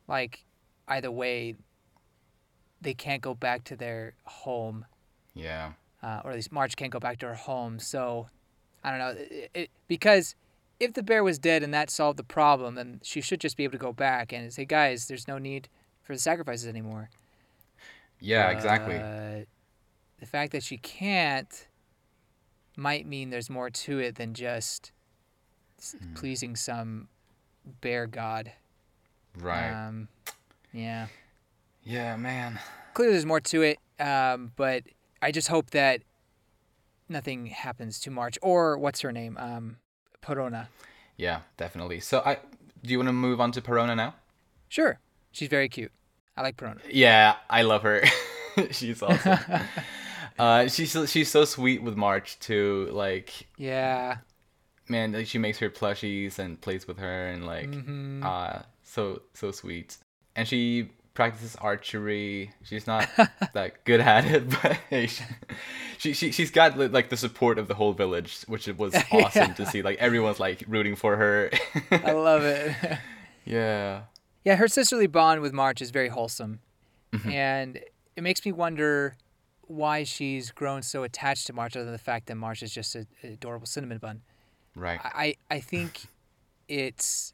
like 0.05 0.43
either 0.87 1.11
way 1.11 1.55
they 2.81 2.93
can't 2.93 3.21
go 3.21 3.33
back 3.33 3.63
to 3.63 3.75
their 3.75 4.13
home 4.25 4.85
yeah, 5.33 5.73
uh, 6.01 6.21
or 6.23 6.29
at 6.31 6.35
least 6.35 6.51
March 6.51 6.75
can't 6.75 6.91
go 6.91 6.99
back 6.99 7.19
to 7.19 7.27
her 7.27 7.33
home. 7.35 7.77
So 7.79 8.27
I 8.83 8.89
don't 8.91 8.99
know 8.99 9.15
it, 9.17 9.51
it, 9.53 9.69
because 9.87 10.35
if 10.79 10.93
the 10.93 11.03
bear 11.03 11.23
was 11.23 11.39
dead 11.39 11.61
and 11.63 11.73
that 11.73 11.89
solved 11.89 12.17
the 12.17 12.23
problem, 12.23 12.75
then 12.75 12.99
she 13.03 13.19
should 13.21 13.39
just 13.41 13.57
be 13.57 13.63
able 13.63 13.73
to 13.73 13.77
go 13.77 13.91
back 13.93 14.31
and 14.31 14.51
say, 14.53 14.65
guys, 14.65 15.07
there's 15.07 15.27
no 15.27 15.37
need 15.37 15.67
for 16.03 16.13
the 16.13 16.19
sacrifices 16.19 16.67
anymore. 16.67 17.09
yeah, 18.19 18.49
exactly. 18.49 18.97
The 20.19 20.25
fact 20.25 20.51
that 20.53 20.63
she 20.63 20.77
can't 20.77 21.67
might 22.77 23.05
mean 23.05 23.29
there's 23.29 23.49
more 23.49 23.69
to 23.69 23.99
it 23.99 24.15
than 24.15 24.33
just 24.33 24.91
s 25.79 25.95
Hmm. 25.99 26.13
pleasing 26.13 26.55
some 26.55 27.07
bear 27.81 28.07
god. 28.07 28.53
Right. 29.37 29.87
Um, 29.87 30.07
yeah. 30.75 31.07
yeah, 31.83 32.15
man. 32.17 32.59
clearly 32.93 33.13
there's 33.13 33.25
more 33.25 33.39
to 33.39 33.61
it 33.61 33.77
um, 33.99 34.51
but 34.55 34.83
i 35.21 35.31
just 35.31 35.47
hope 35.47 35.69
that 35.71 36.01
nothing 37.09 37.47
happens 37.47 37.99
to 38.01 38.11
march 38.11 38.37
or 38.41 38.77
what's 38.77 39.01
her 39.01 39.11
name 39.11 39.37
um, 39.37 39.77
Parona. 40.21 40.67
Yeah, 41.17 41.41
definitely. 41.55 41.99
So 41.99 42.21
I 42.25 42.39
do 42.83 42.91
you 42.91 42.97
want 42.97 43.07
to 43.09 43.13
move 43.13 43.39
on 43.39 43.51
to 43.53 43.61
Parona 43.61 43.95
now? 43.95 44.15
sure 44.67 44.99
she's 45.31 45.47
very 45.49 45.69
cute 45.69 45.91
i 46.35 46.41
like 46.41 46.57
Parona. 46.57 46.79
Yeah, 46.89 47.35
I 47.49 47.61
love 47.61 47.83
her. 47.83 48.03
she's 48.71 49.01
awesome. 49.01 49.37
uh, 50.39 50.67
she's 50.67 50.91
so, 50.91 51.05
she's 51.05 51.29
so 51.31 51.45
sweet 51.45 51.81
with 51.83 51.95
March 51.95 52.37
too. 52.39 52.89
Like 52.91 53.47
yeah 53.57 54.17
man, 54.89 55.13
like 55.13 55.27
she 55.27 55.37
makes 55.37 55.59
her 55.59 55.69
plushies 55.69 56.37
and 56.39 56.59
plays 56.59 56.87
with 56.87 56.97
her 56.97 57.27
and 57.27 57.45
like 57.45 57.69
Mhm. 57.69 58.23
uh 58.25 58.63
so 58.83 59.21
so 59.33 59.51
sweet. 59.51 59.97
And 60.35 60.47
she 60.47 60.89
practices 61.13 61.55
archery. 61.61 62.51
She's 62.63 62.87
not 62.87 63.07
that 63.53 63.83
good 63.85 64.01
at 64.01 64.25
it, 64.25 64.49
but 64.61 64.73
hey, 64.89 65.07
she, 65.07 65.23
she 65.97 66.13
she 66.13 66.31
she's 66.31 66.51
got 66.51 66.77
like 66.77 67.09
the 67.09 67.17
support 67.17 67.57
of 67.57 67.67
the 67.67 67.73
whole 67.75 67.93
village, 67.93 68.41
which 68.47 68.67
it 68.67 68.77
was 68.77 68.93
awesome 69.11 69.53
to 69.55 69.65
see. 69.65 69.81
Like 69.81 69.97
everyone's 69.99 70.39
like 70.39 70.63
rooting 70.67 70.95
for 70.95 71.15
her. 71.15 71.49
i 71.91 72.11
love 72.11 72.43
it 72.43 72.75
yeah. 73.45 74.01
yeah 74.43 74.55
her 74.55 74.67
sisterly 74.67 75.05
bond 75.07 75.39
with 75.41 75.53
march 75.53 75.81
is 75.81 75.91
very 75.91 76.09
wholesome 76.09 76.59
Mm-hmm. 77.13 77.29
and 77.29 77.79
it 78.17 78.23
makes 78.23 78.43
me 78.45 78.51
wonder 78.51 79.15
why 79.67 80.03
she's 80.03 80.51
grown 80.51 80.81
so 80.81 81.03
attached 81.03 81.45
to 81.47 81.53
march 81.53 81.75
other 81.75 81.85
than 81.85 81.93
the 81.93 81.99
fact 81.99 82.25
that 82.25 82.35
march 82.35 82.61
is 82.63 82.73
just 82.73 82.95
a, 82.95 83.05
an 83.21 83.31
adorable 83.33 83.67
cinnamon 83.67 83.99
bun 83.99 84.21
Right. 84.75 84.99
I, 85.01 85.35
I 85.49 85.59
think 85.61 86.07
it's 86.67 87.33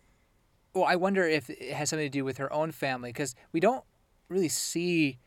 well 0.74 0.86
i 0.86 0.96
wonder 0.96 1.28
if 1.28 1.50
it 1.50 1.74
has 1.74 1.90
something 1.90 2.06
to 2.06 2.10
do 2.10 2.24
with 2.26 2.38
her 2.38 2.52
own 2.54 2.72
family 2.72 3.10
because 3.10 3.36
we 3.52 3.60
don't 3.60 3.84
really 4.30 4.48
see 4.50 5.18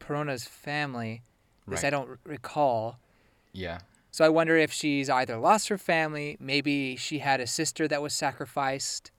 parona's 0.00 0.44
family 0.44 1.22
at 1.66 1.70
least 1.70 1.84
i 1.84 1.90
don't 1.90 2.08
r- 2.08 2.18
recall 2.24 2.98
Yeah. 3.52 3.78
so 4.10 4.24
i 4.24 4.28
wonder 4.28 4.56
if 4.56 4.72
she's 4.72 5.08
either 5.08 5.36
lost 5.36 5.68
her 5.68 5.78
family 5.78 6.36
maybe 6.40 6.96
she 6.96 7.20
had 7.20 7.40
a 7.40 7.46
sister 7.46 7.86
that 7.88 8.02
was 8.02 8.12
sacrificed 8.14 9.10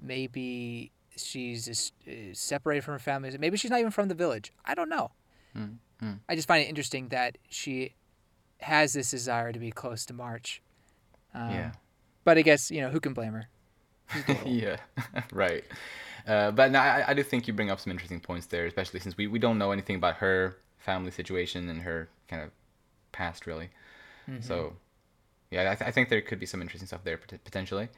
maybe 0.00 0.92
she's 1.16 1.64
just, 1.66 1.92
uh, 2.06 2.32
separated 2.32 2.82
from 2.84 2.92
her 2.92 2.98
family 2.98 3.36
maybe 3.38 3.56
she's 3.56 3.70
not 3.70 3.80
even 3.80 3.90
from 3.90 4.08
the 4.08 4.14
village 4.14 4.52
i 4.64 4.74
don't 4.74 4.88
know 4.88 5.10
Mm, 5.56 5.78
mm. 6.02 6.18
i 6.28 6.34
just 6.36 6.46
find 6.46 6.62
it 6.62 6.68
interesting 6.68 7.08
that 7.08 7.38
she 7.48 7.94
has 8.60 8.92
this 8.92 9.10
desire 9.10 9.50
to 9.50 9.58
be 9.58 9.70
close 9.70 10.04
to 10.06 10.12
march 10.12 10.62
um, 11.34 11.50
yeah. 11.50 11.72
but 12.22 12.36
i 12.38 12.42
guess 12.42 12.70
you 12.70 12.80
know 12.80 12.90
who 12.90 13.00
can 13.00 13.14
blame 13.14 13.32
her. 13.32 13.48
yeah, 14.46 14.76
right. 15.32 15.64
Uh, 16.26 16.50
but 16.50 16.70
no, 16.70 16.78
I, 16.78 17.04
I 17.08 17.14
do 17.14 17.22
think 17.22 17.46
you 17.46 17.54
bring 17.54 17.70
up 17.70 17.80
some 17.80 17.90
interesting 17.90 18.20
points 18.20 18.46
there, 18.46 18.66
especially 18.66 19.00
since 19.00 19.16
we, 19.16 19.26
we 19.26 19.38
don't 19.38 19.58
know 19.58 19.70
anything 19.70 19.96
about 19.96 20.16
her 20.16 20.56
family 20.78 21.10
situation 21.10 21.68
and 21.68 21.82
her 21.82 22.08
kind 22.28 22.42
of 22.42 22.50
past, 23.12 23.46
really. 23.46 23.70
So, 24.40 24.74
yeah, 25.50 25.70
I, 25.70 25.74
th- 25.74 25.88
I 25.88 25.90
think 25.90 26.10
there 26.10 26.20
could 26.20 26.38
be 26.38 26.46
some 26.46 26.60
interesting 26.60 26.86
stuff 26.86 27.02
there 27.02 27.16
pot- 27.16 27.42
potentially. 27.44 27.88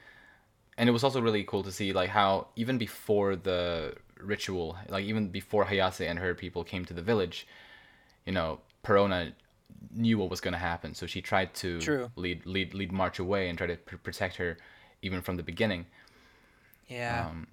And 0.79 0.88
it 0.88 0.92
was 0.92 1.03
also 1.03 1.20
really 1.20 1.42
cool 1.42 1.64
to 1.64 1.73
see 1.73 1.92
like 1.92 2.11
how 2.11 2.46
even 2.55 2.79
before 2.79 3.35
the 3.35 3.94
ritual, 4.16 4.77
like 4.88 5.05
even 5.05 5.29
before 5.29 5.64
Hayase 5.64 6.09
and 6.09 6.18
her 6.20 6.35
people 6.35 6.62
came 6.62 6.85
to 6.85 6.94
the 6.94 7.03
village, 7.03 7.46
you 8.27 8.33
know, 8.33 8.61
Parona 8.85 9.33
knew 9.93 10.18
what 10.18 10.30
was 10.30 10.41
going 10.41 10.53
to 10.53 10.59
happen, 10.59 10.95
so 10.95 11.07
she 11.07 11.20
tried 11.20 11.53
to 11.55 11.80
True. 11.80 12.11
lead 12.16 12.47
lead 12.47 12.74
lead 12.74 12.93
March 12.93 13.18
away 13.18 13.49
and 13.49 13.59
try 13.59 13.66
to 13.66 13.76
pr- 13.76 13.97
protect 13.97 14.37
her 14.37 14.57
even 15.03 15.20
from 15.20 15.37
the 15.37 15.43
beginning 15.43 15.87
yeah 16.91 17.28
um, 17.28 17.47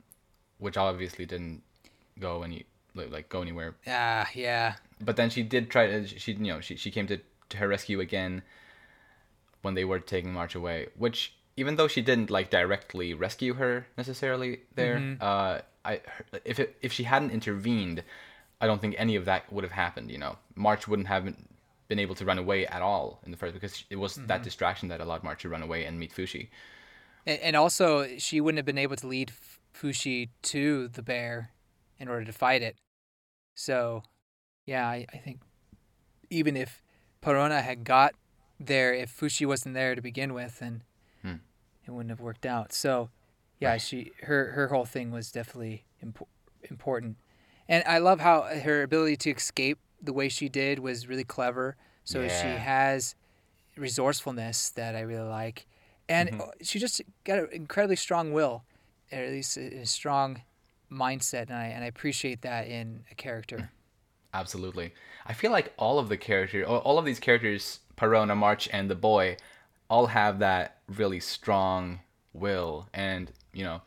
which 0.57 0.75
obviously 0.75 1.25
didn't 1.25 1.61
go 2.19 2.43
any 2.43 2.65
like 2.95 3.29
go 3.29 3.41
anywhere. 3.41 3.75
ah 3.88 4.27
yeah 4.33 4.73
But 4.99 5.15
then 5.15 5.29
she 5.29 5.43
did 5.43 5.69
try 5.69 5.85
to 5.88 6.07
she 6.07 6.31
you 6.33 6.51
know 6.51 6.61
she 6.61 6.75
she 6.75 6.89
came 6.91 7.05
to, 7.07 7.19
to 7.49 7.57
her 7.57 7.67
rescue 7.67 7.99
again 7.99 8.41
when 9.61 9.75
they 9.75 9.85
were 9.85 9.99
taking 9.99 10.33
March 10.33 10.55
away. 10.55 10.88
Which 10.97 11.33
even 11.55 11.75
though 11.75 11.88
she 11.88 12.01
didn't 12.01 12.29
like 12.29 12.49
directly 12.49 13.13
rescue 13.13 13.53
her 13.55 13.85
necessarily 13.97 14.61
there, 14.75 15.17
uh, 15.21 15.61
I 15.85 16.01
if 16.43 16.59
it, 16.59 16.75
if 16.81 16.91
she 16.91 17.03
hadn't 17.03 17.31
intervened, 17.31 18.03
I 18.61 18.65
don't 18.67 18.81
think 18.81 18.95
any 18.97 19.15
of 19.15 19.25
that 19.25 19.51
would 19.53 19.63
have 19.63 19.73
happened. 19.73 20.09
You 20.11 20.17
know, 20.17 20.38
March 20.55 20.88
wouldn't 20.88 21.07
have 21.07 21.23
been, 21.25 21.47
been 21.88 21.99
able 21.99 22.15
to 22.15 22.25
run 22.25 22.38
away 22.39 22.65
at 22.65 22.81
all 22.81 23.19
in 23.25 23.31
the 23.31 23.38
first 23.38 23.53
because 23.53 23.85
it 23.89 23.95
was 23.97 24.15
that 24.27 24.41
distraction 24.43 24.89
that 24.89 25.01
allowed 25.01 25.23
March 25.23 25.41
to 25.43 25.49
run 25.49 25.61
away 25.61 25.85
and 25.85 25.99
meet 25.99 26.13
Fushi. 26.13 26.47
And, 27.28 27.39
and 27.41 27.55
also 27.55 28.07
she 28.17 28.41
wouldn't 28.41 28.57
have 28.57 28.65
been 28.65 28.78
able 28.80 28.95
to 28.95 29.05
lead 29.07 29.32
fushi 29.75 30.30
to 30.43 30.88
the 30.88 31.03
bear 31.03 31.51
in 31.99 32.07
order 32.07 32.25
to 32.25 32.32
fight 32.32 32.61
it 32.63 32.75
so 33.53 34.01
yeah 34.65 34.88
i, 34.88 35.05
I 35.13 35.17
think 35.17 35.41
even 36.32 36.57
if 36.57 36.82
parona 37.21 37.61
had 37.61 37.84
got 37.84 38.13
there 38.59 38.93
if 38.93 39.15
fushi 39.15 39.45
wasn't 39.45 39.75
there 39.75 39.93
to 39.93 40.01
begin 40.01 40.34
with 40.34 40.59
then 40.59 40.82
Hmm. 41.21 41.36
it 41.86 41.91
wouldn't 41.91 42.09
have 42.11 42.19
worked 42.21 42.45
out. 42.45 42.71
So, 42.73 43.09
yeah, 43.59 43.71
Right. 43.71 43.82
she 43.82 44.11
her 44.23 44.51
her 44.51 44.67
whole 44.67 44.86
thing 44.86 45.09
was 45.11 45.32
definitely 45.32 45.86
impo- 46.03 46.28
important, 46.69 47.17
and 47.67 47.84
I 47.88 47.97
love 47.97 48.19
how 48.19 48.43
her 48.43 48.84
ability 48.84 49.17
to 49.17 49.32
escape 49.32 49.80
the 49.99 50.13
way 50.13 50.30
she 50.30 50.47
did 50.47 50.78
was 50.80 51.07
really 51.07 51.23
clever. 51.23 51.75
So 52.03 52.28
she 52.28 52.47
has 52.61 53.15
resourcefulness 53.75 54.69
that 54.71 54.95
I 54.95 55.01
really 55.01 55.28
like, 55.28 55.65
and 56.09 56.29
Mhm. 56.31 56.41
uh, 56.41 56.51
she 56.61 56.79
just 56.79 57.01
got 57.23 57.39
an 57.39 57.49
incredibly 57.51 57.95
strong 57.95 58.31
will, 58.33 58.63
or 59.11 59.19
at 59.19 59.31
least 59.31 59.57
a, 59.57 59.79
a 59.79 59.85
strong 59.85 60.41
mindset, 60.91 61.43
and 61.49 61.53
I 61.55 61.65
and 61.65 61.83
I 61.83 61.87
appreciate 61.87 62.41
that 62.43 62.67
in 62.67 63.05
a 63.11 63.15
character. 63.15 63.71
Absolutely. 64.33 64.93
I 65.25 65.33
feel 65.33 65.51
like 65.51 65.73
all 65.77 65.99
of 65.99 66.09
the 66.09 66.17
characters, 66.17 66.65
all 66.67 66.99
of 66.99 67.05
these 67.05 67.19
characters, 67.19 67.79
Parona, 67.97 68.35
March, 68.35 68.69
and 68.71 68.89
the 68.89 68.95
boy, 68.95 69.37
all 69.89 70.07
have 70.07 70.39
that 70.39 70.79
really 70.87 71.19
strong 71.19 72.01
will. 72.33 72.87
And, 72.93 73.31
you 73.53 73.63
know, 73.63 73.81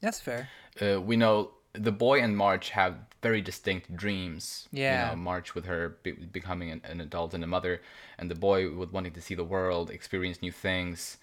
That's 0.00 0.20
fair. 0.20 0.48
uh, 0.82 1.00
we 1.00 1.16
know 1.16 1.52
the 1.74 1.92
boy 1.92 2.20
and 2.20 2.36
March 2.36 2.70
have 2.70 2.96
very 3.22 3.40
distinct 3.40 3.94
dreams. 3.96 4.68
Yeah. 4.72 5.10
You 5.10 5.16
know, 5.16 5.22
March 5.22 5.54
with 5.54 5.66
her 5.66 5.98
be- 6.02 6.12
becoming 6.12 6.70
an, 6.70 6.80
an 6.84 7.00
adult 7.00 7.34
and 7.34 7.44
a 7.44 7.46
mother, 7.46 7.80
and 8.18 8.30
the 8.30 8.34
boy 8.34 8.70
with 8.74 8.90
wanting 8.90 9.12
to 9.12 9.20
see 9.20 9.34
the 9.34 9.44
world, 9.44 9.90
experience 9.90 10.42
new 10.42 10.52
things. 10.52 11.18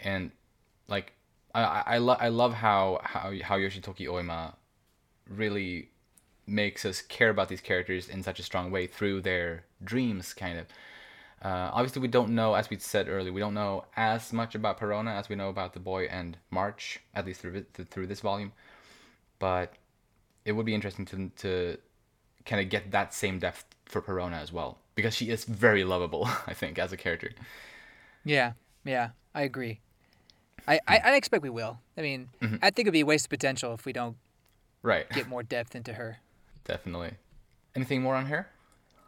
And, 0.00 0.30
like, 0.88 1.12
I, 1.54 1.82
I, 1.86 1.98
lo- 1.98 2.16
I 2.18 2.28
love 2.28 2.54
how, 2.54 3.00
how, 3.02 3.32
how 3.42 3.56
Yoshitoki 3.58 4.06
Oima 4.06 4.54
really 5.28 5.90
makes 6.46 6.84
us 6.84 7.02
care 7.02 7.30
about 7.30 7.48
these 7.48 7.60
characters 7.60 8.08
in 8.08 8.22
such 8.22 8.38
a 8.38 8.42
strong 8.42 8.70
way 8.70 8.86
through 8.86 9.20
their 9.20 9.64
dreams, 9.84 10.32
kind 10.34 10.58
of. 10.58 10.66
Uh, 11.40 11.70
obviously, 11.72 12.02
we 12.02 12.08
don't 12.08 12.30
know, 12.30 12.54
as 12.54 12.68
we 12.68 12.78
said 12.78 13.08
earlier, 13.08 13.32
we 13.32 13.40
don't 13.40 13.54
know 13.54 13.84
as 13.96 14.32
much 14.32 14.54
about 14.54 14.80
Parona 14.80 15.16
as 15.16 15.28
we 15.28 15.36
know 15.36 15.48
about 15.48 15.72
the 15.72 15.80
boy 15.80 16.04
and 16.06 16.36
March, 16.50 17.00
at 17.14 17.26
least 17.26 17.40
through 17.40 17.64
through 17.90 18.06
this 18.08 18.20
volume. 18.20 18.52
But 19.38 19.74
it 20.44 20.52
would 20.52 20.66
be 20.66 20.74
interesting 20.74 21.04
to 21.06 21.30
to 21.38 21.78
kind 22.46 22.62
of 22.62 22.70
get 22.70 22.90
that 22.90 23.14
same 23.14 23.38
depth 23.38 23.64
for 23.84 24.02
Parona 24.02 24.40
as 24.40 24.52
well, 24.52 24.78
because 24.96 25.14
she 25.14 25.30
is 25.30 25.44
very 25.44 25.84
lovable, 25.84 26.28
I 26.46 26.54
think, 26.54 26.78
as 26.78 26.92
a 26.92 26.96
character. 26.96 27.30
Yeah, 28.24 28.52
yeah, 28.84 29.10
I 29.34 29.42
agree. 29.42 29.80
I, 30.68 30.80
I, 30.86 30.98
hmm. 30.98 31.06
I 31.06 31.14
expect 31.16 31.42
we 31.42 31.50
will. 31.50 31.78
I 31.96 32.02
mean, 32.02 32.28
mm-hmm. 32.40 32.56
I 32.62 32.70
think 32.70 32.86
it'd 32.86 32.92
be 32.92 33.00
a 33.00 33.06
waste 33.06 33.26
of 33.26 33.30
potential 33.30 33.74
if 33.74 33.84
we 33.86 33.92
don't 33.92 34.16
Right. 34.82 35.08
get 35.10 35.28
more 35.28 35.42
depth 35.42 35.74
into 35.74 35.94
her. 35.94 36.18
Definitely. 36.64 37.12
Anything 37.74 38.02
more 38.02 38.14
on 38.14 38.26
her? 38.26 38.48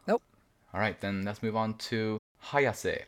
Nope. 0.06 0.22
All 0.72 0.80
right, 0.80 0.98
then 1.00 1.22
let's 1.22 1.42
move 1.42 1.56
on 1.56 1.74
to 1.74 2.18
Hayase, 2.46 3.02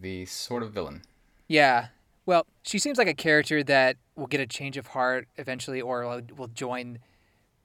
the 0.00 0.24
sort 0.26 0.62
of 0.62 0.72
villain. 0.72 1.02
Yeah. 1.48 1.88
Well, 2.26 2.46
she 2.62 2.78
seems 2.78 2.96
like 2.96 3.08
a 3.08 3.14
character 3.14 3.64
that 3.64 3.96
will 4.14 4.28
get 4.28 4.40
a 4.40 4.46
change 4.46 4.76
of 4.76 4.88
heart 4.88 5.26
eventually, 5.36 5.80
or 5.80 6.22
will, 6.36 6.46
join, 6.48 7.00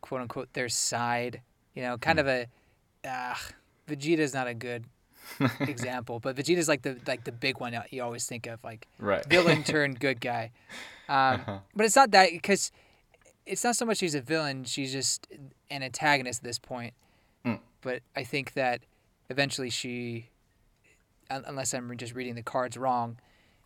quote 0.02 0.22
unquote, 0.22 0.52
their 0.54 0.70
side. 0.70 1.42
You 1.76 1.84
know, 1.84 1.98
kind 1.98 2.20
hmm. 2.20 2.28
of 2.28 2.28
a. 2.28 2.48
Uh, 3.08 3.36
Vegeta's 3.88 4.34
not 4.34 4.48
a 4.48 4.56
good 4.56 4.86
example, 5.62 6.20
but 6.20 6.36
Vegeta's 6.36 6.68
like 6.68 6.82
the 6.84 6.98
like 7.08 7.24
the 7.24 7.32
big 7.32 7.60
one 7.60 7.76
you 7.92 8.04
always 8.04 8.26
think 8.26 8.48
of, 8.48 8.64
like 8.64 8.88
Right. 9.00 9.26
villain 9.28 9.64
turned 9.74 10.00
good 10.00 10.20
guy. 10.22 10.52
Um, 11.10 11.42
But 11.76 11.86
it's 11.86 11.96
not 11.96 12.12
that 12.12 12.32
because 12.32 12.72
it's 13.46 13.64
not 13.64 13.76
so 13.76 13.86
much 13.86 13.98
she's 13.98 14.16
a 14.16 14.22
villain; 14.22 14.64
she's 14.64 14.92
just 14.92 15.28
an 15.70 15.84
antagonist 15.84 16.40
at 16.40 16.44
this 16.44 16.60
point. 16.60 16.94
Mm. 17.46 17.60
But 17.82 18.02
I 18.16 18.24
think 18.24 18.54
that 18.54 18.82
eventually 19.30 19.70
she, 19.70 20.30
un- 21.30 21.44
unless 21.46 21.74
I'm 21.74 21.96
just 21.98 22.16
reading 22.16 22.36
the 22.36 22.42
cards 22.44 22.76
wrong, 22.78 23.18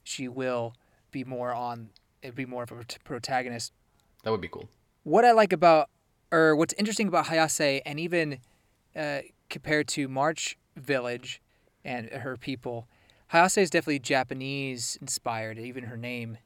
she 0.04 0.28
will 0.28 0.74
be 1.12 1.24
more 1.24 1.54
on. 1.54 1.90
It'd 2.22 2.36
be 2.36 2.46
more 2.46 2.64
of 2.64 2.72
a 2.72 2.84
protagonist. 3.06 3.72
that 4.24 4.32
would 4.32 4.42
be 4.42 4.50
cool. 4.50 4.68
What 5.04 5.24
I 5.24 5.32
like 5.32 5.54
about, 5.54 5.90
or 6.32 6.54
what's 6.58 6.74
interesting 6.74 7.08
about 7.08 7.28
Hayase, 7.28 7.82
and 7.86 8.00
even 8.00 8.40
uh, 8.96 9.20
compared 9.50 9.88
to 9.90 10.10
March 10.10 10.58
Village 10.76 11.42
and 11.84 12.10
her 12.10 12.38
people, 12.38 12.88
Hayase 13.34 13.58
is 13.62 13.70
definitely 13.70 14.00
Japanese 14.00 14.98
inspired. 15.02 15.58
Even 15.60 15.86
her 15.86 15.98
name 15.98 16.38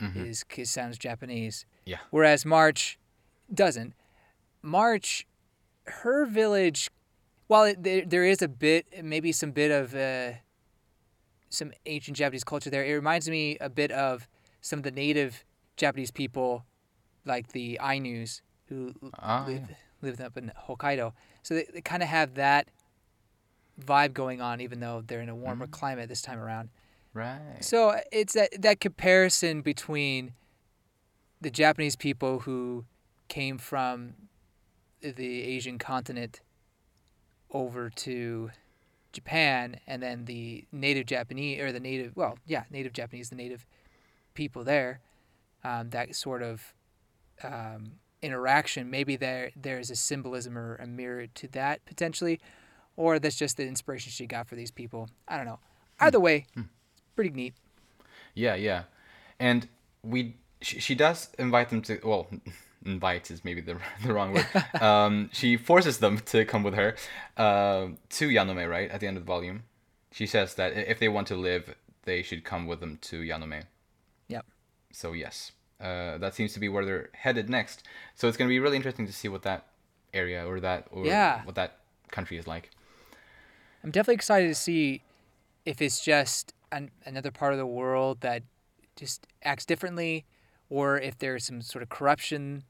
Mhm. 0.00 0.26
is, 0.26 0.44
is 0.56 0.70
sounds 0.70 0.98
Japanese. 0.98 1.66
Yeah. 1.84 1.98
Whereas 2.10 2.44
March 2.44 2.98
doesn't. 3.52 3.94
March, 4.62 5.26
her 5.86 6.24
village, 6.26 6.90
while 7.46 7.64
it, 7.64 7.82
there, 7.82 8.04
there 8.04 8.24
is 8.24 8.40
a 8.42 8.48
bit, 8.48 8.86
maybe 9.04 9.30
some 9.32 9.52
bit 9.52 9.70
of 9.70 9.94
uh, 9.94 10.32
some 11.50 11.72
ancient 11.86 12.16
Japanese 12.16 12.44
culture 12.44 12.70
there, 12.70 12.84
it 12.84 12.92
reminds 12.94 13.28
me 13.28 13.56
a 13.60 13.68
bit 13.68 13.90
of 13.92 14.26
some 14.60 14.78
of 14.78 14.82
the 14.82 14.90
native 14.90 15.44
Japanese 15.76 16.10
people, 16.10 16.64
like 17.24 17.52
the 17.52 17.78
Ainus, 17.82 18.40
who 18.68 18.94
Ah, 19.18 19.44
live, 19.46 19.68
live 20.02 20.20
up 20.20 20.36
in 20.36 20.50
Hokkaido. 20.68 21.12
So 21.42 21.54
they, 21.54 21.66
they 21.72 21.80
kind 21.82 22.02
of 22.02 22.08
have 22.08 22.34
that 22.34 22.68
vibe 23.80 24.12
going 24.12 24.40
on, 24.40 24.60
even 24.60 24.80
though 24.80 25.02
they're 25.06 25.20
in 25.20 25.28
a 25.28 25.34
warmer 25.34 25.66
climate 25.66 26.08
this 26.08 26.22
time 26.22 26.38
around. 26.38 26.70
Right. 27.12 27.58
So 27.60 27.90
uh, 27.90 28.00
it's 28.10 28.34
that 28.34 28.60
that 28.62 28.80
comparison 28.80 29.62
between 29.62 30.32
the 31.40 31.50
Japanese 31.50 31.96
people 31.96 32.40
who 32.40 32.84
came 33.28 33.58
from 33.58 34.14
the 35.00 35.42
Asian 35.42 35.78
continent 35.78 36.40
over 37.50 37.90
to 37.90 38.50
Japan, 39.12 39.78
and 39.86 40.02
then 40.02 40.24
the 40.24 40.64
native 40.72 41.06
Japanese 41.06 41.60
or 41.60 41.70
the 41.70 41.80
native 41.80 42.16
well, 42.16 42.38
yeah, 42.46 42.64
native 42.70 42.92
Japanese, 42.92 43.30
the 43.30 43.36
native 43.36 43.66
people 44.34 44.64
there. 44.64 45.00
Um, 45.62 45.90
that 45.90 46.14
sort 46.14 46.42
of 46.42 46.74
um, 47.42 47.92
interaction. 48.20 48.90
Maybe 48.90 49.16
there 49.16 49.50
there's 49.54 49.90
a 49.90 49.96
symbolism 49.96 50.58
or 50.58 50.76
a 50.76 50.86
mirror 50.86 51.26
to 51.26 51.48
that 51.48 51.84
potentially, 51.84 52.40
or 52.96 53.18
that's 53.18 53.36
just 53.36 53.56
the 53.56 53.66
inspiration 53.66 54.10
she 54.10 54.26
got 54.26 54.48
for 54.48 54.56
these 54.56 54.70
people. 54.70 55.08
I 55.28 55.36
don't 55.36 55.46
know. 55.46 55.58
Either 56.00 56.20
way, 56.20 56.46
pretty 57.14 57.30
neat. 57.30 57.54
Yeah, 58.34 58.54
yeah, 58.56 58.84
and 59.38 59.68
we 60.02 60.36
she, 60.60 60.80
she 60.80 60.94
does 60.94 61.28
invite 61.38 61.68
them 61.70 61.82
to 61.82 62.00
well, 62.02 62.26
invite 62.84 63.30
is 63.30 63.44
maybe 63.44 63.60
the 63.60 63.76
the 64.04 64.12
wrong 64.12 64.32
word. 64.34 64.46
um, 64.82 65.30
she 65.32 65.56
forces 65.56 65.98
them 65.98 66.18
to 66.26 66.44
come 66.44 66.62
with 66.62 66.74
her 66.74 66.96
uh, 67.36 67.88
to 68.10 68.28
Yanome. 68.28 68.68
Right 68.68 68.90
at 68.90 69.00
the 69.00 69.06
end 69.06 69.16
of 69.16 69.24
the 69.24 69.26
volume, 69.26 69.62
she 70.10 70.26
says 70.26 70.54
that 70.54 70.72
if 70.72 70.98
they 70.98 71.08
want 71.08 71.28
to 71.28 71.36
live, 71.36 71.74
they 72.04 72.22
should 72.22 72.44
come 72.44 72.66
with 72.66 72.80
them 72.80 72.98
to 73.02 73.20
Yanome. 73.20 73.62
Yep. 74.28 74.44
So 74.92 75.12
yes, 75.12 75.52
uh, 75.80 76.18
that 76.18 76.34
seems 76.34 76.52
to 76.54 76.60
be 76.60 76.68
where 76.68 76.84
they're 76.84 77.10
headed 77.12 77.48
next. 77.48 77.84
So 78.16 78.26
it's 78.26 78.36
going 78.36 78.48
to 78.48 78.52
be 78.52 78.58
really 78.60 78.76
interesting 78.76 79.06
to 79.06 79.12
see 79.12 79.28
what 79.28 79.42
that 79.42 79.66
area 80.12 80.44
or 80.46 80.60
that 80.60 80.86
or 80.90 81.06
Yeah. 81.06 81.44
what 81.44 81.54
that 81.54 81.78
country 82.10 82.36
is 82.36 82.46
like. 82.46 82.70
I'm 83.84 83.92
definitely 83.92 84.16
excited 84.16 84.48
to 84.48 84.56
see 84.56 85.02
if 85.66 85.82
it's 85.82 86.04
just 86.04 86.54
an, 86.72 86.90
another 87.06 87.32
part 87.32 87.52
of 87.52 87.58
the 87.58 87.66
world 87.66 88.20
that 88.22 88.44
just 88.96 89.26
acts 89.42 89.66
differently, 89.66 90.24
or 90.70 90.98
if 90.98 91.18
there's 91.18 91.44
some 91.46 91.62
sort 91.62 91.82
of 91.82 91.90
corruption 91.90 92.64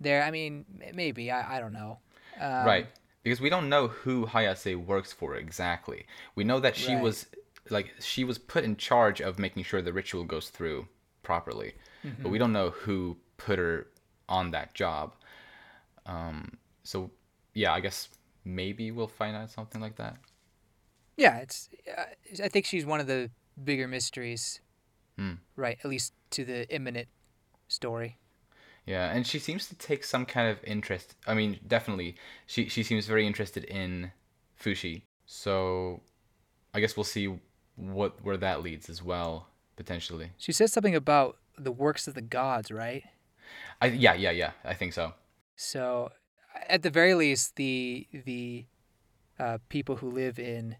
there. 0.00 0.22
I 0.24 0.30
mean, 0.30 0.66
maybe 0.94 1.30
I, 1.30 1.58
I 1.58 1.60
don't 1.60 1.74
know. 1.74 1.98
Um, 2.40 2.50
right 2.66 2.86
because 3.22 3.40
we 3.40 3.50
don't 3.50 3.68
know 3.68 3.88
who 3.88 4.26
hayase 4.26 4.76
works 4.86 5.12
for 5.12 5.34
exactly 5.36 6.06
we 6.34 6.44
know 6.44 6.60
that 6.60 6.76
she 6.76 6.94
Right. 6.94 7.02
was 7.02 7.26
like 7.70 7.94
she 8.00 8.24
was 8.24 8.38
put 8.38 8.64
in 8.64 8.76
charge 8.76 9.20
of 9.20 9.38
making 9.38 9.62
sure 9.64 9.82
the 9.82 9.92
ritual 9.92 10.24
goes 10.24 10.48
through 10.50 10.86
properly 11.22 11.74
Mm-hmm. 12.04 12.22
but 12.22 12.28
we 12.30 12.38
don't 12.38 12.52
know 12.52 12.70
who 12.70 13.16
put 13.36 13.58
her 13.58 13.86
on 14.28 14.50
that 14.52 14.74
job 14.74 15.14
um 16.06 16.56
so 16.84 17.10
yeah 17.54 17.72
i 17.72 17.80
guess 17.80 18.08
maybe 18.44 18.90
we'll 18.90 19.08
find 19.08 19.36
out 19.36 19.50
something 19.50 19.80
like 19.80 19.96
that 19.96 20.16
Yeah, 21.16 21.38
it's. 21.38 21.68
Uh, 21.96 22.04
I 22.44 22.48
think 22.48 22.66
she's 22.66 22.84
one 22.86 23.00
of 23.00 23.06
the 23.06 23.30
bigger 23.62 23.88
mysteries. 23.88 24.60
Hmm. 25.18 25.34
Right, 25.56 25.78
at 25.82 25.88
least 25.90 26.12
to 26.32 26.44
the 26.44 26.68
imminent 26.74 27.08
story. 27.68 28.18
yeah 28.86 29.10
and 29.12 29.26
she 29.26 29.38
seems 29.40 29.66
to 29.68 29.74
take 29.74 30.04
some 30.04 30.24
kind 30.24 30.48
of 30.48 30.58
interest 30.62 31.16
i 31.26 31.34
mean 31.34 31.58
definitely 31.66 32.14
she 32.46 32.68
she 32.68 32.82
seems 32.84 33.06
very 33.06 33.26
interested 33.26 33.64
in 33.64 34.12
fushi 34.62 35.02
so 35.24 36.00
i 36.74 36.78
guess 36.80 36.96
we'll 36.96 37.02
see 37.16 37.26
what 37.74 38.22
where 38.24 38.36
that 38.36 38.62
leads 38.62 38.88
as 38.88 39.02
well 39.02 39.48
potentially 39.76 40.30
She 40.38 40.52
says 40.52 40.72
something 40.72 40.94
about 40.94 41.38
the 41.58 41.72
works 41.72 42.06
of 42.06 42.14
the 42.14 42.22
gods, 42.22 42.70
right? 42.70 43.02
I 43.82 43.86
yeah 43.86 44.14
yeah 44.14 44.30
yeah 44.30 44.52
I 44.64 44.74
think 44.74 44.92
so. 44.92 45.14
So, 45.56 46.10
at 46.68 46.82
the 46.82 46.90
very 46.90 47.14
least, 47.14 47.56
the 47.56 48.06
the 48.12 48.66
uh, 49.38 49.58
people 49.68 49.96
who 49.96 50.08
live 50.10 50.38
in 50.38 50.76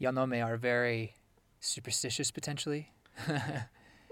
Yanome 0.00 0.44
are 0.44 0.56
very 0.56 1.14
superstitious, 1.60 2.30
potentially, 2.30 2.92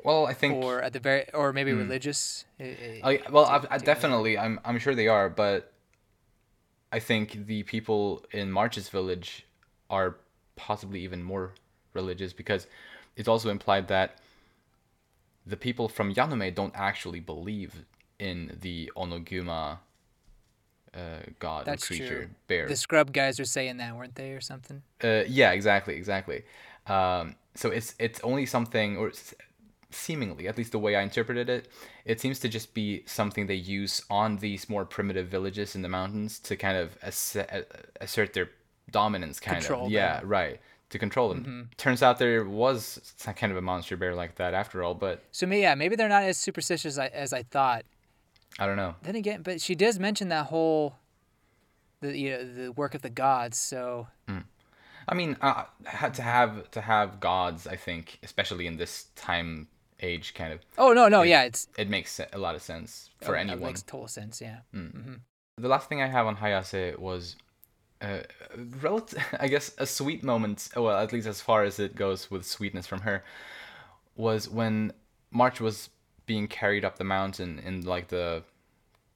Well, 0.05 0.27
I 0.27 0.35
think 0.35 0.63
or 0.65 0.81
at 0.81 0.93
the 0.93 1.01
very, 1.01 1.27
or 1.35 1.53
maybe 1.53 1.73
religious. 1.73 2.45
Eh, 2.61 2.75
eh, 2.81 3.01
I, 3.03 3.21
well 3.29 3.45
I, 3.45 3.75
I 3.75 3.79
definitely 3.79 4.39
I'm 4.39 4.61
I'm 4.65 4.79
sure 4.79 4.95
they 4.95 5.09
are, 5.09 5.29
but 5.29 5.73
I 6.93 7.01
think 7.01 7.47
the 7.47 7.65
people 7.65 8.25
in 8.31 8.53
March's 8.53 8.89
village 8.89 9.47
are 9.91 10.17
possibly 10.55 11.01
even 11.01 11.25
more 11.25 11.55
religious 11.93 12.33
because 12.33 12.69
it's 13.17 13.27
also 13.27 13.51
implied 13.51 13.89
that 13.89 14.19
the 15.45 15.57
people 15.57 15.89
from 15.89 16.15
Yanome 16.15 16.55
don't 16.55 16.75
actually 16.77 17.21
believe 17.21 17.85
in 18.21 18.57
the 18.61 18.93
Oniguma 18.97 19.79
uh, 20.97 21.23
god 21.39 21.67
That's 21.67 21.87
creature 21.87 22.25
true. 22.25 22.29
bear. 22.49 22.67
The 22.69 22.77
scrub 22.77 23.13
guys 23.13 23.39
are 23.39 23.45
saying 23.45 23.77
that, 23.79 23.95
weren't 23.97 24.15
they, 24.15 24.31
or 24.33 24.41
something? 24.41 24.83
Uh, 25.03 25.25
yeah, 25.29 25.53
exactly, 25.53 25.95
exactly. 25.97 26.45
Um, 26.87 27.37
so 27.55 27.71
it's 27.71 27.95
it's 27.99 28.21
only 28.21 28.47
something, 28.47 28.97
or 28.97 29.13
seemingly, 29.91 30.49
at 30.49 30.57
least 30.59 30.73
the 30.73 30.79
way 30.79 30.97
I 30.97 31.03
interpreted 31.03 31.49
it, 31.49 31.69
it 32.05 32.21
seems 32.21 32.39
to 32.41 32.49
just 32.49 32.75
be 32.75 33.03
something 33.07 33.47
they 33.47 33.55
use 33.55 34.03
on 34.11 34.37
these 34.39 34.69
more 34.69 34.85
primitive 34.85 35.29
villages 35.29 35.75
in 35.75 35.83
the 35.83 35.89
mountains 35.89 36.39
to 36.41 36.57
kind 36.57 36.77
of 36.77 36.99
ass- 37.03 37.37
uh, 37.37 37.63
assert 38.01 38.33
their 38.33 38.51
dominance, 38.91 39.41
kind 39.41 39.59
Control 39.59 39.87
of. 39.87 39.93
Yeah, 39.93 40.21
right. 40.25 40.61
To 40.91 40.99
control 41.01 41.31
them. 41.31 41.41
Mm-hmm. 41.41 41.63
Turns 41.77 42.01
out 42.03 42.19
there 42.21 42.45
was 42.45 43.13
kind 43.35 43.51
of 43.51 43.57
a 43.57 43.63
monster 43.63 43.97
bear 43.97 44.15
like 44.15 44.37
that 44.37 44.55
after 44.55 44.85
all, 44.85 44.95
but 44.95 45.25
So 45.33 45.47
yeah, 45.47 45.75
maybe 45.75 45.97
they're 45.97 46.09
not 46.09 46.23
as 46.23 46.37
superstitious 46.37 46.93
as 46.95 46.99
I, 46.99 47.07
as 47.09 47.33
I 47.33 47.43
thought. 47.43 47.85
I 48.59 48.67
don't 48.67 48.77
know. 48.77 48.95
Then 49.03 49.17
again, 49.17 49.43
but 49.43 49.61
she 49.61 49.75
does 49.75 49.99
mention 49.99 50.29
that 50.29 50.47
whole, 50.47 50.97
the 52.01 52.17
you 52.17 52.31
know 52.31 52.45
the 52.45 52.73
work 52.73 52.95
of 52.95 53.03
the 53.03 53.11
gods. 53.11 53.59
So 53.59 54.09
I 55.09 55.15
mean, 55.15 55.37
uh, 55.41 55.65
to 56.13 56.23
have 56.23 56.71
to 56.73 56.81
have 56.81 57.21
gods, 57.21 57.67
I 57.67 57.77
think, 57.77 58.19
especially 58.23 58.67
in 58.67 58.77
this 58.77 59.07
time 59.15 59.69
age, 60.01 60.35
kind 60.35 60.53
of, 60.53 60.61
oh 60.79 60.93
no 60.93 61.09
no 61.09 61.23
yeah 61.23 61.45
it's 61.45 61.69
it 61.79 61.89
makes 61.89 62.21
a 62.33 62.39
lot 62.39 62.55
of 62.55 62.63
sense 62.63 63.11
for 63.23 63.37
oh, 63.37 63.39
anyone. 63.39 63.61
That 63.61 63.67
makes 63.67 63.83
total 63.83 64.09
sense. 64.09 64.41
Yeah. 64.41 64.59
The 64.73 65.69
last 65.69 65.89
thing 65.89 66.03
I 66.03 66.07
have 66.07 66.27
on 66.27 66.37
Hayase 66.37 66.99
was, 66.99 67.37
uh, 68.03 68.19
relative, 68.83 69.25
I 69.41 69.49
guess, 69.49 69.75
a 69.79 69.87
sweet 69.87 70.23
moment. 70.23 70.69
Well, 70.77 70.99
at 70.99 71.13
least 71.13 71.27
as 71.27 71.41
far 71.41 71.63
as 71.65 71.79
it 71.79 71.97
goes 71.97 72.31
with 72.31 72.45
sweetness 72.45 72.87
from 72.87 73.01
her, 73.03 73.25
was 74.17 74.51
when 74.51 74.93
March 75.31 75.61
was 75.61 75.89
being 76.27 76.49
carried 76.49 76.85
up 76.85 76.99
the 76.99 77.05
mountain 77.05 77.59
in 77.59 77.83
like 77.85 78.09
the 78.09 78.43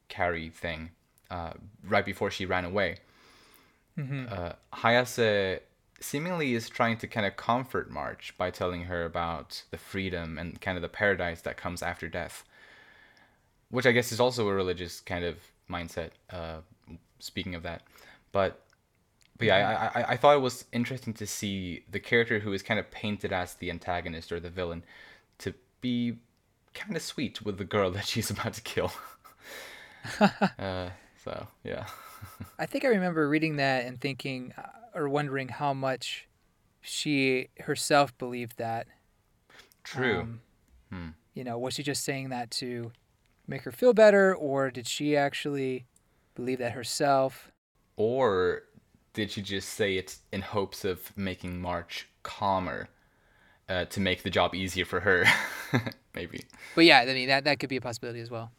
carry 0.08 0.48
thing, 0.48 0.90
uh, 1.30 1.52
right 1.86 2.04
before 2.04 2.30
she 2.30 2.46
ran 2.46 2.64
away. 2.64 2.96
Uh, 4.28 4.52
Hayase 4.74 5.60
seemingly 6.00 6.54
is 6.54 6.68
trying 6.68 6.96
to 6.96 7.06
kind 7.06 7.26
of 7.26 7.36
comfort 7.36 7.90
March 7.90 8.34
by 8.38 8.50
telling 8.50 8.84
her 8.84 9.04
about 9.04 9.62
the 9.70 9.76
freedom 9.76 10.38
and 10.38 10.60
kind 10.60 10.78
of 10.78 10.82
the 10.82 10.88
paradise 10.88 11.42
that 11.42 11.56
comes 11.56 11.82
after 11.82 12.08
death 12.08 12.44
which 13.70 13.86
I 13.86 13.92
guess 13.92 14.12
is 14.12 14.20
also 14.20 14.48
a 14.48 14.52
religious 14.52 15.00
kind 15.00 15.24
of 15.24 15.36
mindset. 15.68 16.10
Uh, 16.28 16.58
speaking 17.18 17.54
of 17.54 17.62
that, 17.62 17.82
but 18.32 18.62
but 19.38 19.46
yeah, 19.46 19.90
I, 19.94 20.00
I 20.00 20.04
I 20.10 20.16
thought 20.16 20.36
it 20.36 20.40
was 20.40 20.64
interesting 20.72 21.14
to 21.14 21.26
see 21.26 21.84
the 21.90 22.00
character 22.00 22.40
who 22.40 22.52
is 22.52 22.62
kind 22.62 22.78
of 22.78 22.90
painted 22.90 23.32
as 23.32 23.54
the 23.54 23.70
antagonist 23.70 24.32
or 24.32 24.40
the 24.40 24.50
villain 24.50 24.84
to 25.38 25.54
be 25.80 26.18
kind 26.74 26.96
of 26.96 27.02
sweet 27.02 27.42
with 27.42 27.58
the 27.58 27.64
girl 27.64 27.90
that 27.92 28.06
she's 28.06 28.30
about 28.30 28.54
to 28.54 28.62
kill. 28.62 28.92
uh, 30.58 30.90
so 31.24 31.46
yeah, 31.64 31.86
I 32.58 32.66
think 32.66 32.84
I 32.84 32.88
remember 32.88 33.28
reading 33.28 33.56
that 33.56 33.86
and 33.86 34.00
thinking 34.00 34.52
uh, 34.56 34.68
or 34.94 35.08
wondering 35.08 35.48
how 35.48 35.72
much 35.74 36.28
she 36.80 37.48
herself 37.60 38.16
believed 38.18 38.58
that. 38.58 38.86
true. 39.84 40.20
Um, 40.20 40.40
You 41.34 41.44
know, 41.44 41.58
was 41.58 41.74
she 41.74 41.82
just 41.82 42.04
saying 42.04 42.28
that 42.30 42.50
to 42.52 42.92
make 43.46 43.62
her 43.64 43.72
feel 43.72 43.92
better, 43.94 44.34
or 44.34 44.70
did 44.70 44.86
she 44.86 45.16
actually 45.16 45.86
believe 46.34 46.58
that 46.58 46.72
herself? 46.72 47.52
or 47.96 48.62
did 49.12 49.30
she 49.30 49.42
just 49.42 49.68
say 49.70 49.96
it 49.96 50.16
in 50.32 50.40
hopes 50.42 50.84
of 50.84 51.16
making 51.16 51.60
March 51.60 52.08
calmer? 52.22 52.88
Uh, 53.70 53.84
to 53.84 54.00
make 54.00 54.24
the 54.24 54.30
job 54.30 54.52
easier 54.52 54.84
for 54.84 54.98
her, 54.98 55.24
maybe. 56.14 56.42
But 56.74 56.86
yeah, 56.86 57.06
I 57.06 57.14
mean 57.14 57.28
that 57.28 57.44
that 57.44 57.60
could 57.60 57.68
be 57.70 57.76
a 57.76 57.80
possibility 57.80 58.20
as 58.20 58.28
well. 58.28 58.50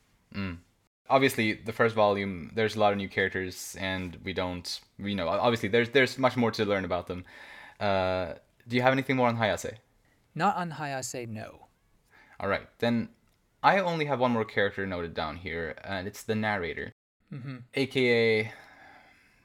obviously 1.11 1.53
the 1.53 1.73
first 1.73 1.93
volume 1.93 2.49
there's 2.55 2.75
a 2.75 2.79
lot 2.79 2.93
of 2.93 2.97
new 2.97 3.09
characters 3.09 3.75
and 3.79 4.17
we 4.23 4.31
don't 4.33 4.79
you 4.97 5.13
know 5.13 5.27
obviously 5.27 5.67
there's 5.69 5.89
there's 5.89 6.17
much 6.17 6.37
more 6.37 6.51
to 6.51 6.63
learn 6.65 6.85
about 6.85 7.07
them 7.07 7.25
uh, 7.79 8.33
do 8.67 8.75
you 8.77 8.81
have 8.81 8.93
anything 8.93 9.17
more 9.17 9.27
on 9.27 9.37
hayase 9.37 9.73
Not 10.33 10.55
on 10.55 10.71
Hayase, 10.71 11.27
no. 11.27 11.67
all 12.39 12.47
right 12.47 12.67
then 12.79 13.09
i 13.61 13.79
only 13.79 14.05
have 14.05 14.19
one 14.19 14.31
more 14.31 14.45
character 14.45 14.87
noted 14.87 15.13
down 15.13 15.35
here 15.37 15.75
and 15.83 16.07
it's 16.07 16.23
the 16.23 16.35
narrator 16.35 16.93
hmm 17.29 17.57
aka 17.73 18.51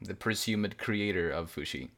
the 0.00 0.14
presumed 0.14 0.78
creator 0.78 1.30
of 1.30 1.52
fushi 1.54 1.90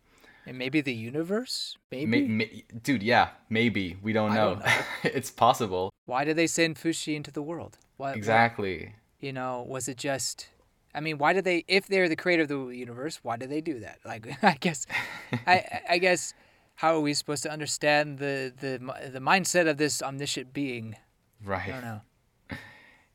And 0.49 0.57
maybe 0.59 0.81
the 0.81 0.95
universe? 0.95 1.77
Maybe. 1.93 2.07
May, 2.07 2.23
may, 2.27 2.65
dude 2.83 3.03
yeah 3.03 3.29
maybe 3.51 3.97
we 4.03 4.13
don't 4.13 4.33
I 4.33 4.37
know, 4.37 4.49
don't 4.55 4.65
know. 4.65 4.73
it's 5.19 5.31
possible 5.31 5.91
Why 6.07 6.25
did 6.25 6.37
they 6.37 6.47
send 6.47 6.77
Fushi 6.77 7.15
into 7.15 7.31
the 7.31 7.43
world? 7.43 7.77
Why, 7.99 8.13
exactly 8.15 8.95
you 9.21 9.33
know, 9.33 9.65
was 9.69 9.89
it 9.89 9.97
just? 9.97 10.49
I 10.95 11.01
mean, 11.01 11.19
why 11.19 11.33
did 11.33 11.45
they? 11.45 11.65
If 11.69 11.89
they're 11.89 12.09
the 12.09 12.17
creator 12.17 12.43
of 12.43 12.49
the 12.49 12.67
universe, 12.69 13.19
why 13.25 13.37
did 13.37 13.51
they 13.51 13.61
do 13.61 13.81
that? 13.81 13.99
Like, 14.05 14.27
I 14.43 14.57
guess, 14.61 14.87
I, 15.47 15.57
I 15.91 15.99
guess, 15.99 16.35
how 16.77 16.95
are 16.95 17.01
we 17.01 17.13
supposed 17.15 17.43
to 17.43 17.51
understand 17.51 18.19
the 18.19 18.53
the 18.65 18.79
the 19.11 19.19
mindset 19.19 19.69
of 19.69 19.77
this 19.77 20.03
omniscient 20.03 20.53
being? 20.53 20.97
Right 21.45 21.69
i 21.69 21.71
don't 21.73 21.83
know. 21.83 22.01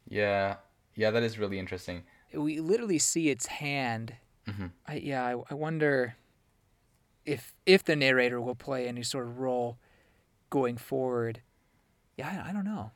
yeah 0.08 0.56
yeah 0.96 1.12
that 1.12 1.24
is 1.24 1.38
really 1.40 1.60
interesting 1.60 2.04
We 2.34 2.60
literally 2.60 3.00
see 3.00 3.30
its 3.30 3.46
hand. 3.48 4.16
Mhm. 4.48 4.72
I, 4.88 4.96
yeah, 4.96 5.24
I, 5.26 5.34
I 5.52 5.54
wonder 5.54 6.16
if 7.26 7.54
if 7.66 7.84
the 7.84 7.96
narrator 7.96 8.42
will 8.42 8.56
play 8.56 8.88
any 8.88 9.04
sort 9.04 9.28
of 9.28 9.40
role 9.40 9.78
going 10.50 10.78
forward. 10.78 11.42
Yeah, 12.18 12.44
I, 12.46 12.50
I 12.50 12.54
don't 12.54 12.66
know. 12.66 12.92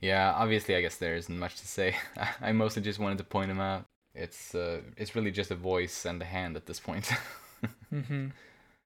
Yeah, 0.00 0.32
obviously, 0.32 0.74
I 0.76 0.80
guess 0.80 0.96
there 0.96 1.16
isn't 1.16 1.38
much 1.38 1.56
to 1.56 1.66
say. 1.68 1.96
I 2.40 2.52
mostly 2.52 2.82
just 2.82 2.98
wanted 2.98 3.18
to 3.18 3.24
point 3.24 3.50
him 3.50 3.60
out. 3.60 3.84
It's 4.14 4.54
uh, 4.54 4.80
it's 4.96 5.14
really 5.14 5.30
just 5.30 5.50
a 5.50 5.54
voice 5.56 6.04
and 6.04 6.20
a 6.22 6.24
hand 6.24 6.56
at 6.56 6.66
this 6.66 6.80
point. 6.80 7.10
hmm 7.90 8.28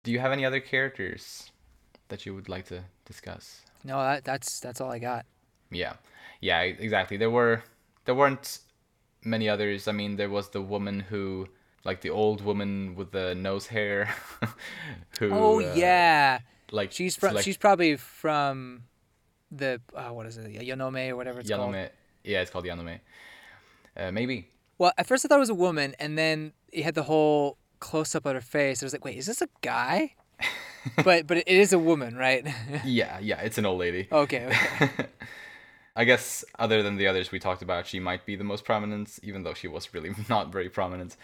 Do 0.03 0.13
you 0.13 0.19
have 0.19 0.33
any 0.33 0.45
other 0.45 0.61
characters 0.61 1.51
that 2.09 2.27
you 2.27 2.35
would 2.35 2.49
like 2.49 2.67
to 2.67 2.85
discuss? 3.05 3.63
No, 3.85 3.99
that, 3.99 4.25
that's 4.25 4.61
that's 4.61 4.81
all 4.81 4.91
I 4.93 4.99
got. 4.99 5.27
Yeah, 5.71 5.95
yeah, 6.41 6.61
exactly. 6.63 7.17
There 7.17 7.31
were 7.31 7.63
there 8.05 8.15
weren't 8.15 8.59
many 9.25 9.49
others. 9.49 9.89
I 9.89 9.93
mean, 9.93 10.17
there 10.17 10.31
was 10.31 10.51
the 10.51 10.63
woman 10.63 11.01
who, 11.01 11.49
like 11.85 12.01
the 12.01 12.11
old 12.11 12.43
woman 12.43 12.95
with 12.97 13.12
the 13.12 13.35
nose 13.35 13.66
hair. 13.66 14.14
who? 15.18 15.30
Oh 15.32 15.61
uh, 15.61 15.74
yeah, 15.74 16.41
like 16.72 16.93
she's 16.93 17.16
from. 17.16 17.35
like 17.35 17.45
she's 17.45 17.57
probably 17.57 17.97
from 17.97 18.85
the 19.51 19.80
uh, 19.95 20.09
what 20.09 20.26
is 20.26 20.37
it, 20.39 20.53
Yanome 20.53 21.11
or 21.11 21.16
whatever 21.16 21.41
it's 21.41 21.51
called. 21.51 21.74
Yanome. 21.74 21.91
Yeah, 22.24 22.41
it's 22.41 22.51
called 22.51 22.64
Yanome. 22.64 23.01
Uh, 23.97 24.11
maybe. 24.11 24.49
Well, 24.78 24.93
at 24.99 25.07
first 25.07 25.24
I 25.24 25.28
thought 25.28 25.37
it 25.37 25.41
was 25.41 25.51
a 25.51 25.55
woman, 25.55 25.95
and 25.99 26.18
then 26.18 26.53
you 26.72 26.82
had 26.82 26.95
the 26.95 27.05
whole 27.05 27.59
close 27.78 28.14
up 28.14 28.26
of 28.26 28.35
her 28.35 28.41
face. 28.41 28.82
I 28.82 28.87
was 28.87 28.93
like, 28.93 29.05
wait, 29.05 29.16
is 29.18 29.26
this 29.26 29.43
a 29.43 29.49
guy? 29.61 30.14
but 31.05 31.26
but 31.26 31.37
it 31.39 31.49
is 31.49 31.72
a 31.72 31.78
woman, 31.78 32.16
right? 32.16 32.47
Yeah, 32.85 33.18
yeah, 33.20 33.41
it's 33.41 33.59
an 33.59 33.66
old 33.66 33.78
lady. 33.78 34.09
okay. 34.11 34.47
okay. 34.80 35.07
I 35.97 36.03
guess 36.03 36.45
other 36.59 36.82
than 36.82 36.97
the 36.97 37.07
others 37.07 37.30
we 37.30 37.39
talked 37.39 37.62
about, 37.62 37.87
she 37.87 38.01
might 38.01 38.26
be 38.26 38.35
the 38.35 38.43
most 38.43 38.64
prominent, 38.64 39.20
even 39.22 39.45
though 39.45 39.55
she 39.55 39.68
was 39.68 39.95
really 39.95 40.12
not 40.28 40.51
very 40.51 40.68
prominent. 40.68 41.16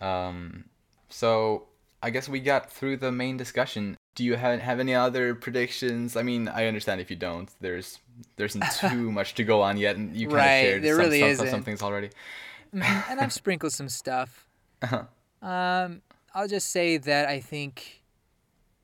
Um, 0.00 0.64
so 1.08 1.66
I 2.02 2.10
guess 2.10 2.28
we 2.28 2.40
got 2.40 2.70
through 2.70 2.98
the 2.98 3.12
main 3.12 3.36
discussion. 3.36 3.96
Do 4.14 4.24
you 4.24 4.34
have 4.36 4.60
have 4.60 4.80
any 4.80 4.94
other 4.94 5.34
predictions? 5.34 6.16
I 6.16 6.22
mean, 6.22 6.48
I 6.48 6.66
understand 6.66 7.00
if 7.00 7.10
you 7.10 7.16
don't. 7.16 7.48
There's 7.60 7.98
there 8.36 8.46
isn't 8.46 8.70
too 8.80 9.12
much 9.12 9.34
to 9.34 9.44
go 9.44 9.62
on 9.62 9.76
yet, 9.76 9.96
and 9.96 10.14
you 10.16 10.26
kind 10.28 10.36
Right, 10.36 10.46
of 10.46 10.52
shared 10.52 10.82
there 10.84 10.94
some, 10.96 11.04
really 11.04 11.34
some, 11.34 11.46
some, 11.46 11.62
things 11.62 11.82
already. 11.82 12.10
Mhm, 12.74 13.04
and 13.08 13.20
I've 13.20 13.32
sprinkled 13.32 13.72
some 13.72 13.88
stuff. 13.88 14.46
Uh-huh. 14.82 15.04
Um, 15.42 16.02
I'll 16.34 16.48
just 16.48 16.68
say 16.70 16.96
that 16.98 17.28
I 17.28 17.40
think 17.40 18.02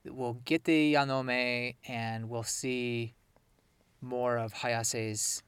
we'll 0.05 0.33
get 0.45 0.63
the 0.65 0.93
Yanome, 0.95 1.75
and 1.87 2.29
we'll 2.29 2.43
see 2.43 3.15
more 4.01 4.37
of 4.37 4.53
Hayase's 4.53 5.43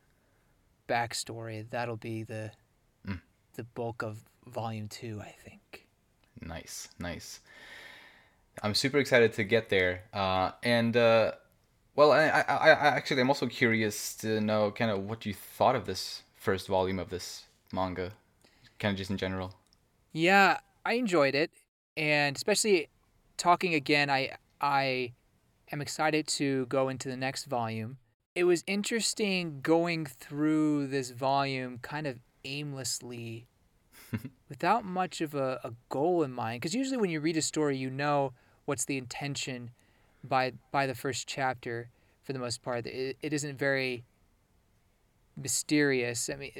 backstory. 0.87 1.69
That'll 1.69 1.97
be 1.97 2.23
the 2.23 2.51
Mm. 3.07 3.21
the 3.55 3.63
bulk 3.63 4.01
of 4.03 4.23
volume 4.47 4.87
two, 4.87 5.19
I 5.21 5.35
think. 5.43 5.58
Nice, 6.41 6.89
nice. 6.99 7.39
I'm 8.61 8.75
super 8.75 8.97
excited 8.97 9.33
to 9.33 9.43
get 9.43 9.69
there. 9.69 10.03
Uh, 10.13 10.51
and 10.63 10.95
uh, 10.95 11.33
well, 11.95 12.11
I, 12.11 12.27
I, 12.27 12.69
I 12.69 12.87
actually 12.87 13.21
I'm 13.21 13.29
also 13.29 13.47
curious 13.47 14.15
to 14.17 14.39
know 14.39 14.71
kind 14.71 14.89
of 14.91 15.03
what 15.09 15.25
you 15.25 15.33
thought 15.33 15.75
of 15.75 15.85
this 15.85 16.23
first 16.35 16.67
volume 16.67 16.99
of 16.99 17.09
this 17.09 17.43
manga, 17.73 18.11
kind 18.79 18.93
of 18.93 18.97
just 18.97 19.11
in 19.11 19.17
general. 19.17 19.55
Yeah, 20.13 20.59
I 20.85 20.93
enjoyed 20.93 21.35
it, 21.35 21.51
and 21.97 22.35
especially 22.35 22.87
talking 23.37 23.73
again, 23.73 24.09
I 24.09 24.37
I 24.61 25.13
am 25.71 25.81
excited 25.81 26.27
to 26.27 26.65
go 26.67 26.89
into 26.89 27.09
the 27.09 27.17
next 27.17 27.45
volume. 27.45 27.97
It 28.33 28.45
was 28.45 28.63
interesting 28.65 29.59
going 29.61 30.05
through 30.05 30.87
this 30.87 31.11
volume 31.11 31.79
kind 31.81 32.07
of 32.07 32.19
aimlessly 32.45 33.48
without 34.49 34.83
much 34.85 35.21
of 35.21 35.33
a, 35.35 35.59
a 35.63 35.71
goal 35.89 36.23
in 36.23 36.31
mind 36.31 36.61
because 36.61 36.73
usually 36.75 36.97
when 36.97 37.09
you 37.09 37.19
read 37.19 37.37
a 37.37 37.41
story 37.41 37.77
you 37.77 37.89
know 37.89 38.33
what's 38.65 38.85
the 38.85 38.97
intention 38.97 39.71
by 40.23 40.53
by 40.71 40.85
the 40.87 40.95
first 40.95 41.27
chapter 41.27 41.89
for 42.23 42.33
the 42.33 42.39
most 42.39 42.61
part 42.61 42.85
it, 42.85 43.17
it 43.21 43.33
isn't 43.33 43.57
very 43.57 44.03
mysterious. 45.37 46.29
I 46.29 46.35
mean, 46.35 46.51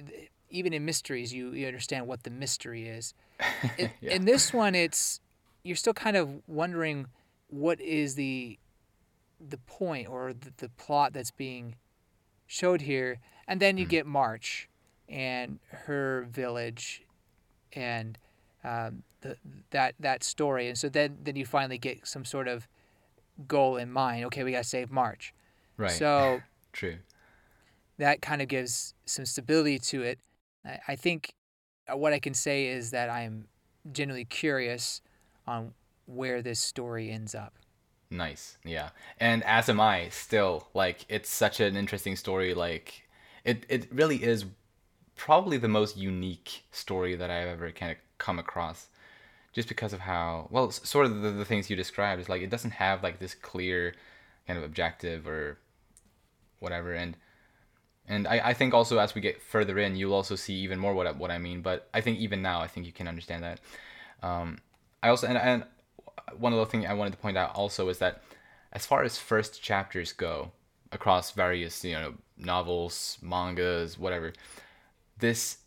even 0.50 0.74
in 0.74 0.86
mysteries, 0.86 1.34
you, 1.34 1.52
you 1.52 1.68
understand 1.68 2.08
what 2.08 2.24
the 2.24 2.30
mystery 2.30 2.88
is. 2.88 3.14
In, 3.78 3.90
Yeah. 4.02 4.14
in 4.16 4.26
this 4.26 4.54
one, 4.54 4.76
it's 4.76 5.20
you're 5.64 5.76
still 5.76 5.94
kind 5.94 6.16
of 6.16 6.42
wondering 6.48 7.08
what 7.50 7.80
is 7.82 8.16
the 8.16 8.58
the 9.46 9.58
point 9.58 10.08
or 10.08 10.34
the, 10.34 10.52
the 10.58 10.70
plot 10.70 11.14
that's 11.14 11.32
being 11.32 11.76
showed 12.48 12.82
here, 12.82 13.20
and 13.48 13.60
then 13.62 13.78
you 13.78 13.86
Mm. 13.86 13.90
get 13.90 14.06
March 14.06 14.70
and 15.08 15.60
her 15.72 16.28
village, 16.30 17.04
and 17.74 18.18
um, 18.64 19.04
the, 19.22 19.38
that 19.72 19.96
that 20.00 20.24
story, 20.24 20.68
and 20.68 20.78
so 20.78 20.90
then 20.90 21.18
then 21.24 21.36
you 21.36 21.46
finally 21.46 21.78
get 21.78 22.06
some 22.08 22.26
sort 22.26 22.48
of 22.48 22.68
goal 23.48 23.78
in 23.78 23.92
mind. 23.92 24.26
Okay, 24.26 24.44
we 24.44 24.52
gotta 24.52 24.64
save 24.64 24.92
March. 24.92 25.34
Right. 25.78 25.92
So 25.92 26.42
True. 26.74 26.98
that 27.98 28.22
kind 28.22 28.42
of 28.42 28.48
gives 28.48 28.94
some 29.06 29.26
stability 29.26 29.80
to 29.80 30.04
it. 30.04 30.20
I, 30.66 30.80
I 30.90 30.96
think 30.96 31.34
uh, 31.92 31.98
what 31.98 32.14
I 32.14 32.20
can 32.20 32.34
say 32.34 32.68
is 32.68 32.92
that 32.92 33.10
I'm 33.10 33.48
genuinely 33.92 34.26
curious 34.26 35.02
on 35.48 35.74
where 36.06 36.42
this 36.42 36.60
story 36.60 37.12
ends 37.12 37.34
up. 37.34 37.54
Nice. 38.12 38.58
Yeah. 38.66 38.90
And 39.20 39.44
as 39.44 39.70
am 39.70 39.80
I 39.80 40.10
still. 40.10 40.68
Like 40.74 41.06
it's 41.10 41.30
such 41.30 41.60
an 41.60 41.76
interesting 41.76 42.16
story. 42.16 42.54
Like 42.54 43.08
it 43.44 43.66
it 43.70 43.88
really 43.92 44.24
is 44.24 44.46
probably 45.20 45.58
the 45.58 45.68
most 45.68 45.98
unique 45.98 46.64
story 46.72 47.14
that 47.14 47.30
I've 47.30 47.50
ever 47.50 47.72
kind 47.72 47.92
of 47.92 47.98
come 48.18 48.40
across. 48.40 48.88
Just 49.52 49.68
because 49.68 49.92
of 49.92 50.00
how 50.00 50.48
well 50.50 50.72
sort 50.72 51.06
of 51.06 51.22
the, 51.22 51.32
the 51.32 51.44
things 51.44 51.70
you 51.70 51.76
described 51.76 52.22
is 52.22 52.30
like 52.30 52.42
it 52.42 52.50
doesn't 52.50 52.72
have 52.72 53.04
like 53.04 53.20
this 53.20 53.34
clear 53.34 53.94
kind 54.48 54.58
of 54.58 54.64
objective 54.64 55.28
or 55.28 55.58
whatever 56.60 56.94
and 56.94 57.18
and 58.08 58.28
I, 58.28 58.50
I 58.50 58.54
think 58.54 58.74
also 58.74 59.00
as 59.00 59.16
we 59.16 59.22
get 59.22 59.42
further 59.42 59.78
in 59.80 59.96
you'll 59.96 60.14
also 60.14 60.36
see 60.36 60.54
even 60.54 60.78
more 60.78 60.94
what 60.94 61.08
I, 61.08 61.12
what 61.12 61.32
I 61.32 61.40
mean 61.40 61.62
but 61.62 61.90
I 61.94 62.00
think 62.00 62.20
even 62.20 62.42
now 62.42 62.62
I 62.62 62.68
think 62.68 62.86
you 62.86 62.92
can 62.92 63.08
understand 63.08 63.44
that 63.44 63.60
um, 64.22 64.60
I 65.02 65.10
also 65.10 65.28
and, 65.28 65.38
and 65.38 65.64
one 66.38 66.54
other 66.54 66.66
thing 66.66 66.86
I 66.86 66.94
wanted 66.94 67.12
to 67.12 67.18
point 67.18 67.38
out 67.38 67.56
also 67.56 67.90
is 67.90 67.98
that 67.98 68.22
as 68.72 68.86
far 68.86 69.04
as 69.04 69.18
first 69.18 69.62
chapters 69.64 70.14
go 70.14 70.52
across 70.92 71.32
various 71.32 71.84
you 71.84 71.94
know 71.94 72.14
novels 72.38 73.18
mangas 73.22 73.98
whatever 73.98 74.32
this 75.20 75.58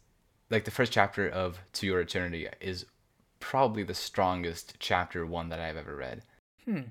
like 0.50 0.64
the 0.64 0.70
first 0.70 0.92
chapter 0.92 1.28
of 1.28 1.58
to 1.72 1.86
your 1.86 2.00
eternity 2.00 2.46
is 2.60 2.86
probably 3.40 3.82
the 3.82 3.94
strongest 3.94 4.74
chapter 4.78 5.24
one 5.26 5.48
that 5.48 5.60
i've 5.60 5.76
ever 5.76 5.96
read 5.96 6.22
Hmm. 6.64 6.82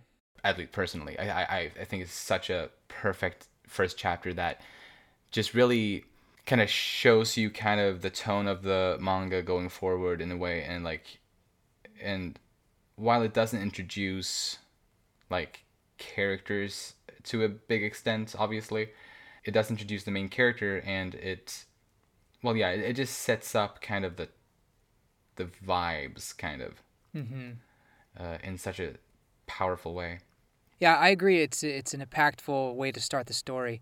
at 0.43 0.57
least 0.57 0.71
personally 0.73 1.17
I, 1.17 1.41
I 1.43 1.71
i 1.79 1.85
think 1.85 2.03
it's 2.03 2.11
such 2.11 2.49
a 2.49 2.69
perfect 2.87 3.47
first 3.67 3.97
chapter 3.97 4.33
that 4.33 4.61
just 5.31 5.53
really 5.53 6.03
kind 6.45 6.61
of 6.61 6.69
shows 6.69 7.37
you 7.37 7.49
kind 7.49 7.79
of 7.79 8.01
the 8.01 8.09
tone 8.09 8.47
of 8.47 8.63
the 8.63 8.97
manga 8.99 9.41
going 9.41 9.69
forward 9.69 10.19
in 10.21 10.31
a 10.31 10.37
way 10.37 10.63
and 10.63 10.83
like 10.83 11.19
and 12.01 12.37
while 12.95 13.21
it 13.21 13.33
doesn't 13.33 13.61
introduce 13.61 14.57
like 15.29 15.63
characters 15.97 16.95
to 17.23 17.43
a 17.43 17.49
big 17.49 17.83
extent 17.83 18.35
obviously 18.37 18.89
it 19.45 19.51
does 19.51 19.69
introduce 19.69 20.03
the 20.03 20.11
main 20.11 20.27
character 20.27 20.81
and 20.85 21.15
it 21.15 21.63
well 22.43 22.55
yeah 22.55 22.69
it, 22.69 22.79
it 22.81 22.95
just 22.95 23.17
sets 23.19 23.55
up 23.55 23.81
kind 23.81 24.05
of 24.05 24.15
the 24.17 24.29
the 25.35 25.45
vibes 25.45 26.35
kind 26.37 26.61
of 26.61 26.81
hmm 27.13 27.51
uh, 28.19 28.37
in 28.43 28.57
such 28.57 28.79
a 28.79 28.95
powerful 29.47 29.93
way 29.93 30.19
Yeah, 30.79 30.97
I 30.97 31.09
agree. 31.09 31.41
It's 31.41 31.63
it's 31.63 31.93
an 31.93 32.01
impactful 32.05 32.75
way 32.75 32.91
to 32.91 32.99
start 32.99 33.27
the 33.27 33.33
story. 33.33 33.81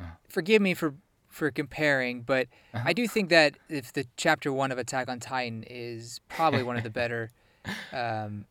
Uh-huh. 0.00 0.10
Forgive 0.28 0.60
me 0.60 0.74
for 0.74 0.94
for 1.28 1.50
comparing, 1.50 2.22
but 2.22 2.48
Uh-huh. 2.74 2.84
I 2.88 2.92
do 2.92 3.06
think 3.08 3.30
that 3.30 3.58
if 3.68 3.92
the 3.92 4.04
chapter 4.16 4.52
one 4.52 4.72
of 4.72 4.78
Attack 4.78 5.08
on 5.08 5.20
Titan 5.20 5.62
is 5.66 6.20
probably 6.28 6.62
one 6.62 6.76
of 6.76 6.82
the 6.82 6.90
better 6.90 7.30
um, 7.92 8.44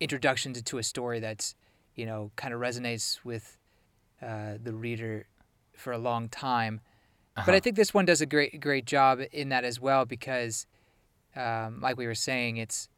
introductions 0.00 0.62
to 0.62 0.78
a 0.78 0.82
story 0.82 1.20
that's 1.20 1.54
you 1.94 2.06
know 2.06 2.30
kind 2.36 2.54
of 2.54 2.60
resonates 2.60 3.18
with 3.24 3.58
uh, 4.22 4.54
the 4.62 4.72
reader 4.72 5.26
for 5.76 5.92
a 5.92 5.98
long 5.98 6.28
time. 6.28 6.80
But 7.44 7.54
I 7.54 7.58
Uh-huh. 7.58 7.60
think 7.60 7.76
this 7.76 7.94
one 7.94 8.04
does 8.04 8.20
a 8.20 8.26
great 8.26 8.60
great 8.60 8.84
job 8.84 9.20
in 9.32 9.48
that 9.50 9.64
as 9.64 9.80
well 9.80 10.04
because, 10.04 10.66
um, 11.36 11.80
like 11.80 11.96
we 11.96 12.06
were 12.06 12.14
saying, 12.14 12.56
it's 12.56 12.88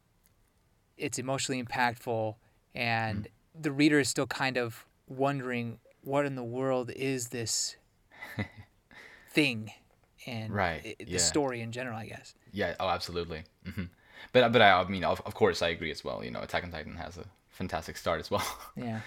it's 0.97 1.17
emotionally 1.19 1.61
impactful, 1.61 2.35
and 2.75 3.27
the 3.59 3.71
reader 3.71 3.99
is 3.99 4.09
still 4.09 4.27
kind 4.27 4.57
of 4.57 4.85
wondering 5.07 5.79
what 6.03 6.25
in 6.25 6.35
the 6.35 6.43
world 6.43 6.91
is 6.91 7.29
this 7.29 7.75
thing, 9.29 9.71
and 10.25 10.51
Right, 10.53 10.95
the 10.99 11.05
yeah. 11.07 11.19
story 11.19 11.61
in 11.61 11.71
general, 11.71 11.97
I 11.97 12.05
guess. 12.07 12.33
Yeah. 12.51 12.75
Oh, 12.79 12.89
absolutely. 12.89 13.43
hmm 13.65 13.83
But 14.33 14.51
but 14.51 14.61
I, 14.61 14.81
I 14.81 14.87
mean, 14.87 15.03
of, 15.03 15.21
of 15.25 15.33
course, 15.33 15.61
I 15.61 15.69
agree 15.69 15.91
as 15.91 16.03
well. 16.03 16.23
You 16.23 16.31
know, 16.31 16.41
Attack 16.41 16.63
on 16.63 16.71
Titan 16.71 16.95
has 16.95 17.17
a 17.17 17.25
fantastic 17.49 17.97
start 17.97 18.19
as 18.19 18.31
well. 18.31 18.45
Yeah. 18.75 19.01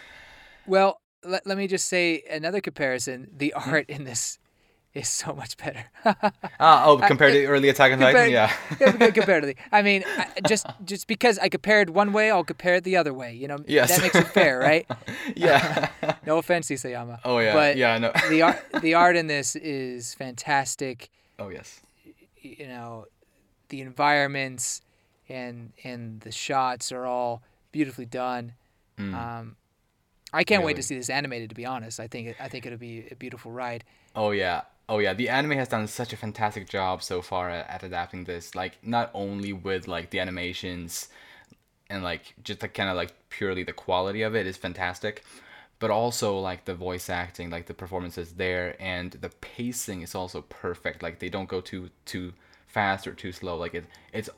Well, 0.66 1.00
let, 1.24 1.46
let 1.46 1.58
me 1.58 1.66
just 1.66 1.86
say 1.88 2.22
another 2.30 2.60
comparison. 2.60 3.28
The 3.36 3.52
Hmm? 3.54 3.70
art 3.70 3.86
in 3.88 4.04
this 4.04 4.38
is 4.94 5.08
so 5.08 5.32
much 5.34 5.56
better. 5.56 5.84
ah, 6.60 6.84
oh, 6.86 6.98
compared 7.06 7.32
to 7.32 7.44
early 7.46 7.68
Attack 7.68 7.92
on 7.92 7.98
Titan, 7.98 8.30
yeah. 8.30 8.52
Compared-. 8.68 9.00
Yeah, 9.00 9.10
comparatively. 9.10 9.56
I 9.72 9.82
mean, 9.82 10.04
I, 10.06 10.28
just 10.46 10.66
just 10.84 11.06
because 11.08 11.38
I 11.40 11.48
compared 11.48 11.90
one 11.90 12.12
way, 12.12 12.30
I'll 12.30 12.44
compare 12.44 12.76
it 12.76 12.84
the 12.84 12.96
other 12.96 13.12
way. 13.12 13.34
You 13.34 13.48
know, 13.48 13.58
Yes. 13.66 13.90
that 13.90 14.02
makes 14.02 14.14
it 14.14 14.28
fair, 14.28 14.58
right? 14.58 14.86
yeah. 15.36 15.90
No 16.26 16.38
offense, 16.38 16.68
Isayama. 16.68 17.18
oh 17.24 17.38
yeah. 17.38 17.52
But 17.54 17.76
yeah. 17.76 17.98
No. 17.98 18.12
the 18.28 18.42
art 18.42 18.64
the 18.80 18.94
art 18.94 19.16
in 19.16 19.26
this 19.26 19.56
is 19.56 20.14
fantastic. 20.14 21.10
oh 21.38 21.48
yes. 21.48 21.80
You 22.40 22.68
know, 22.68 23.06
the 23.70 23.80
environments 23.80 24.82
and 25.28 25.72
and 25.82 26.20
the 26.20 26.30
shots 26.30 26.92
are 26.92 27.04
all 27.04 27.42
beautifully 27.72 28.06
done. 28.06 28.52
Mm. 28.98 29.14
Um, 29.14 29.56
I 30.32 30.44
can't 30.44 30.62
wait 30.62 30.76
to 30.76 30.82
see 30.82 30.94
this 30.94 31.10
animated. 31.10 31.48
To 31.48 31.54
be 31.56 31.66
honest, 31.66 31.98
I 31.98 32.06
think 32.06 32.36
I 32.38 32.48
think 32.48 32.64
it'll 32.66 32.78
be 32.78 33.08
a 33.10 33.16
beautiful 33.16 33.50
ride. 33.50 33.82
Oh 34.14 34.30
yeah. 34.30 34.62
Oh 34.88 34.98
yeah. 34.98 35.14
The 35.14 35.28
anime 35.28 35.52
has 35.52 35.68
done 35.68 35.86
such 35.86 36.12
a 36.12 36.16
fantastic 36.16 36.68
job 36.68 37.02
so 37.02 37.22
far 37.22 37.50
at, 37.50 37.68
at 37.68 37.82
adapting 37.82 38.24
this. 38.24 38.54
Like 38.54 38.78
not 38.82 39.10
only 39.14 39.52
with 39.52 39.88
like 39.88 40.10
the 40.10 40.20
animations 40.20 41.08
and 41.88 42.02
like 42.02 42.34
just 42.42 42.60
the 42.60 42.68
kind 42.68 42.90
of 42.90 42.96
like 42.96 43.14
purely 43.30 43.62
the 43.62 43.72
quality 43.72 44.22
of 44.22 44.34
it 44.34 44.46
is 44.46 44.56
fantastic, 44.56 45.24
but 45.78 45.90
also 45.90 46.38
like 46.38 46.64
the 46.64 46.74
voice 46.74 47.08
acting, 47.08 47.50
like 47.50 47.66
the 47.66 47.74
performances 47.74 48.32
there, 48.32 48.76
and 48.80 49.12
the 49.12 49.28
pacing 49.28 50.02
is 50.02 50.14
also 50.14 50.42
perfect. 50.42 51.02
Like 51.02 51.18
they 51.18 51.28
don't 51.28 51.48
go 51.48 51.60
too 51.60 51.90
too 52.04 52.32
fast 52.66 53.06
or 53.06 53.12
too 53.14 53.32
slow. 53.32 53.56
Like 53.56 53.74
it 53.74 53.84
it's 54.12 54.28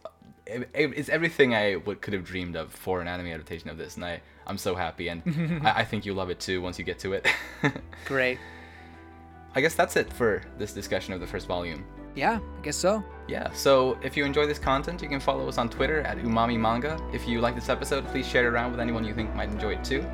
it, 0.47 0.68
it's 0.74 1.09
everything 1.09 1.55
I 1.55 1.76
would 1.76 2.01
could 2.01 2.14
have 2.14 2.24
dreamed 2.24 2.57
of 2.57 2.72
for 2.72 3.01
an 3.01 3.09
anime 3.09 3.28
adaptation 3.28 3.68
of 3.68 3.78
this, 3.78 3.97
and 3.97 4.05
I 4.05 4.20
I'm 4.47 4.59
so 4.59 4.74
happy, 4.76 5.09
and 5.09 5.22
I, 5.64 5.80
I 5.80 5.84
think 5.84 6.07
you'll 6.07 6.16
love 6.16 6.30
it 6.30 6.40
too 6.40 6.61
once 6.61 6.78
you 6.78 6.84
get 6.84 7.01
to 7.01 7.14
it. 7.14 7.26
Great. 8.05 8.38
I 9.57 9.62
guess 9.62 9.74
that's 9.74 9.96
it 9.96 10.12
for 10.12 10.42
this 10.59 10.74
discussion 10.74 11.14
of 11.14 11.20
the 11.20 11.26
first 11.26 11.46
volume. 11.46 11.86
Yeah, 12.14 12.40
I 12.59 12.62
guess 12.62 12.76
so. 12.76 13.02
Yeah, 13.26 13.50
so 13.52 13.98
if 14.02 14.14
you 14.14 14.24
enjoy 14.26 14.46
this 14.46 14.59
content, 14.59 15.00
you 15.00 15.09
can 15.09 15.18
follow 15.18 15.48
us 15.48 15.57
on 15.57 15.70
Twitter 15.70 16.02
at 16.02 16.18
Umami 16.18 16.59
Manga. 16.59 17.00
If 17.12 17.26
you 17.26 17.40
like 17.40 17.54
this 17.54 17.70
episode, 17.70 18.07
please 18.09 18.26
share 18.28 18.44
it 18.44 18.48
around 18.48 18.70
with 18.70 18.80
anyone 18.80 19.02
you 19.02 19.14
think 19.14 19.34
might 19.34 19.48
enjoy 19.48 19.72
it 19.72 19.82
too. 19.82 20.04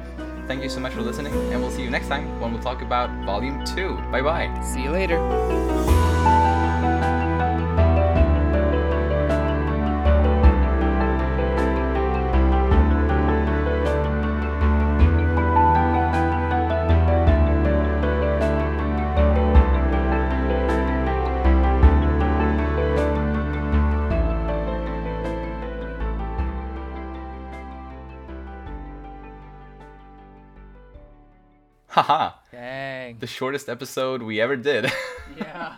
Thank 0.47 0.63
you 0.63 0.69
so 0.69 0.79
much 0.79 0.93
for 0.93 1.03
listening, 1.03 1.33
and 1.53 1.61
we'll 1.61 1.73
see 1.73 1.83
you 1.83 1.91
next 1.91 2.07
time 2.07 2.41
when 2.41 2.53
we'll 2.53 2.63
talk 2.63 2.83
about 2.83 3.11
Volume 3.27 3.65
2. 3.65 3.97
Bye 4.13 4.23
bye. 4.23 4.63
See 4.63 4.83
you 4.85 4.91
later. 4.91 5.19
The 33.23 33.27
shortest 33.29 33.69
episode 33.69 34.21
we 34.21 34.41
ever 34.41 34.57
did. 34.57 34.91
Yeah. 35.39 35.77